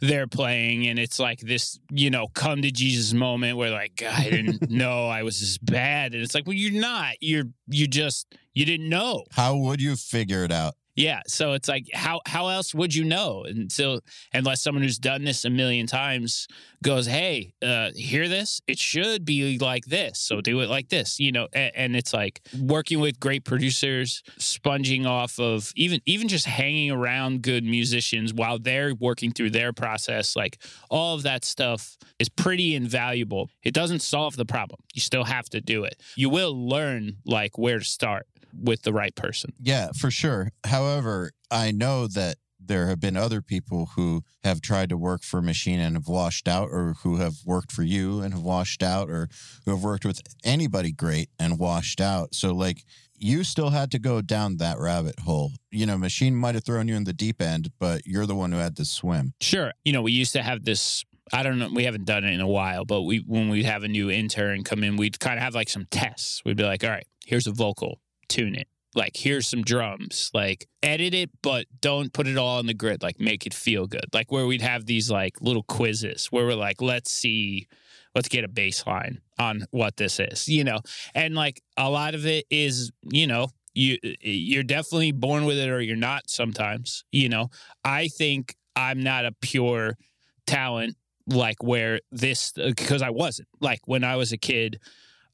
their 0.02 0.28
playing, 0.28 0.88
and 0.88 0.98
it's 0.98 1.20
like 1.20 1.40
this, 1.40 1.80
you 1.92 2.10
know, 2.10 2.28
come 2.28 2.62
to 2.64 2.72
Jesus 2.72 3.14
moment 3.14 3.58
where 3.58 3.70
like 3.70 4.04
I 4.06 4.30
didn't 4.30 4.70
know 4.70 5.08
I 5.08 5.24
was 5.24 5.40
this 5.40 5.58
bad, 5.58 6.14
and 6.14 6.24
it's 6.24 6.34
like, 6.34 6.46
well, 6.46 6.56
you're 6.56 6.80
not. 6.80 7.16
You're 7.22 7.46
you 7.68 7.88
just 7.88 8.36
you 8.54 8.66
didn't 8.66 8.90
know. 8.90 9.24
How 9.32 9.56
would 9.56 9.82
you 9.82 9.96
figure 9.96 10.44
it 10.44 10.52
out? 10.52 10.74
Yeah. 10.96 11.22
So 11.28 11.54
it's 11.54 11.68
like 11.68 11.88
how 11.94 12.22
how 12.26 12.48
else 12.48 12.74
would 12.74 12.94
you 12.94 13.04
know 13.04 13.44
until 13.44 13.98
so, 13.98 14.02
unless 14.34 14.62
someone 14.62 14.84
who's 14.84 15.00
done 15.00 15.24
this 15.24 15.46
a 15.46 15.50
million 15.50 15.88
times 15.88 16.48
goes, 16.84 17.06
Hey, 17.06 17.54
uh, 17.62 17.92
hear 17.96 18.28
this? 18.28 18.62
It 18.68 18.78
should 18.78 19.26
be 19.26 19.58
like 19.58 19.86
this. 19.86 20.20
So 20.20 20.42
do 20.42 20.60
it 20.60 20.70
like 20.70 20.90
this. 20.90 21.20
You 21.20 21.32
know, 21.32 21.48
and, 21.54 21.72
and 21.76 21.96
it's 21.96 22.14
like 22.14 22.42
working 22.60 23.00
with 23.00 23.20
great 23.20 23.46
producers, 23.46 24.22
sponging 24.38 25.06
off 25.06 25.40
of 25.40 25.72
even 25.76 26.02
even 26.06 26.28
just 26.28 26.46
hanging 26.46 26.92
around 26.92 27.42
good 27.42 27.64
musicians 27.64 28.34
while 28.34 28.60
they're 28.60 28.94
working 28.94 29.32
through 29.32 29.52
their 29.52 29.74
process, 29.74 30.36
like 30.36 30.58
all 30.90 31.16
of 31.16 31.24
that 31.24 31.46
stuff 31.46 31.98
is 32.20 32.30
pretty 32.30 32.76
invaluable. 32.76 33.50
It 33.64 33.74
doesn't 33.74 34.02
solve 34.02 34.36
the 34.36 34.46
problem. 34.46 34.82
You 34.94 35.02
still 35.02 35.24
have 35.24 35.50
to 35.50 35.62
do 35.62 35.86
it. 35.86 36.02
You 36.16 36.30
will 36.30 36.68
learn 36.68 37.18
like 37.26 37.58
where 37.58 37.80
to 37.80 37.86
start 37.86 38.28
with 38.58 38.84
the 38.84 38.94
right 38.94 39.16
person. 39.16 39.54
Yeah, 39.60 39.90
for 39.98 40.12
sure. 40.12 40.52
However, 40.66 41.32
I 41.50 41.72
know 41.72 42.08
that 42.08 42.38
there 42.64 42.88
have 42.88 43.00
been 43.00 43.18
other 43.18 43.42
people 43.42 43.90
who 43.96 44.22
have 44.44 44.62
tried 44.62 44.90
to 44.90 44.98
work 44.98 45.24
for 45.24 45.42
Machine 45.42 45.80
and 45.80 45.96
have 45.96 46.08
washed 46.08 46.48
out, 46.48 46.70
or 46.72 46.96
who 47.04 47.18
have 47.18 47.38
worked 47.46 47.72
for 47.72 47.84
you 47.84 48.22
and 48.22 48.34
have 48.34 48.44
washed 48.44 48.84
out, 48.84 49.10
or 49.10 49.30
who 49.66 49.72
have 49.72 49.84
worked 49.84 50.06
with 50.06 50.22
anybody 50.44 50.92
great 50.92 51.30
and 51.40 51.58
washed 51.58 52.00
out. 52.00 52.36
So, 52.36 52.54
like, 52.54 52.84
you 53.16 53.44
still 53.44 53.70
had 53.70 53.92
to 53.92 54.00
go 54.00 54.22
down 54.22 54.58
that 54.58 54.80
rabbit 54.80 55.20
hole. 55.20 55.52
You 55.72 55.86
know, 55.86 55.98
Machine 55.98 56.36
might 56.36 56.56
have 56.56 56.64
thrown 56.64 56.88
you 56.88 56.96
in 56.96 57.04
the 57.04 57.14
deep 57.14 57.42
end, 57.42 57.72
but 57.80 58.06
you're 58.06 58.26
the 58.26 58.36
one 58.36 58.52
who 58.52 58.58
had 58.58 58.76
to 58.78 58.86
swim. 58.86 59.34
Sure. 59.42 59.74
You 59.84 59.94
know, 59.94 60.02
we 60.02 60.12
used 60.12 60.34
to 60.34 60.42
have 60.42 60.64
this 60.64 61.04
I 61.34 61.44
don't 61.44 61.60
know. 61.60 61.70
We 61.74 61.86
haven't 61.86 62.06
done 62.06 62.26
it 62.26 62.34
in 62.34 62.42
a 62.42 62.48
while, 62.48 62.84
but 62.84 63.04
we 63.04 63.20
when 63.20 63.50
we'd 63.50 63.66
have 63.66 63.84
a 63.84 63.88
new 63.88 64.10
intern 64.10 64.64
come 64.64 64.84
in, 64.84 64.98
we'd 64.98 65.20
kind 65.20 65.38
of 65.38 65.44
have 65.44 65.56
like 65.56 65.70
some 65.70 65.86
tests. 65.90 66.42
We'd 66.44 66.58
be 66.58 66.64
like, 66.64 66.84
"All 66.84 66.90
right, 66.90 67.06
here's 67.26 67.48
a 67.48 67.52
vocal, 67.52 68.02
tune 68.32 68.56
it. 68.56 68.68
Like 68.94 69.16
here's 69.16 69.48
some 69.48 69.62
drums. 69.62 70.32
Like 70.34 70.68
edit 70.84 71.14
it, 71.14 71.30
but 71.42 71.66
don't 71.80 72.12
put 72.12 72.28
it 72.28 72.38
all 72.38 72.58
on 72.58 72.66
the 72.66 72.74
grid. 72.74 73.04
Like 73.04 73.20
make 73.20 73.46
it 73.46 73.54
feel 73.54 73.88
good. 73.88 74.06
Like 74.14 74.32
where 74.32 74.46
we'd 74.46 74.62
have 74.62 74.86
these 74.86 75.10
like 75.10 75.42
little 75.42 75.64
quizzes 75.64 76.28
where 76.28 76.46
we're 76.46 76.56
like, 76.56 76.82
let's 76.82 77.12
see, 77.12 77.68
let's 78.16 78.28
get 78.28 78.44
a 78.44 78.50
baseline 78.50 79.20
on 79.40 79.66
what 79.72 79.98
this 79.98 80.20
is, 80.20 80.48
you 80.48 80.64
know. 80.64 80.80
And 81.16 81.36
like 81.36 81.62
a 81.78 81.90
lot 81.90 82.16
of 82.16 82.26
it 82.26 82.46
is, 82.50 82.92
you 83.04 83.28
know, 83.28 83.50
you 83.74 83.98
you're 84.22 84.64
definitely 84.64 85.14
born 85.14 85.46
with 85.46 85.58
it 85.58 85.70
or 85.70 85.80
you're 85.82 85.96
not. 85.96 86.30
Sometimes, 86.30 87.06
you 87.12 87.30
know. 87.30 87.50
I 87.86 88.10
think 88.10 88.56
I'm 88.76 89.02
not 89.04 89.26
a 89.26 89.32
pure 89.42 89.98
talent 90.46 90.98
like 91.28 91.64
where 91.64 92.02
this 92.12 92.52
because 92.52 93.02
I 93.02 93.10
wasn't 93.10 93.48
like 93.60 93.82
when 93.86 94.04
I 94.04 94.16
was 94.16 94.32
a 94.32 94.38
kid. 94.38 94.80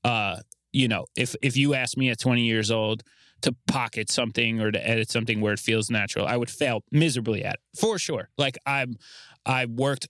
Uh, 0.04 0.38
you 0.78 0.88
know, 0.88 1.08
if 1.16 1.36
if 1.42 1.58
you 1.58 1.74
asked 1.74 1.98
me 1.98 2.10
at 2.12 2.20
20 2.20 2.44
years 2.44 2.70
old 2.70 3.02
to 3.42 3.56
pocket 3.68 4.12
something 4.12 4.62
or 4.62 4.72
to 4.72 4.88
edit 4.88 5.10
something 5.10 5.42
where 5.42 5.54
it 5.54 5.60
feels 5.60 5.90
natural, 5.90 6.28
I 6.28 6.38
would 6.38 6.52
fail 6.52 6.84
miserably 6.92 7.44
at 7.44 7.56
it 7.56 7.60
for 7.80 7.98
sure. 7.98 8.30
Like 8.38 8.60
I'm, 8.66 8.98
I 9.44 9.66
worked 9.66 10.08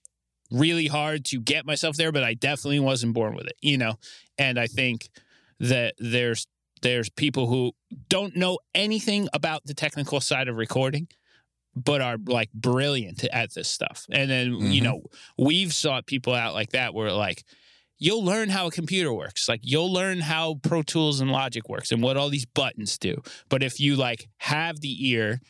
really 0.52 0.88
hard 0.88 1.24
to 1.26 1.40
get 1.40 1.66
myself 1.66 1.96
there, 1.96 2.12
but 2.12 2.24
I 2.24 2.34
definitely 2.34 2.82
wasn't 2.82 3.14
born 3.14 3.34
with 3.34 3.48
it, 3.48 3.56
you 3.62 3.78
know. 3.78 3.96
And 4.38 4.60
I 4.60 4.68
think 4.68 5.10
that 5.62 5.96
there's 6.00 6.48
there's 6.82 7.10
people 7.10 7.48
who 7.48 7.72
don't 8.10 8.36
know 8.36 8.60
anything 8.76 9.30
about 9.32 9.66
the 9.66 9.74
technical 9.74 10.20
side 10.20 10.50
of 10.50 10.58
recording 10.58 11.08
but 11.76 12.02
are 12.02 12.18
like 12.26 12.52
brilliant 12.54 13.24
at 13.26 13.54
this 13.54 13.70
stuff. 13.70 14.06
And 14.10 14.30
then, 14.32 14.52
mm-hmm. 14.52 14.72
you 14.72 14.82
know, 14.82 15.04
we've 15.38 15.72
sought 15.72 16.08
people 16.08 16.34
out 16.34 16.56
like 16.56 16.72
that 16.72 16.94
where 16.96 17.12
like 17.12 17.44
you'll 18.00 18.24
learn 18.24 18.50
how 18.50 18.68
a 18.68 18.72
computer 18.72 19.12
works. 19.14 19.50
Like 19.50 19.62
you'll 19.64 19.92
learn 19.92 20.20
how 20.20 20.56
Pro 20.62 20.84
Tools 20.84 21.20
and 21.20 21.32
Logic 21.32 21.68
works 21.68 21.92
and 21.92 22.02
what 22.02 22.18
all 22.18 22.30
these 22.30 22.46
buttons 22.46 22.98
do. 22.98 23.22
But 23.50 23.64
if 23.64 23.80
you 23.80 23.96
like 23.96 24.30
have 24.38 24.80
the 24.82 25.10
ear, 25.10 25.42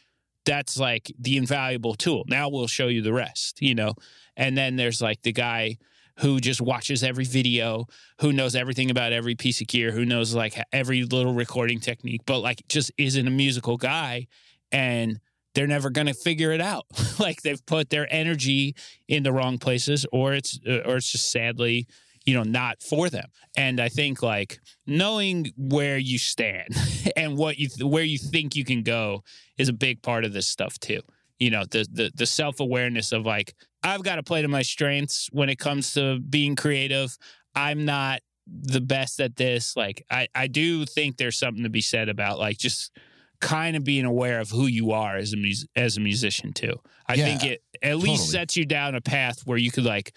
that's 0.45 0.77
like 0.77 1.11
the 1.19 1.37
invaluable 1.37 1.95
tool. 1.95 2.23
Now 2.27 2.49
we'll 2.49 2.67
show 2.67 2.87
you 2.87 3.01
the 3.01 3.13
rest, 3.13 3.61
you 3.61 3.75
know. 3.75 3.93
And 4.35 4.57
then 4.57 4.75
there's 4.75 5.01
like 5.01 5.21
the 5.23 5.33
guy 5.33 5.77
who 6.19 6.39
just 6.39 6.61
watches 6.61 7.03
every 7.03 7.25
video, 7.25 7.85
who 8.21 8.31
knows 8.31 8.55
everything 8.55 8.89
about 8.89 9.11
every 9.11 9.35
piece 9.35 9.61
of 9.61 9.67
gear, 9.67 9.91
who 9.91 10.05
knows 10.05 10.33
like 10.33 10.59
every 10.71 11.03
little 11.03 11.33
recording 11.33 11.79
technique, 11.79 12.21
but 12.25 12.39
like 12.39 12.63
just 12.69 12.91
isn't 12.97 13.27
a 13.27 13.31
musical 13.31 13.77
guy 13.77 14.27
and 14.71 15.19
they're 15.53 15.67
never 15.67 15.89
going 15.89 16.07
to 16.07 16.13
figure 16.13 16.51
it 16.51 16.61
out. 16.61 16.85
like 17.19 17.41
they've 17.41 17.63
put 17.65 17.89
their 17.89 18.07
energy 18.11 18.75
in 19.07 19.23
the 19.23 19.31
wrong 19.31 19.57
places 19.57 20.05
or 20.11 20.33
it's 20.33 20.59
or 20.65 20.97
it's 20.97 21.11
just 21.11 21.31
sadly 21.31 21.87
you 22.27 22.33
know 22.35 22.43
not 22.43 22.83
for 22.83 23.09
them. 23.09 23.29
And 23.55 23.79
i 23.79 23.89
think 23.89 24.21
like 24.21 24.59
knowing 24.85 25.51
where 25.57 25.97
you 25.97 26.19
stand 26.19 26.75
and 27.15 27.35
what 27.37 27.57
you 27.57 27.69
where 27.87 28.03
you 28.03 28.19
think 28.19 28.55
you 28.55 28.63
can 28.63 28.83
go 28.83 29.23
is 29.57 29.69
a 29.69 29.73
big 29.73 30.03
part 30.03 30.25
of 30.25 30.33
this 30.33 30.47
stuff 30.47 30.77
too. 30.77 30.99
You 31.39 31.49
know 31.49 31.63
the 31.63 31.87
the, 31.91 32.11
the 32.13 32.27
self-awareness 32.27 33.11
of 33.13 33.25
like 33.25 33.55
i've 33.81 34.03
got 34.03 34.17
to 34.17 34.23
play 34.23 34.43
to 34.43 34.47
my 34.47 34.61
strengths 34.61 35.29
when 35.31 35.49
it 35.49 35.57
comes 35.57 35.93
to 35.93 36.19
being 36.19 36.55
creative. 36.55 37.17
I'm 37.55 37.85
not 37.85 38.19
the 38.45 38.81
best 38.81 39.19
at 39.19 39.37
this. 39.37 39.75
Like 39.75 40.03
i 40.11 40.27
i 40.35 40.47
do 40.47 40.85
think 40.85 41.17
there's 41.17 41.37
something 41.37 41.63
to 41.63 41.69
be 41.69 41.81
said 41.81 42.09
about 42.09 42.37
like 42.37 42.57
just 42.57 42.91
kind 43.39 43.75
of 43.75 43.83
being 43.83 44.05
aware 44.05 44.39
of 44.39 44.49
who 44.49 44.65
you 44.65 44.91
are 44.91 45.15
as 45.15 45.33
a 45.33 45.37
mus- 45.37 45.67
as 45.75 45.97
a 45.97 46.01
musician 46.01 46.53
too. 46.53 46.75
I 47.07 47.15
yeah, 47.15 47.25
think 47.25 47.43
it 47.45 47.61
at 47.81 47.91
totally. 47.91 48.11
least 48.11 48.31
sets 48.31 48.57
you 48.57 48.65
down 48.65 48.95
a 48.95 49.01
path 49.01 49.41
where 49.45 49.57
you 49.57 49.71
could 49.71 49.85
like 49.85 50.13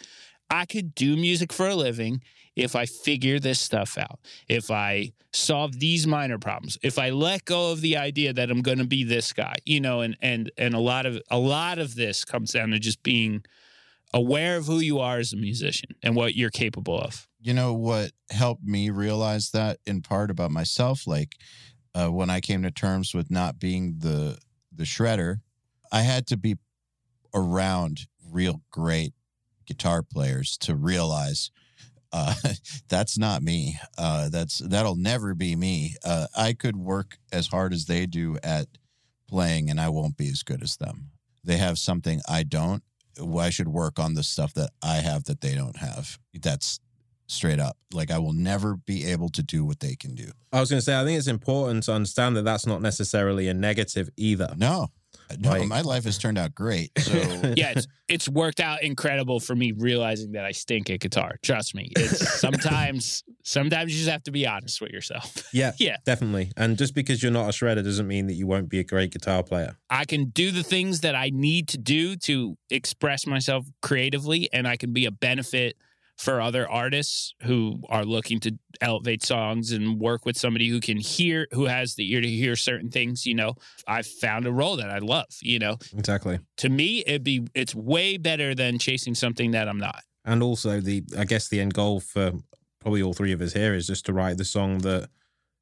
I 0.51 0.67
could 0.67 0.95
do 0.95 1.17
music 1.17 1.53
for 1.53 1.69
a 1.69 1.75
living 1.75 2.23
if 2.57 2.75
I 2.75 2.87
figure 2.87 3.39
this 3.39 3.61
stuff 3.61 3.97
out, 3.97 4.19
if 4.49 4.71
I 4.71 5.13
solve 5.33 5.79
these 5.79 6.07
minor 6.07 6.39
problems, 6.39 6.79
if 6.83 6.99
I 6.99 7.11
let 7.11 7.45
go 7.45 7.73
of 7.73 7.81
the 7.81 7.97
idea 7.97 8.33
that 8.33 8.51
I'm 8.51 8.63
going 8.63 8.79
to 8.79 8.87
be 8.87 9.05
this 9.05 9.33
guy, 9.33 9.55
you 9.65 9.81
know, 9.81 10.01
and 10.01 10.17
and 10.21 10.51
and 10.59 10.75
a 10.75 10.81
lot 10.81 11.07
of 11.07 11.21
a 11.31 11.39
lot 11.39 11.79
of 11.79 11.95
this 11.95 12.25
comes 12.25 12.53
down 12.53 12.71
to 12.71 12.79
just 12.79 13.03
being 13.03 13.45
aware 14.13 14.57
of 14.57 14.67
who 14.67 14.81
you 14.81 14.99
are 14.99 15.19
as 15.19 15.33
a 15.33 15.37
musician 15.37 15.91
and 16.03 16.17
what 16.17 16.35
you're 16.35 16.51
capable 16.51 16.99
of. 16.99 17.29
You 17.41 17.55
know 17.55 17.73
what 17.73 18.11
helped 18.31 18.65
me 18.65 18.91
realize 18.91 19.51
that 19.53 19.79
in 19.87 20.03
part 20.03 20.31
about 20.31 20.51
myself, 20.51 21.07
like 21.07 21.37
uh, 21.95 22.09
when 22.09 22.29
I 22.29 22.41
came 22.41 22.63
to 22.65 22.71
terms 22.71 23.15
with 23.15 23.31
not 23.31 23.59
being 23.59 23.97
the 23.99 24.39
the 24.73 24.85
shredder, 24.85 25.41
I 25.93 26.03
had 26.03 26.27
to 26.29 26.37
be 26.37 26.57
around 27.33 28.07
real 28.31 28.63
great 28.71 29.13
guitar 29.71 30.03
players 30.03 30.59
to 30.59 30.75
realize 30.75 31.53
uh, 32.13 32.35
that's 32.89 33.17
not 33.17 33.41
me. 33.41 33.79
Uh, 33.97 34.29
that's 34.29 34.59
that'll 34.59 34.97
never 34.97 35.33
be 35.33 35.55
me. 35.55 35.95
Uh, 36.05 36.27
I 36.37 36.55
could 36.55 36.77
work 36.77 37.19
as 37.33 37.47
hard 37.47 37.73
as 37.73 37.85
they 37.85 38.07
do 38.07 38.37
at 38.43 38.67
playing, 39.29 39.71
and 39.71 39.81
I 39.81 39.89
won't 39.91 40.17
be 40.17 40.29
as 40.29 40.43
good 40.43 40.61
as 40.61 40.77
them. 40.77 41.11
They 41.45 41.57
have 41.57 41.79
something 41.79 42.21
I 42.29 42.43
don't. 42.43 42.83
I 43.39 43.51
should 43.51 43.69
work 43.69 44.01
on 44.01 44.15
the 44.15 44.25
stuff 44.25 44.53
that 44.55 44.71
I 44.83 44.97
have 44.97 45.25
that 45.25 45.41
they 45.41 45.55
don't 45.55 45.77
have. 45.77 46.19
That's 46.35 46.81
straight 47.29 47.61
up. 47.61 47.77
Like 47.93 48.11
I 48.11 48.19
will 48.19 48.33
never 48.33 48.77
be 48.77 49.07
able 49.07 49.29
to 49.31 49.43
do 49.43 49.65
what 49.65 49.79
they 49.79 49.95
can 49.95 50.17
do. 50.17 50.33
I 50.53 50.59
was 50.59 50.69
going 50.69 50.81
to 50.81 50.85
say, 50.85 50.99
I 50.99 51.05
think 51.05 51.17
it's 51.17 51.29
important 51.29 51.85
to 51.85 51.93
understand 51.93 52.37
that 52.37 52.45
that's 52.45 52.67
not 52.67 52.83
necessarily 52.83 53.47
a 53.47 53.55
negative 53.55 54.09
either. 54.17 54.53
No, 54.57 54.89
no, 55.39 55.51
like, 55.51 55.69
my 55.69 55.81
life 55.81 56.05
has 56.05 56.19
turned 56.19 56.39
out 56.39 56.55
great. 56.55 56.91
So 57.11 57.17
yeah, 57.57 57.73
it's, 57.75 57.89
it's 58.09 58.29
worked 58.29 58.61
out 58.61 58.83
incredible 58.85 59.41
for 59.41 59.57
me 59.57 59.73
realizing 59.73 60.33
that 60.33 60.45
I 60.45 60.53
stink 60.53 60.91
at 60.91 61.01
guitar. 61.01 61.37
Trust 61.43 61.75
me. 61.75 61.91
It's 61.97 62.41
sometimes 62.41 63.25
sometimes 63.43 63.93
you 63.93 63.99
just 63.99 64.11
have 64.11 64.23
to 64.25 64.31
be 64.31 64.47
honest 64.47 64.81
with 64.81 64.91
yourself. 64.91 65.49
Yeah. 65.53 65.73
yeah. 65.79 65.97
Definitely. 66.07 66.53
And 66.57 66.79
just 66.79 66.95
because 66.95 67.23
you're 67.23 67.33
not 67.33 67.47
a 67.47 67.53
shredder 67.53 67.83
doesn't 67.83 68.07
mean 68.07 68.29
that 68.29 68.35
you 68.35 68.47
won't 68.47 68.69
be 68.69 68.79
a 68.79 68.85
great 68.85 69.11
guitar 69.11 69.43
player. 69.43 69.77
I 69.89 70.05
can 70.05 70.27
do 70.27 70.53
the 70.53 70.63
things 70.63 71.01
that 71.01 71.17
I 71.17 71.31
need 71.31 71.69
to 71.69 71.79
do 71.79 72.17
to 72.19 72.57
express 72.71 73.27
myself 73.27 73.67
creatively 73.83 74.49
and 74.53 74.69
I 74.69 74.77
can 74.77 74.93
be 74.93 75.07
a 75.07 75.11
benefit 75.11 75.77
for 76.21 76.39
other 76.41 76.69
artists 76.69 77.35
who 77.45 77.81
are 77.89 78.05
looking 78.05 78.39
to 78.41 78.53
elevate 78.83 79.23
songs 79.25 79.73
and 79.73 79.99
work 79.99 80.27
with 80.27 80.37
somebody 80.37 80.69
who 80.69 80.79
can 80.79 80.99
hear 80.99 81.47
who 81.53 81.65
has 81.65 81.95
the 81.95 82.13
ear 82.13 82.21
to 82.21 82.29
hear 82.29 82.55
certain 82.57 82.91
things 82.91 83.25
you 83.25 83.35
know 83.35 83.55
i've 83.89 84.07
found 84.07 84.47
a 84.47 84.53
role 84.53 84.77
that 84.77 84.91
i 84.91 84.99
love 84.99 85.25
you 85.41 85.59
know? 85.59 85.77
Exactly. 85.97 86.39
To 86.59 86.69
me 86.69 87.03
it'd 87.07 87.25
be 87.25 87.47
it's 87.55 87.75
way 87.75 88.19
better 88.19 88.55
than 88.55 88.79
chasing 88.79 89.15
something 89.15 89.53
that 89.53 89.69
i'm 89.69 89.79
not. 89.79 90.03
And 90.25 90.43
also 90.43 90.81
the 90.81 91.03
i 91.19 91.25
guess 91.25 91.49
the 91.49 91.61
end 91.61 91.73
goal 91.73 92.01
for 92.01 92.33
probably 92.81 93.03
all 93.03 93.15
three 93.15 93.33
of 93.33 93.41
us 93.41 93.55
here 93.55 93.75
is 93.75 93.87
just 93.87 94.05
to 94.07 94.13
write 94.13 94.37
the 94.37 94.45
song 94.45 94.79
that 94.79 95.09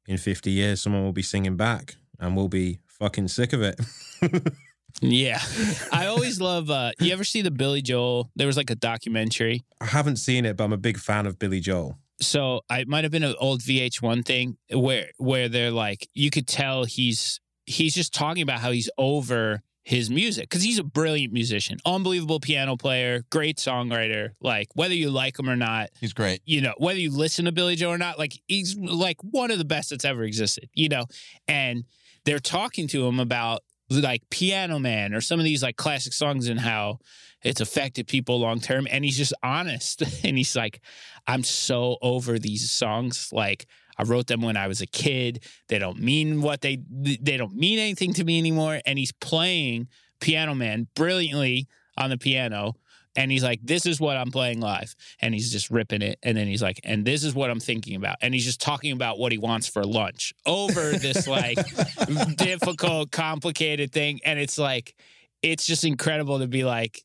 in 0.07 0.17
50 0.17 0.51
years 0.51 0.81
someone 0.81 1.03
will 1.03 1.13
be 1.13 1.21
singing 1.21 1.55
back 1.55 1.95
and 2.19 2.35
we'll 2.35 2.49
be 2.49 2.79
fucking 2.87 3.29
sick 3.29 3.53
of 3.53 3.61
it 3.61 3.79
Yeah. 5.01 5.41
I 5.91 6.07
always 6.07 6.41
love 6.41 6.69
uh 6.69 6.91
you 6.99 7.13
ever 7.13 7.23
see 7.23 7.41
the 7.41 7.51
Billy 7.51 7.81
Joel? 7.81 8.29
There 8.35 8.47
was 8.47 8.57
like 8.57 8.69
a 8.69 8.75
documentary. 8.75 9.63
I 9.81 9.85
haven't 9.85 10.17
seen 10.17 10.45
it, 10.45 10.57
but 10.57 10.65
I'm 10.65 10.73
a 10.73 10.77
big 10.77 10.97
fan 10.97 11.25
of 11.25 11.39
Billy 11.39 11.59
Joel. 11.59 11.97
So 12.21 12.61
I 12.69 12.83
might 12.85 13.05
have 13.05 13.11
been 13.11 13.23
an 13.23 13.35
old 13.39 13.61
VH1 13.61 14.25
thing 14.25 14.57
where 14.71 15.07
where 15.17 15.47
they're 15.49 15.71
like 15.71 16.07
you 16.13 16.29
could 16.29 16.47
tell 16.47 16.83
he's 16.83 17.39
he's 17.65 17.93
just 17.93 18.13
talking 18.13 18.43
about 18.43 18.59
how 18.59 18.71
he's 18.71 18.89
over 18.97 19.61
his 19.83 20.09
music 20.09 20.47
because 20.49 20.61
he's 20.61 20.77
a 20.77 20.83
brilliant 20.83 21.33
musician, 21.33 21.79
unbelievable 21.85 22.39
piano 22.39 22.77
player, 22.77 23.23
great 23.31 23.57
songwriter. 23.57 24.31
Like 24.39 24.67
whether 24.75 24.93
you 24.93 25.09
like 25.09 25.39
him 25.39 25.49
or 25.49 25.55
not, 25.55 25.89
he's 25.99 26.13
great. 26.13 26.41
You 26.45 26.61
know 26.61 26.73
whether 26.77 26.99
you 26.99 27.11
listen 27.11 27.45
to 27.45 27.51
Billy 27.51 27.75
Joel 27.75 27.93
or 27.93 27.97
not, 27.97 28.19
like 28.19 28.33
he's 28.47 28.77
like 28.77 29.17
one 29.21 29.49
of 29.49 29.57
the 29.57 29.65
best 29.65 29.89
that's 29.89 30.05
ever 30.05 30.23
existed. 30.23 30.69
You 30.73 30.89
know, 30.89 31.05
and 31.47 31.85
they're 32.25 32.39
talking 32.39 32.87
to 32.89 33.07
him 33.07 33.19
about 33.19 33.63
like 33.89 34.29
Piano 34.29 34.79
Man 34.79 35.13
or 35.13 35.21
some 35.21 35.39
of 35.39 35.45
these 35.45 35.63
like 35.63 35.77
classic 35.77 36.13
songs 36.13 36.47
and 36.47 36.59
how 36.59 36.99
it's 37.43 37.61
affected 37.61 38.07
people 38.07 38.39
long 38.39 38.59
term. 38.59 38.87
And 38.89 39.03
he's 39.03 39.17
just 39.17 39.33
honest. 39.43 40.01
and 40.23 40.37
he's 40.37 40.55
like, 40.55 40.81
I'm 41.27 41.43
so 41.43 41.97
over 42.01 42.39
these 42.39 42.69
songs. 42.71 43.29
Like, 43.31 43.65
I 43.97 44.03
wrote 44.03 44.27
them 44.27 44.41
when 44.41 44.57
I 44.57 44.67
was 44.67 44.81
a 44.81 44.87
kid. 44.87 45.43
They 45.67 45.77
don't 45.77 45.99
mean 45.99 46.41
what 46.41 46.61
they 46.61 46.79
they 46.89 47.35
don't 47.35 47.55
mean 47.55 47.79
anything 47.79 48.13
to 48.13 48.23
me 48.23 48.39
anymore. 48.39 48.79
And 48.85 48.97
he's 48.97 49.11
playing 49.11 49.89
Piano 50.21 50.55
Man 50.55 50.87
brilliantly 50.95 51.67
on 51.97 52.09
the 52.09 52.17
piano. 52.17 52.75
And 53.15 53.31
he's 53.31 53.43
like, 53.43 53.59
this 53.63 53.85
is 53.85 53.99
what 53.99 54.17
I'm 54.17 54.31
playing 54.31 54.59
live. 54.59 54.95
And 55.21 55.33
he's 55.33 55.51
just 55.51 55.69
ripping 55.69 56.01
it. 56.01 56.19
And 56.23 56.37
then 56.37 56.47
he's 56.47 56.61
like, 56.61 56.79
and 56.83 57.03
this 57.03 57.23
is 57.23 57.33
what 57.33 57.49
I'm 57.49 57.59
thinking 57.59 57.95
about. 57.95 58.17
And 58.21 58.33
he's 58.33 58.45
just 58.45 58.61
talking 58.61 58.91
about 58.91 59.17
what 59.19 59.31
he 59.31 59.37
wants 59.37 59.67
for 59.67 59.83
lunch 59.83 60.33
over 60.45 60.91
this 60.91 61.27
like 61.27 61.57
difficult, 62.37 63.11
complicated 63.11 63.91
thing. 63.91 64.19
And 64.23 64.39
it's 64.39 64.57
like, 64.57 64.95
it's 65.41 65.65
just 65.65 65.83
incredible 65.83 66.39
to 66.39 66.47
be 66.47 66.63
like, 66.63 67.03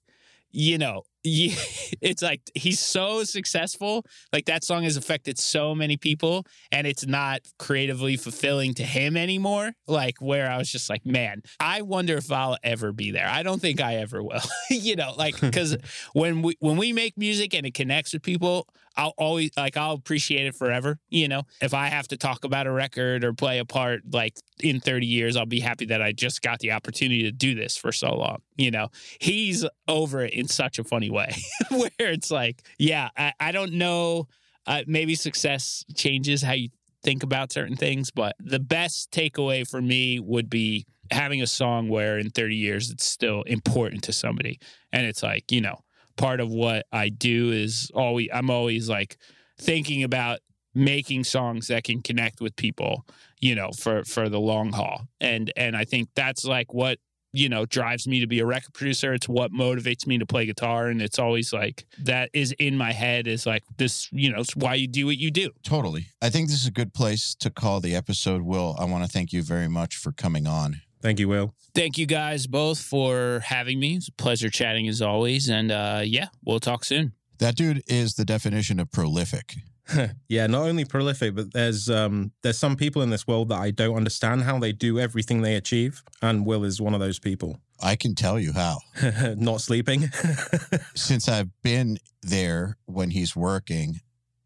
you 0.51 0.79
know, 0.79 1.03
yeah, 1.25 1.55
it's 2.01 2.23
like 2.23 2.43
he's 2.55 2.79
so 2.79 3.25
successful. 3.25 4.05
Like 4.33 4.45
that 4.45 4.63
song 4.63 4.85
has 4.85 4.97
affected 4.97 5.39
so 5.39 5.75
many 5.75 5.97
people, 5.97 6.47
and 6.71 6.87
it's 6.87 7.07
not 7.07 7.41
creatively 7.59 8.17
fulfilling 8.17 8.75
to 8.75 8.85
him 8.85 9.17
anymore. 9.17 9.73
Like 9.89 10.21
where 10.21 10.51
I 10.51 10.59
was 10.59 10.71
just 10.71 10.89
like, 10.89 11.05
man, 11.05 11.43
I 11.59 11.83
wonder 11.83 12.17
if 12.17 12.31
I'll 12.31 12.59
ever 12.63 12.93
be 12.93 13.11
there. 13.11 13.27
I 13.27 13.43
don't 13.43 13.61
think 13.61 13.81
I 13.81 13.97
ever 13.97 14.23
will. 14.23 14.43
you 14.71 14.97
know, 14.97 15.15
like 15.17 15.41
because 15.41 15.77
when 16.13 16.43
we 16.43 16.57
when 16.61 16.77
we 16.77 16.93
make 16.93 17.17
music 17.17 17.55
and 17.55 17.67
it 17.67 17.75
connects 17.75 18.13
with 18.13 18.23
people, 18.23 18.69
I'll 18.97 19.15
always 19.19 19.51
like 19.57 19.77
I'll 19.77 19.93
appreciate 19.93 20.47
it 20.47 20.55
forever. 20.55 20.99
You 21.09 21.29
know, 21.29 21.43
if 21.61 21.75
I 21.75 21.89
have 21.89 22.09
to 22.09 22.17
talk 22.17 22.45
about 22.45 22.67
a 22.67 22.73
record 22.73 23.25
or 23.25 23.33
play 23.33 23.59
a 23.59 23.65
part 23.65 24.03
like 24.13 24.37
in 24.61 24.81
30 24.81 25.07
years, 25.07 25.37
I'll 25.37 25.47
be 25.47 25.61
happy 25.61 25.87
that 25.87 26.03
I 26.03 26.13
just 26.13 26.43
got 26.43 26.61
the 26.61 26.73
opportunity 26.73 27.23
to 27.25 27.33
do 27.33 27.55
this 27.55 27.77
for 27.77 27.93
so 27.93 28.15
long. 28.15 28.39
You 28.57 28.71
know, 28.71 28.89
he's 29.19 29.65
over 29.89 30.25
it 30.25 30.33
in 30.33 30.49
such 30.49 30.79
a 30.79 30.85
funny 30.85 31.11
way 31.11 31.35
where 31.71 31.91
it's 31.99 32.31
like, 32.31 32.63
yeah, 32.79 33.09
I, 33.17 33.33
I 33.41 33.53
don't 33.53 33.75
know. 33.75 34.29
Uh, 34.67 34.83
maybe 34.87 35.15
success 35.15 35.85
changes 35.95 36.43
how 36.43 36.53
you 36.53 36.71
think 37.03 37.23
about 37.23 37.53
certain 37.53 37.77
things, 37.77 38.11
but 38.11 38.35
the 38.41 38.59
best 38.59 39.11
takeaway 39.11 39.69
for 39.69 39.83
me 39.83 40.19
would 40.19 40.49
be 40.49 40.87
having 41.11 41.43
a 41.43 41.47
song 41.47 41.89
where 41.89 42.19
in 42.19 42.31
30 42.31 42.57
years 42.57 42.91
it's 42.91 43.05
still 43.05 43.43
important 43.43 44.03
to 44.05 44.13
somebody. 44.13 44.59
And 44.91 45.07
it's 45.07 45.23
like, 45.23 45.53
you 45.53 45.61
know, 45.61 45.81
part 46.17 46.41
of 46.41 46.51
what 46.51 46.87
I 46.93 47.09
do 47.09 47.51
is 47.53 47.91
always, 47.95 48.29
I'm 48.33 48.51
always 48.51 48.89
like 48.89 49.17
thinking 49.59 50.03
about 50.03 50.41
making 50.75 51.25
songs 51.25 51.69
that 51.69 51.85
can 51.85 52.03
connect 52.03 52.41
with 52.41 52.57
people, 52.57 53.07
you 53.41 53.55
know, 53.55 53.71
for, 53.71 54.05
for 54.05 54.29
the 54.29 54.41
long 54.41 54.73
haul. 54.73 55.07
And, 55.21 55.53
and 55.57 55.77
I 55.77 55.85
think 55.85 56.09
that's 56.15 56.45
like 56.45 56.73
what 56.75 56.99
you 57.37 57.49
know 57.49 57.67
drives 57.67 58.07
me 58.07 58.21
to 58.21 58.29
be 58.29 58.39
a 58.39 58.47
record 58.47 58.73
producer 58.75 59.13
it's 59.13 59.29
what 59.29 59.51
motivates 59.53 60.07
me 60.07 60.19
to 60.19 60.25
play 60.25 60.47
guitar 60.47 60.87
and 60.87 61.03
it's 61.03 61.19
always 61.19 61.53
like 61.53 61.85
that 61.99 62.31
is 62.33 62.53
in 62.61 62.79
my 62.79 62.93
head 62.93 63.27
is 63.27 63.45
like 63.45 63.65
this 63.77 64.09
you 64.13 64.31
know 64.31 64.39
it's 64.39 64.55
why 64.55 64.75
you 64.75 64.87
do 64.87 65.07
what 65.07 65.19
you 65.19 65.33
do 65.33 65.51
Totally. 65.65 66.07
I 66.21 66.31
think 66.31 66.49
this 66.49 66.61
is 66.61 66.67
a 66.67 66.71
good 66.71 66.95
place 66.95 67.35
to 67.37 67.51
call 67.51 67.81
the 67.81 67.97
episode. 67.97 68.43
Will, 68.43 68.77
I 68.79 68.85
want 68.85 69.05
to 69.05 69.11
thank 69.11 69.33
you 69.33 69.43
very 69.43 69.69
much 69.69 69.97
for 69.97 70.13
coming 70.13 70.47
on. 70.47 70.83
Thank 71.05 71.21
you, 71.21 71.29
Will. 71.29 71.55
thank 71.75 71.99
you 71.99 72.07
guys 72.07 72.47
both 72.47 72.81
for 72.81 73.41
having 73.45 73.79
me 73.79 73.97
it's 73.97 74.09
a 74.09 74.13
pleasure 74.13 74.49
chatting 74.49 74.89
as 74.89 75.03
always 75.03 75.51
and 75.51 75.71
uh 75.71 76.01
yeah 76.03 76.29
we'll 76.47 76.61
talk 76.61 76.83
soon 76.85 77.13
That 77.39 77.57
dude 77.57 77.83
is 77.87 78.15
the 78.15 78.25
definition 78.25 78.81
of 78.81 78.91
prolific. 78.91 79.57
yeah, 80.29 80.47
not 80.47 80.63
only 80.63 80.87
prolific, 80.87 81.35
but 81.35 81.53
there's 81.53 81.91
um 81.91 82.33
there's 82.43 82.57
some 82.57 82.75
people 82.75 83.03
in 83.03 83.11
this 83.11 83.27
world 83.27 83.51
that 83.51 83.61
I 83.61 83.71
don't 83.71 83.97
understand 83.97 84.45
how 84.45 84.59
they 84.59 84.73
do 84.73 84.99
everything 84.99 85.43
they 85.43 85.57
achieve, 85.57 86.03
and 86.23 86.47
Will 86.47 86.65
is 86.65 86.81
one 86.81 86.95
of 86.95 87.01
those 87.01 87.19
people. 87.19 87.59
I 87.83 87.95
can 87.97 88.15
tell 88.15 88.39
you 88.41 88.53
how. 88.55 88.79
not 89.37 89.61
sleeping. 89.61 90.09
Since 90.95 91.29
I've 91.29 91.51
been 91.63 91.99
there 92.23 92.79
when 92.87 93.11
he's 93.11 93.37
working 93.37 94.01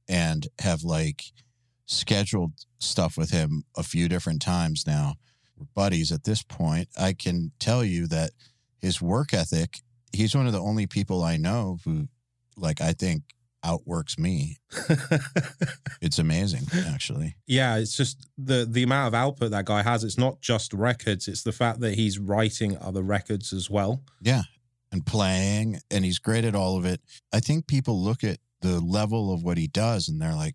and 0.08 0.48
have 0.58 0.82
like 0.82 1.22
scheduled 1.86 2.54
stuff 2.80 3.16
with 3.16 3.30
him 3.30 3.62
a 3.76 3.84
few 3.84 4.08
different 4.08 4.42
times 4.42 4.84
now, 4.88 5.14
we're 5.58 5.66
buddies 5.74 6.12
at 6.12 6.24
this 6.24 6.42
point, 6.42 6.88
I 6.98 7.12
can 7.12 7.52
tell 7.58 7.84
you 7.84 8.06
that 8.08 8.30
his 8.80 9.02
work 9.02 9.34
ethic, 9.34 9.80
he's 10.12 10.34
one 10.34 10.46
of 10.46 10.52
the 10.52 10.60
only 10.60 10.86
people 10.86 11.22
I 11.22 11.36
know 11.36 11.78
who, 11.84 12.08
like, 12.56 12.80
I 12.80 12.92
think 12.92 13.22
outworks 13.64 14.18
me. 14.18 14.58
It's 16.00 16.20
amazing, 16.20 16.62
actually. 16.86 17.34
yeah, 17.48 17.76
it's 17.76 17.96
just 17.96 18.28
the 18.38 18.64
the 18.70 18.84
amount 18.84 19.08
of 19.08 19.14
output 19.14 19.50
that 19.50 19.64
guy 19.64 19.82
has. 19.82 20.04
It's 20.04 20.16
not 20.16 20.40
just 20.40 20.72
records; 20.72 21.26
it's 21.26 21.42
the 21.42 21.50
fact 21.52 21.80
that 21.80 21.94
he's 21.94 22.20
writing 22.20 22.78
other 22.78 23.02
records 23.02 23.52
as 23.52 23.68
well. 23.68 24.04
Yeah. 24.22 24.42
And 24.92 25.04
playing, 25.04 25.80
and 25.90 26.04
he's 26.04 26.20
great 26.20 26.44
at 26.44 26.54
all 26.54 26.78
of 26.78 26.84
it. 26.86 27.00
I 27.32 27.40
think 27.40 27.66
people 27.66 28.00
look 28.00 28.22
at 28.22 28.38
the 28.62 28.80
level 28.80 29.32
of 29.34 29.42
what 29.42 29.58
he 29.58 29.66
does 29.66 30.08
and 30.08 30.22
they're 30.22 30.34
like, 30.34 30.54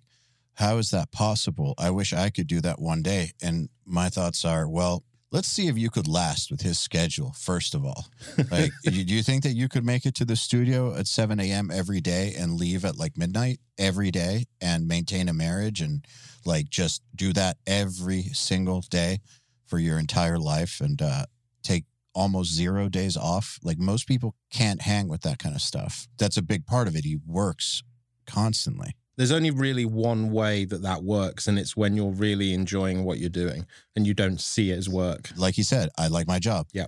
how 0.56 0.78
is 0.78 0.92
that 0.92 1.12
possible? 1.12 1.74
I 1.78 1.90
wish 1.90 2.14
I 2.14 2.30
could 2.30 2.48
do 2.48 2.62
that 2.62 2.80
one 2.80 3.02
day. 3.02 3.32
And 3.42 3.70
my 3.86 4.10
thoughts 4.10 4.46
are, 4.46 4.68
well, 4.70 5.04
let's 5.32 5.48
see 5.48 5.68
if 5.68 5.78
you 5.78 5.90
could 5.90 6.08
last 6.08 6.52
with 6.52 6.62
his 6.62 6.78
schedule, 6.78 7.34
first 7.34 7.74
of 7.74 7.84
all. 7.84 8.06
Like, 8.52 8.72
do 8.84 8.92
you 8.92 9.24
think 9.24 9.44
that 9.44 9.56
you 9.56 9.68
could 9.68 9.84
make 9.84 10.06
it 10.06 10.14
to 10.16 10.26
the 10.26 10.36
studio 10.36 10.96
at 10.96 11.08
7 11.08 11.40
a.m. 11.40 11.72
every 11.74 12.00
day 12.00 12.36
and 12.38 12.54
leave 12.54 12.86
at 12.86 12.98
like 12.98 13.18
midnight 13.18 13.60
every 13.78 14.12
day 14.12 14.46
and 14.62 14.88
maintain 14.88 15.28
a 15.28 15.34
marriage 15.34 15.82
and 15.82 16.06
like 16.46 16.70
just 16.70 17.02
do 17.16 17.34
that 17.34 17.58
every 17.66 18.24
single 18.34 18.82
day 18.82 19.20
for 19.66 19.80
your 19.80 19.98
entire 19.98 20.38
life 20.38 20.80
and 20.80 21.02
uh, 21.02 21.26
take 21.64 21.86
almost 22.14 22.54
zero 22.54 22.90
days 22.90 23.18
off? 23.18 23.58
Like, 23.64 23.80
most 23.80 24.08
people 24.08 24.36
can't 24.52 24.84
hang 24.84 25.08
with 25.08 25.22
that 25.22 25.40
kind 25.40 25.56
of 25.56 25.62
stuff. 25.62 26.08
That's 26.20 26.38
a 26.38 26.44
big 26.44 26.68
part 26.68 26.88
of 26.88 26.96
it. 26.96 27.06
He 27.06 27.18
works 27.26 27.82
constantly. 28.28 28.96
There's 29.16 29.32
only 29.32 29.52
really 29.52 29.86
one 29.86 30.32
way 30.32 30.66
that 30.66 30.82
that 30.82 31.04
works, 31.04 31.48
and 31.48 31.60
it's 31.60 31.78
when 31.78 31.96
you're 31.96 32.12
really 32.12 32.54
enjoying 32.54 33.04
what 33.04 33.20
you're 33.20 33.30
doing 33.30 33.68
and 33.96 34.08
you 34.08 34.14
don't 34.14 34.42
see 34.42 34.72
it 34.72 34.78
as 34.78 34.90
work. 34.90 35.30
Like 35.38 35.58
you 35.58 35.64
said, 35.64 35.90
I 35.98 36.08
like 36.08 36.28
my 36.28 36.40
job. 36.40 36.68
Yeah. 36.74 36.88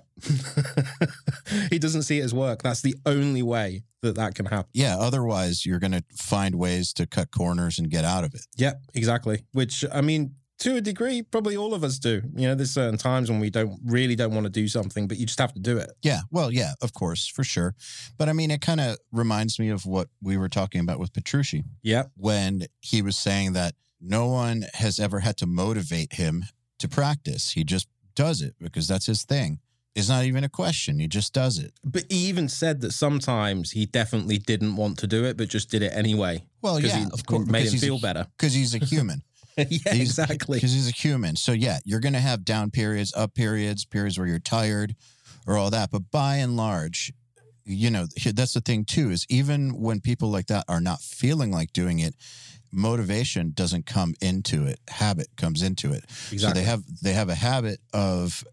he 1.69 1.77
doesn't 1.77 2.03
see 2.03 2.19
it 2.19 2.23
as 2.23 2.33
work. 2.33 2.63
That's 2.63 2.81
the 2.81 2.95
only 3.05 3.43
way 3.43 3.83
that 4.01 4.15
that 4.15 4.35
can 4.35 4.47
happen. 4.47 4.69
Yeah, 4.73 4.97
otherwise 4.97 5.65
you're 5.65 5.79
going 5.79 5.91
to 5.91 6.03
find 6.15 6.55
ways 6.55 6.93
to 6.93 7.05
cut 7.05 7.31
corners 7.31 7.77
and 7.77 7.89
get 7.89 8.05
out 8.05 8.23
of 8.23 8.33
it. 8.33 8.41
Yep, 8.57 8.81
exactly. 8.93 9.43
Which 9.51 9.85
I 9.93 10.01
mean, 10.01 10.35
to 10.59 10.75
a 10.77 10.81
degree, 10.81 11.21
probably 11.21 11.57
all 11.57 11.73
of 11.73 11.83
us 11.83 11.99
do. 11.99 12.21
You 12.35 12.47
know, 12.47 12.55
there's 12.55 12.71
certain 12.71 12.97
times 12.97 13.29
when 13.29 13.39
we 13.39 13.49
don't 13.49 13.79
really 13.85 14.15
don't 14.15 14.33
want 14.33 14.45
to 14.45 14.49
do 14.49 14.67
something, 14.67 15.07
but 15.07 15.17
you 15.17 15.25
just 15.25 15.39
have 15.39 15.53
to 15.53 15.59
do 15.59 15.77
it. 15.77 15.91
Yeah, 16.01 16.21
well, 16.31 16.51
yeah, 16.51 16.73
of 16.81 16.93
course, 16.93 17.27
for 17.27 17.43
sure. 17.43 17.75
But 18.17 18.29
I 18.29 18.33
mean, 18.33 18.51
it 18.51 18.61
kind 18.61 18.79
of 18.79 18.97
reminds 19.11 19.59
me 19.59 19.69
of 19.69 19.85
what 19.85 20.07
we 20.21 20.37
were 20.37 20.49
talking 20.49 20.81
about 20.81 20.99
with 20.99 21.11
Petrucci 21.13 21.63
Yeah. 21.83 22.03
when 22.15 22.67
he 22.81 23.01
was 23.01 23.17
saying 23.17 23.53
that 23.53 23.75
no 23.99 24.27
one 24.27 24.65
has 24.75 24.99
ever 24.99 25.19
had 25.19 25.37
to 25.37 25.45
motivate 25.45 26.13
him 26.13 26.45
to 26.79 26.87
practice. 26.87 27.51
He 27.51 27.63
just 27.63 27.87
does 28.15 28.41
it 28.41 28.55
because 28.61 28.87
that's 28.87 29.05
his 29.07 29.23
thing. 29.23 29.59
It's 29.93 30.09
not 30.09 30.25
even 30.25 30.43
a 30.43 30.49
question. 30.49 30.99
He 30.99 31.07
just 31.07 31.33
does 31.33 31.57
it. 31.57 31.73
But 31.83 32.03
he 32.09 32.17
even 32.27 32.49
said 32.49 32.81
that 32.81 32.91
sometimes 32.91 33.71
he 33.71 33.85
definitely 33.85 34.37
didn't 34.37 34.75
want 34.75 34.97
to 34.99 35.07
do 35.07 35.23
it, 35.23 35.37
but 35.37 35.47
just 35.47 35.69
did 35.69 35.81
it 35.81 35.91
anyway. 35.95 36.43
Well, 36.61 36.79
yeah, 36.81 36.97
he- 36.97 37.03
of 37.13 37.25
course, 37.25 37.47
made 37.47 37.65
him 37.67 37.71
he's 37.71 37.83
a 37.83 37.85
feel 37.85 37.99
better. 37.99 38.27
because 38.37 38.53
he's 38.53 38.73
a 38.75 38.79
human. 38.79 39.23
yeah, 39.69 39.93
exactly. 39.93 40.57
Because 40.57 40.73
he's 40.73 40.89
a 40.89 40.93
human. 40.93 41.35
So 41.35 41.51
yeah, 41.51 41.79
you're 41.85 41.99
going 41.99 42.13
to 42.13 42.19
have 42.19 42.43
down 42.43 42.71
periods, 42.71 43.13
up 43.15 43.33
periods, 43.33 43.85
periods 43.85 44.17
where 44.17 44.27
you're 44.27 44.39
tired, 44.39 44.95
or 45.47 45.57
all 45.57 45.69
that. 45.69 45.91
But 45.91 46.11
by 46.11 46.37
and 46.37 46.57
large, 46.57 47.13
you 47.65 47.89
know 47.89 48.05
that's 48.33 48.53
the 48.53 48.61
thing 48.61 48.85
too. 48.85 49.11
Is 49.11 49.25
even 49.29 49.81
when 49.81 50.01
people 50.01 50.29
like 50.29 50.47
that 50.47 50.65
are 50.67 50.81
not 50.81 51.01
feeling 51.01 51.51
like 51.51 51.73
doing 51.73 51.99
it, 51.99 52.15
motivation 52.71 53.51
doesn't 53.53 53.85
come 53.85 54.13
into 54.21 54.65
it. 54.65 54.79
Habit 54.89 55.27
comes 55.37 55.61
into 55.61 55.93
it. 55.93 56.03
So 56.09 56.51
they 56.51 56.63
have 56.63 56.83
they 57.01 57.13
have 57.13 57.29
a 57.29 57.35
habit 57.35 57.79
of 57.93 58.43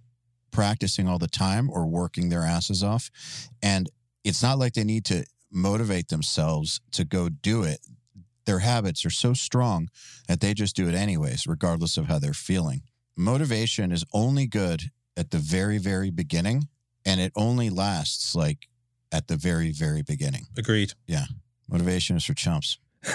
practicing 0.50 1.08
all 1.08 1.18
the 1.18 1.28
time 1.28 1.68
or 1.70 1.86
working 1.86 2.28
their 2.28 2.42
asses 2.42 2.82
off, 2.82 3.10
and 3.62 3.90
it's 4.24 4.42
not 4.42 4.58
like 4.58 4.74
they 4.74 4.84
need 4.84 5.04
to 5.06 5.24
motivate 5.50 6.08
themselves 6.08 6.80
to 6.92 7.04
go 7.04 7.28
do 7.28 7.64
it. 7.64 7.80
Their 8.44 8.60
habits 8.60 9.04
are 9.04 9.10
so 9.10 9.34
strong 9.34 9.88
that 10.28 10.40
they 10.40 10.54
just 10.54 10.74
do 10.76 10.88
it 10.88 10.94
anyways, 10.94 11.46
regardless 11.46 11.96
of 11.96 12.06
how 12.06 12.18
they're 12.18 12.32
feeling. 12.32 12.82
Motivation 13.16 13.92
is 13.92 14.04
only 14.12 14.46
good 14.46 14.84
at 15.16 15.30
the 15.30 15.38
very, 15.38 15.78
very 15.78 16.10
beginning, 16.10 16.68
and 17.04 17.20
it 17.20 17.32
only 17.36 17.70
lasts 17.70 18.34
like 18.34 18.68
at 19.12 19.28
the 19.28 19.36
very, 19.36 19.70
very 19.70 20.02
beginning. 20.02 20.46
Agreed. 20.56 20.94
Yeah. 21.06 21.26
Motivation 21.70 22.16
is 22.16 22.24
for 22.24 22.34
chumps. 22.34 22.78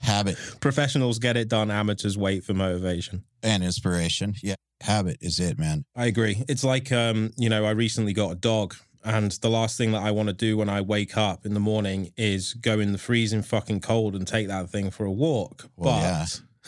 Habit 0.00 0.36
Professionals 0.60 1.18
get 1.18 1.36
it 1.36 1.48
done. 1.48 1.70
Amateurs 1.70 2.16
wait 2.16 2.44
for 2.44 2.54
motivation. 2.54 3.24
and 3.42 3.62
inspiration. 3.62 4.34
Yeah. 4.42 4.54
Habit 4.80 5.18
is 5.20 5.40
it, 5.40 5.58
man. 5.58 5.84
I 5.96 6.06
agree. 6.06 6.44
It's 6.48 6.62
like, 6.64 6.92
um, 6.92 7.30
you 7.36 7.48
know, 7.48 7.64
I 7.64 7.70
recently 7.70 8.12
got 8.12 8.30
a 8.30 8.34
dog, 8.36 8.76
and 9.04 9.32
the 9.32 9.48
last 9.48 9.78
thing 9.78 9.92
that 9.92 10.02
I 10.02 10.10
want 10.10 10.28
to 10.28 10.32
do 10.32 10.56
when 10.56 10.68
I 10.68 10.80
wake 10.80 11.16
up 11.16 11.46
in 11.46 11.54
the 11.54 11.60
morning 11.60 12.12
is 12.16 12.54
go 12.54 12.80
in 12.80 12.92
the 12.92 12.98
freezing 12.98 13.42
fucking 13.42 13.80
cold 13.80 14.14
and 14.14 14.26
take 14.26 14.48
that 14.48 14.70
thing 14.70 14.90
for 14.90 15.04
a 15.04 15.12
walk. 15.12 15.68
Well, 15.76 15.94
but 15.94 16.02
yeah. 16.02 16.26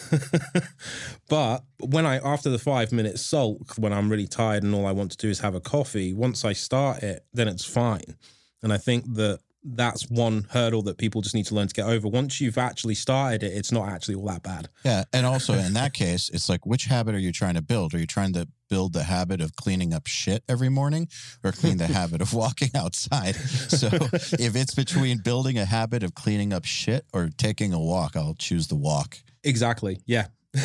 but 1.29 1.65
when 1.81 2.07
I 2.07 2.19
after 2.19 2.49
the 2.49 2.59
five 2.59 2.93
minute 2.93 3.19
sulk, 3.19 3.75
when 3.77 3.93
I'm 3.93 4.09
really 4.09 4.27
tired 4.27 4.63
and 4.63 4.75
all 4.75 4.87
I 4.87 4.93
want 4.93 5.11
to 5.13 5.17
do 5.17 5.29
is 5.29 5.41
have 5.41 5.55
a 5.55 5.61
coffee, 5.61 6.13
once 6.13 6.45
I 6.45 6.53
start 6.53 7.03
it, 7.03 7.25
then 7.33 7.49
it's 7.49 7.65
fine. 7.65 8.17
And 8.63 8.73
I 8.73 8.79
think 8.79 9.05
that 9.15 9.41
that's 9.63 10.09
one 10.09 10.47
hurdle 10.51 10.83
that 10.83 10.99
people 10.99 11.21
just 11.21 11.35
need 11.35 11.47
to 11.47 11.55
learn 11.55 11.69
to 11.69 11.75
get 11.75 11.87
over. 11.87 12.09
Once 12.09 12.41
you've 12.41 12.59
actually 12.59 12.95
started 12.95 13.43
it, 13.43 13.53
it's 13.53 13.71
not 13.71 13.89
actually 13.89 14.15
all 14.15 14.27
that 14.27 14.43
bad. 14.43 14.69
Yeah. 14.85 15.05
And 15.13 15.27
also 15.27 15.55
in 15.55 15.75
that 15.75 15.93
case, 15.93 16.31
it's 16.31 16.49
like, 16.49 16.65
which 16.65 16.85
habit 16.85 17.15
are 17.15 17.19
you 17.19 17.33
trying 17.33 17.55
to 17.55 17.63
build? 17.63 17.95
Are 17.95 17.99
you 17.99 18.07
trying 18.07 18.33
to 18.35 18.49
build 18.69 18.93
the 18.93 19.03
habit 19.03 19.41
of 19.41 19.57
cleaning 19.57 19.93
up 19.93 20.07
shit 20.07 20.45
every 20.49 20.69
morning 20.69 21.09
or 21.45 21.53
clean 21.53 21.77
the 21.77 21.87
habit 21.93 22.23
of 22.23 22.33
walking 22.33 22.71
outside? 22.75 23.35
So 23.35 23.89
if 24.13 24.57
it's 24.57 24.75
between 24.75 25.19
building 25.19 25.59
a 25.59 25.65
habit 25.65 26.03
of 26.03 26.15
cleaning 26.15 26.53
up 26.53 26.65
shit 26.65 27.05
or 27.13 27.31
taking 27.37 27.73
a 27.73 27.81
walk, 27.81 28.17
I'll 28.17 28.35
choose 28.35 28.69
the 28.69 28.77
walk. 28.77 29.19
Exactly. 29.45 30.01
Yeah. 30.07 30.29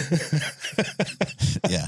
yeah. 1.69 1.87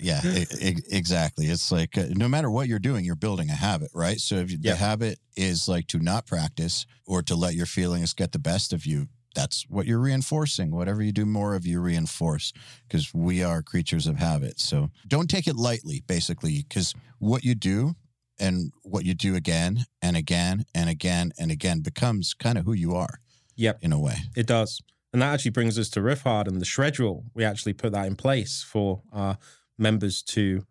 Yeah, 0.00 0.20
e- 0.60 0.76
exactly. 0.90 1.46
It's 1.46 1.70
like 1.70 1.96
uh, 1.98 2.06
no 2.10 2.28
matter 2.28 2.50
what 2.50 2.68
you're 2.68 2.78
doing, 2.78 3.04
you're 3.04 3.16
building 3.16 3.50
a 3.50 3.54
habit, 3.54 3.90
right? 3.94 4.18
So 4.18 4.36
if 4.36 4.50
you, 4.50 4.58
Yeah. 4.60 4.72
the 4.72 4.76
habit 4.78 5.18
is 5.36 5.68
like 5.68 5.86
to 5.88 5.98
not 5.98 6.26
practice 6.26 6.86
or 7.06 7.22
to 7.22 7.34
let 7.34 7.54
your 7.54 7.66
feelings 7.66 8.12
get 8.14 8.32
the 8.32 8.38
best 8.38 8.72
of 8.72 8.86
you, 8.86 9.08
that's 9.34 9.64
what 9.68 9.86
you're 9.86 10.00
reinforcing. 10.00 10.70
Whatever 10.70 11.02
you 11.02 11.12
do 11.12 11.24
more 11.26 11.54
of, 11.54 11.66
you 11.66 11.80
reinforce 11.80 12.52
because 12.88 13.12
we 13.14 13.42
are 13.44 13.62
creatures 13.62 14.06
of 14.06 14.16
habit. 14.16 14.58
So 14.58 14.90
don't 15.06 15.28
take 15.30 15.46
it 15.46 15.54
lightly, 15.56 16.02
basically, 16.06 16.64
because 16.68 16.94
what 17.18 17.44
you 17.44 17.54
do 17.54 17.94
and 18.38 18.72
what 18.82 19.04
you 19.04 19.14
do 19.14 19.34
again 19.36 19.84
and 20.02 20.16
again 20.16 20.64
and 20.74 20.88
again 20.90 21.32
and 21.38 21.50
again 21.50 21.80
becomes 21.80 22.34
kind 22.34 22.56
of 22.58 22.64
who 22.64 22.72
you 22.72 22.94
are 22.94 23.20
Yep. 23.56 23.78
in 23.82 23.92
a 23.92 24.00
way. 24.00 24.16
It 24.34 24.46
does. 24.46 24.80
And 25.12 25.20
that 25.22 25.34
actually 25.34 25.50
brings 25.50 25.78
us 25.78 25.88
to 25.90 26.00
Riffhard 26.00 26.46
and 26.48 26.60
the 26.60 26.64
shred 26.64 26.98
rule. 26.98 27.24
We 27.34 27.44
actually 27.44 27.72
put 27.74 27.92
that 27.92 28.06
in 28.06 28.14
place 28.16 28.62
for 28.62 29.02
our 29.12 29.38
members 29.80 30.22
to 30.22 30.64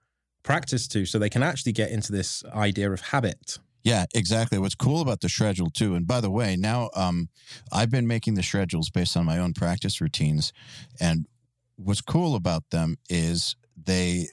practice 0.44 0.88
to 0.90 1.06
so 1.06 1.20
they 1.20 1.30
can 1.30 1.44
actually 1.44 1.72
get 1.72 1.92
into 1.92 2.12
this 2.12 2.44
idea 2.54 2.92
of 2.92 3.02
habit. 3.02 3.60
Yeah, 3.84 4.06
exactly. 4.14 4.58
What's 4.58 4.76
cool 4.76 5.02
about 5.02 5.22
the 5.22 5.30
schedule 5.30 5.70
too, 5.70 5.96
and 5.96 6.06
by 6.06 6.22
the 6.22 6.30
way, 6.30 6.56
now 6.58 6.90
um, 6.96 7.30
I've 7.72 7.90
been 7.90 8.08
making 8.08 8.36
the 8.36 8.44
schedules 8.44 8.90
based 8.90 9.16
on 9.16 9.26
my 9.26 9.40
own 9.40 9.54
practice 9.54 10.02
routines, 10.02 10.52
and 11.00 11.26
what's 11.78 12.02
cool 12.02 12.36
about 12.36 12.70
them 12.72 12.98
is 13.10 13.56
they 13.82 14.28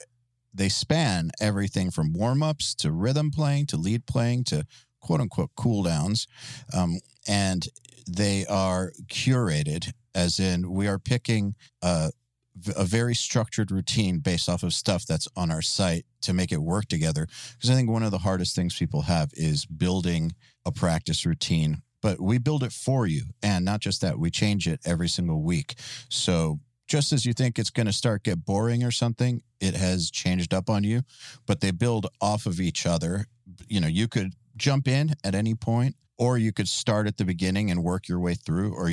they 0.53 0.69
span 0.69 1.31
everything 1.39 1.91
from 1.91 2.13
warm 2.13 2.43
ups 2.43 2.75
to 2.75 2.91
rhythm 2.91 3.31
playing 3.31 3.67
to 3.67 3.77
lead 3.77 4.05
playing 4.05 4.43
to 4.45 4.65
quote 4.99 5.21
unquote 5.21 5.51
cool 5.55 5.83
downs, 5.83 6.27
um, 6.73 6.99
and 7.27 7.67
they 8.09 8.45
are 8.47 8.91
curated, 9.07 9.93
as 10.13 10.39
in 10.39 10.69
we 10.71 10.87
are 10.87 10.99
picking 10.99 11.55
a 11.81 12.11
a 12.75 12.85
very 12.85 13.15
structured 13.15 13.71
routine 13.71 14.19
based 14.19 14.49
off 14.49 14.63
of 14.63 14.73
stuff 14.73 15.05
that's 15.05 15.27
on 15.35 15.51
our 15.51 15.61
site 15.61 16.05
to 16.21 16.33
make 16.33 16.51
it 16.51 16.61
work 16.61 16.85
together 16.85 17.27
because 17.53 17.69
I 17.69 17.75
think 17.75 17.89
one 17.89 18.03
of 18.03 18.11
the 18.11 18.19
hardest 18.19 18.55
things 18.55 18.77
people 18.77 19.03
have 19.03 19.31
is 19.33 19.65
building 19.65 20.33
a 20.65 20.71
practice 20.71 21.25
routine. 21.25 21.81
But 22.01 22.21
we 22.21 22.37
build 22.37 22.63
it 22.63 22.71
for 22.71 23.07
you. 23.07 23.23
And 23.41 23.65
not 23.65 23.79
just 23.79 24.01
that, 24.01 24.19
we 24.19 24.29
change 24.29 24.67
it 24.67 24.79
every 24.85 25.09
single 25.09 25.41
week. 25.41 25.75
So 26.09 26.59
just 26.87 27.11
as 27.11 27.25
you 27.25 27.33
think 27.33 27.57
it's 27.57 27.69
going 27.69 27.87
to 27.87 27.93
start 27.93 28.23
get 28.23 28.45
boring 28.45 28.83
or 28.83 28.91
something, 28.91 29.41
it 29.59 29.75
has 29.75 30.11
changed 30.11 30.53
up 30.53 30.69
on 30.69 30.83
you, 30.83 31.01
but 31.45 31.59
they 31.59 31.71
build 31.71 32.07
off 32.21 32.45
of 32.45 32.61
each 32.61 32.85
other. 32.85 33.25
You 33.67 33.81
know, 33.81 33.87
you 33.87 34.07
could 34.07 34.33
jump 34.55 34.87
in 34.87 35.15
at 35.23 35.35
any 35.35 35.55
point 35.55 35.95
or 36.17 36.37
you 36.37 36.51
could 36.51 36.67
start 36.67 37.07
at 37.07 37.17
the 37.17 37.25
beginning 37.25 37.69
and 37.71 37.83
work 37.83 38.07
your 38.07 38.19
way 38.19 38.33
through 38.35 38.73
or 38.73 38.91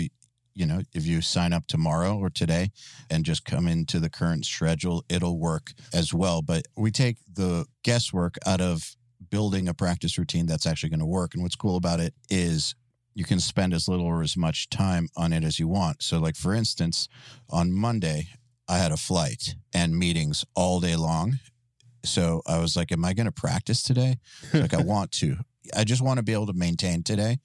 you 0.55 0.67
know, 0.67 0.83
if 0.95 1.07
you 1.07 1.21
sign 1.21 1.53
up 1.53 1.67
tomorrow 1.67 2.17
or 2.17 2.31
today 2.31 2.71
and 3.11 3.25
just 3.25 3.45
come 3.45 3.67
into 3.67 3.99
the 3.99 4.11
current 4.11 4.47
schedule, 4.47 5.05
it'll 5.09 5.39
work 5.39 5.73
as 5.93 6.15
well. 6.15 6.43
But 6.43 6.67
we 6.77 6.91
take 6.91 7.17
the 7.33 7.67
guesswork 7.83 8.37
out 8.47 8.61
of 8.61 8.97
building 9.31 9.69
a 9.69 9.75
practice 9.75 10.17
routine 10.17 10.47
that's 10.47 10.67
actually 10.67 10.91
going 10.91 11.01
to 11.01 11.07
work. 11.07 11.35
And 11.35 11.43
what's 11.43 11.57
cool 11.57 11.77
about 11.77 12.01
it 12.01 12.15
is 12.31 12.75
you 13.15 13.25
can 13.25 13.41
spend 13.41 13.75
as 13.75 13.89
little 13.89 14.07
or 14.07 14.23
as 14.23 14.37
much 14.37 14.71
time 14.71 15.09
on 15.17 15.33
it 15.33 15.45
as 15.45 15.59
you 15.59 15.69
want. 15.69 16.03
So, 16.03 16.19
like 16.19 16.37
for 16.37 16.55
instance, 16.55 17.09
on 17.51 17.73
Monday, 17.73 18.29
I 18.69 18.79
had 18.79 18.93
a 18.93 18.97
flight 18.97 19.57
and 19.73 19.97
meetings 19.97 20.45
all 20.55 20.81
day 20.81 20.97
long. 20.97 21.39
So 22.05 22.43
I 22.47 22.59
was 22.59 22.77
like, 22.77 22.93
Am 22.93 23.05
I 23.05 23.15
going 23.15 23.27
to 23.27 23.33
practice 23.33 23.83
today? 23.83 24.19
Like, 24.53 24.75
I 24.75 24.83
want 24.83 25.13
to. 25.13 25.37
I 25.75 25.85
just 25.85 26.03
want 26.03 26.19
to 26.19 26.23
be 26.23 26.33
able 26.33 26.47
to 26.47 26.53
maintain 26.53 27.03
today. 27.03 27.39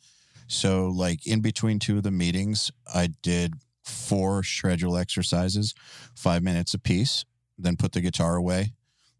So, 0.49 0.87
like 0.87 1.27
in 1.27 1.41
between 1.41 1.77
two 1.77 1.97
of 1.97 2.03
the 2.03 2.11
meetings, 2.11 2.71
I 2.91 3.09
did 3.21 3.53
four 3.83 4.41
schedule 4.43 4.97
exercises, 4.97 5.75
five 6.15 6.41
minutes 6.41 6.73
apiece, 6.73 7.23
then 7.55 7.77
put 7.77 7.91
the 7.91 8.01
guitar 8.01 8.35
away, 8.35 8.73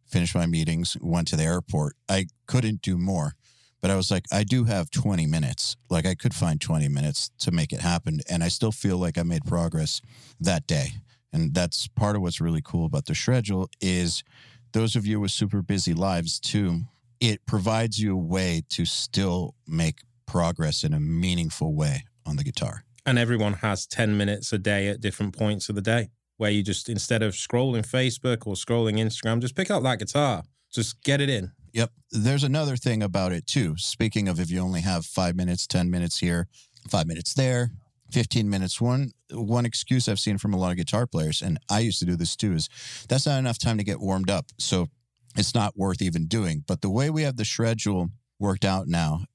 finished 0.08 0.34
my 0.34 0.48
meetings, 0.48 0.98
went 1.00 1.28
to 1.28 1.36
the 1.36 1.44
airport. 1.44 1.96
I 2.10 2.26
couldn't 2.48 2.82
do 2.82 2.98
more, 2.98 3.36
but 3.80 3.92
I 3.92 3.96
was 3.96 4.10
like, 4.10 4.26
I 4.32 4.44
do 4.44 4.64
have 4.64 4.90
20 4.90 5.28
minutes. 5.28 5.78
Like, 5.88 6.08
I 6.08 6.16
could 6.16 6.34
find 6.34 6.60
20 6.60 6.88
minutes 6.90 7.30
to 7.42 7.52
make 7.52 7.72
it 7.72 7.82
happen. 7.82 8.22
And 8.28 8.44
I 8.44 8.48
still 8.48 8.72
feel 8.72 8.98
like 8.98 9.20
I 9.20 9.24
made 9.24 9.46
progress 9.46 10.02
that 10.40 10.66
day. 10.66 10.94
And 11.32 11.54
that's 11.54 11.88
part 11.88 12.16
of 12.16 12.24
what's 12.24 12.42
really 12.42 12.62
cool 12.64 12.88
about 12.88 13.06
the 13.06 13.14
schedule 13.14 13.70
is 13.80 14.24
those 14.72 14.96
of 14.96 15.06
you 15.06 15.20
with 15.20 15.30
super 15.30 15.62
busy 15.62 15.94
lives 15.94 16.40
too, 16.40 16.86
it 17.20 17.46
provides 17.46 18.00
you 18.00 18.14
a 18.14 18.20
way 18.20 18.64
to 18.70 18.84
still 18.86 19.54
make 19.68 20.00
progress 20.30 20.84
in 20.84 20.94
a 20.94 21.00
meaningful 21.00 21.74
way 21.74 22.06
on 22.26 22.36
the 22.36 22.44
guitar. 22.44 22.84
And 23.06 23.18
everyone 23.18 23.54
has 23.54 23.88
10 23.88 24.16
minutes 24.18 24.54
a 24.54 24.58
day 24.58 24.88
at 24.88 25.02
different 25.02 25.36
points 25.38 25.68
of 25.70 25.76
the 25.76 25.82
day 25.82 26.10
where 26.38 26.52
you 26.52 26.64
just, 26.64 26.88
instead 26.88 27.24
of 27.24 27.34
scrolling 27.34 27.86
Facebook 27.86 28.46
or 28.46 28.54
scrolling 28.54 29.00
Instagram, 29.00 29.42
just 29.42 29.56
pick 29.56 29.72
up 29.72 29.84
that 29.84 30.00
guitar, 30.00 30.44
just 30.72 31.02
get 31.04 31.20
it 31.20 31.30
in. 31.30 31.52
Yep. 31.74 31.92
There's 32.12 32.44
another 32.44 32.78
thing 32.78 33.04
about 33.04 33.32
it 33.32 33.48
too. 33.48 33.76
Speaking 33.78 34.28
of 34.28 34.40
if 34.40 34.50
you 34.50 34.60
only 34.60 34.82
have 34.82 35.06
five 35.06 35.36
minutes, 35.36 35.68
10 35.68 35.90
minutes 35.90 36.20
here, 36.20 36.48
five 36.90 37.08
minutes 37.08 37.34
there, 37.34 37.72
15 38.12 38.50
minutes. 38.50 38.82
One 38.82 39.12
one 39.32 39.66
excuse 39.66 40.10
I've 40.10 40.20
seen 40.20 40.38
from 40.38 40.54
a 40.54 40.58
lot 40.58 40.72
of 40.72 40.78
guitar 40.78 41.06
players, 41.06 41.42
and 41.42 41.60
I 41.70 41.80
used 41.80 42.00
to 42.00 42.06
do 42.06 42.16
this 42.16 42.36
too, 42.36 42.54
is 42.54 42.70
that's 43.08 43.28
not 43.28 43.38
enough 43.38 43.60
time 43.60 43.78
to 43.78 43.84
get 43.84 44.00
warmed 44.00 44.30
up. 44.30 44.48
So 44.58 44.88
it's 45.36 45.54
not 45.54 45.78
worth 45.78 46.02
even 46.02 46.26
doing. 46.26 46.64
But 46.68 46.82
the 46.82 46.90
way 46.90 47.10
we 47.10 47.24
have 47.24 47.38
the 47.38 47.46
schedule 47.46 48.10
worked 48.40 48.66
out 48.66 48.88
now, 48.88 49.26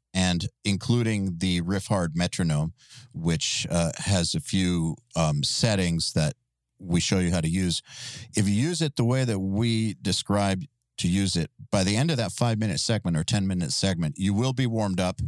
including 0.65 1.39
the 1.39 1.61
Riffhard 1.63 2.11
metronome, 2.15 2.73
which 3.13 3.67
uh, 3.71 3.93
has 3.99 4.35
a 4.35 4.41
few 4.41 4.97
um, 5.17 5.43
settings 5.43 6.13
that 6.13 6.35
we 6.79 7.01
show 7.01 7.19
you 7.19 7.31
how 7.31 7.41
to 7.41 7.49
use. 7.49 7.83
If 8.37 8.49
you 8.49 8.55
use 8.55 8.83
it 8.83 8.97
the 8.97 9.05
way 9.05 9.25
that 9.25 9.39
we 9.39 9.95
describe 10.03 10.65
to 10.99 11.09
use 11.09 11.37
it, 11.37 11.51
by 11.71 11.85
the 11.85 11.97
end 11.97 12.11
of 12.11 12.17
that 12.17 12.33
five 12.33 12.59
minute 12.59 12.81
segment 12.81 13.17
or 13.17 13.25
10 13.25 13.47
minute 13.47 13.73
segment, 13.73 14.15
you 14.19 14.35
will 14.35 14.53
be 14.53 14.67
warmed 14.67 15.01
up 15.01 15.21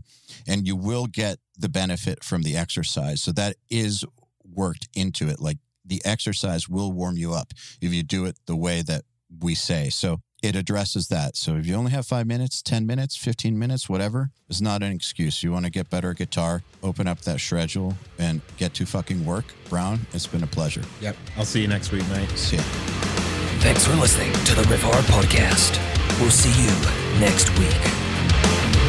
and 0.46 0.66
you 0.66 0.76
will 0.76 1.06
get 1.06 1.38
the 1.58 1.68
benefit 1.68 2.22
from 2.22 2.42
the 2.42 2.56
exercise. 2.56 3.22
So 3.22 3.32
that 3.32 3.56
is 3.70 4.04
worked 4.44 4.88
into 4.94 5.28
it. 5.28 5.40
Like 5.40 5.58
the 5.84 6.02
exercise 6.04 6.68
will 6.68 6.92
warm 6.92 7.16
you 7.16 7.32
up 7.32 7.52
if 7.80 7.92
you 7.92 8.02
do 8.02 8.24
it 8.26 8.38
the 8.46 8.56
way 8.56 8.82
that 8.82 9.04
we 9.40 9.54
say. 9.54 9.88
So 9.90 10.20
it 10.42 10.54
addresses 10.54 11.08
that. 11.08 11.36
So 11.36 11.56
if 11.56 11.66
you 11.66 11.74
only 11.74 11.92
have 11.92 12.06
five 12.06 12.26
minutes, 12.26 12.62
10 12.62 12.86
minutes, 12.86 13.16
15 13.16 13.58
minutes, 13.58 13.88
whatever, 13.88 14.30
it's 14.48 14.60
not 14.60 14.82
an 14.82 14.92
excuse. 14.92 15.42
You 15.42 15.52
want 15.52 15.64
to 15.64 15.70
get 15.70 15.90
better 15.90 16.10
at 16.10 16.16
guitar, 16.16 16.62
open 16.82 17.06
up 17.06 17.20
that 17.22 17.40
schedule 17.40 17.94
and 18.18 18.40
get 18.56 18.74
to 18.74 18.86
fucking 18.86 19.24
work. 19.24 19.46
Browne, 19.68 20.00
it's 20.12 20.26
been 20.26 20.42
a 20.42 20.46
pleasure. 20.46 20.82
Yep. 21.00 21.16
I'll 21.36 21.44
see 21.44 21.62
you 21.62 21.68
next 21.68 21.92
week, 21.92 22.08
mate. 22.10 22.30
See 22.30 22.56
ya. 22.56 22.62
Thanks 23.60 23.86
for 23.86 23.94
listening 23.96 24.32
to 24.32 24.54
the 24.54 24.62
Riffhard 24.62 25.02
Podcast. 25.04 25.80
We'll 26.20 26.30
see 26.30 26.52
you 26.62 27.20
next 27.20 27.50
week. 27.58 28.85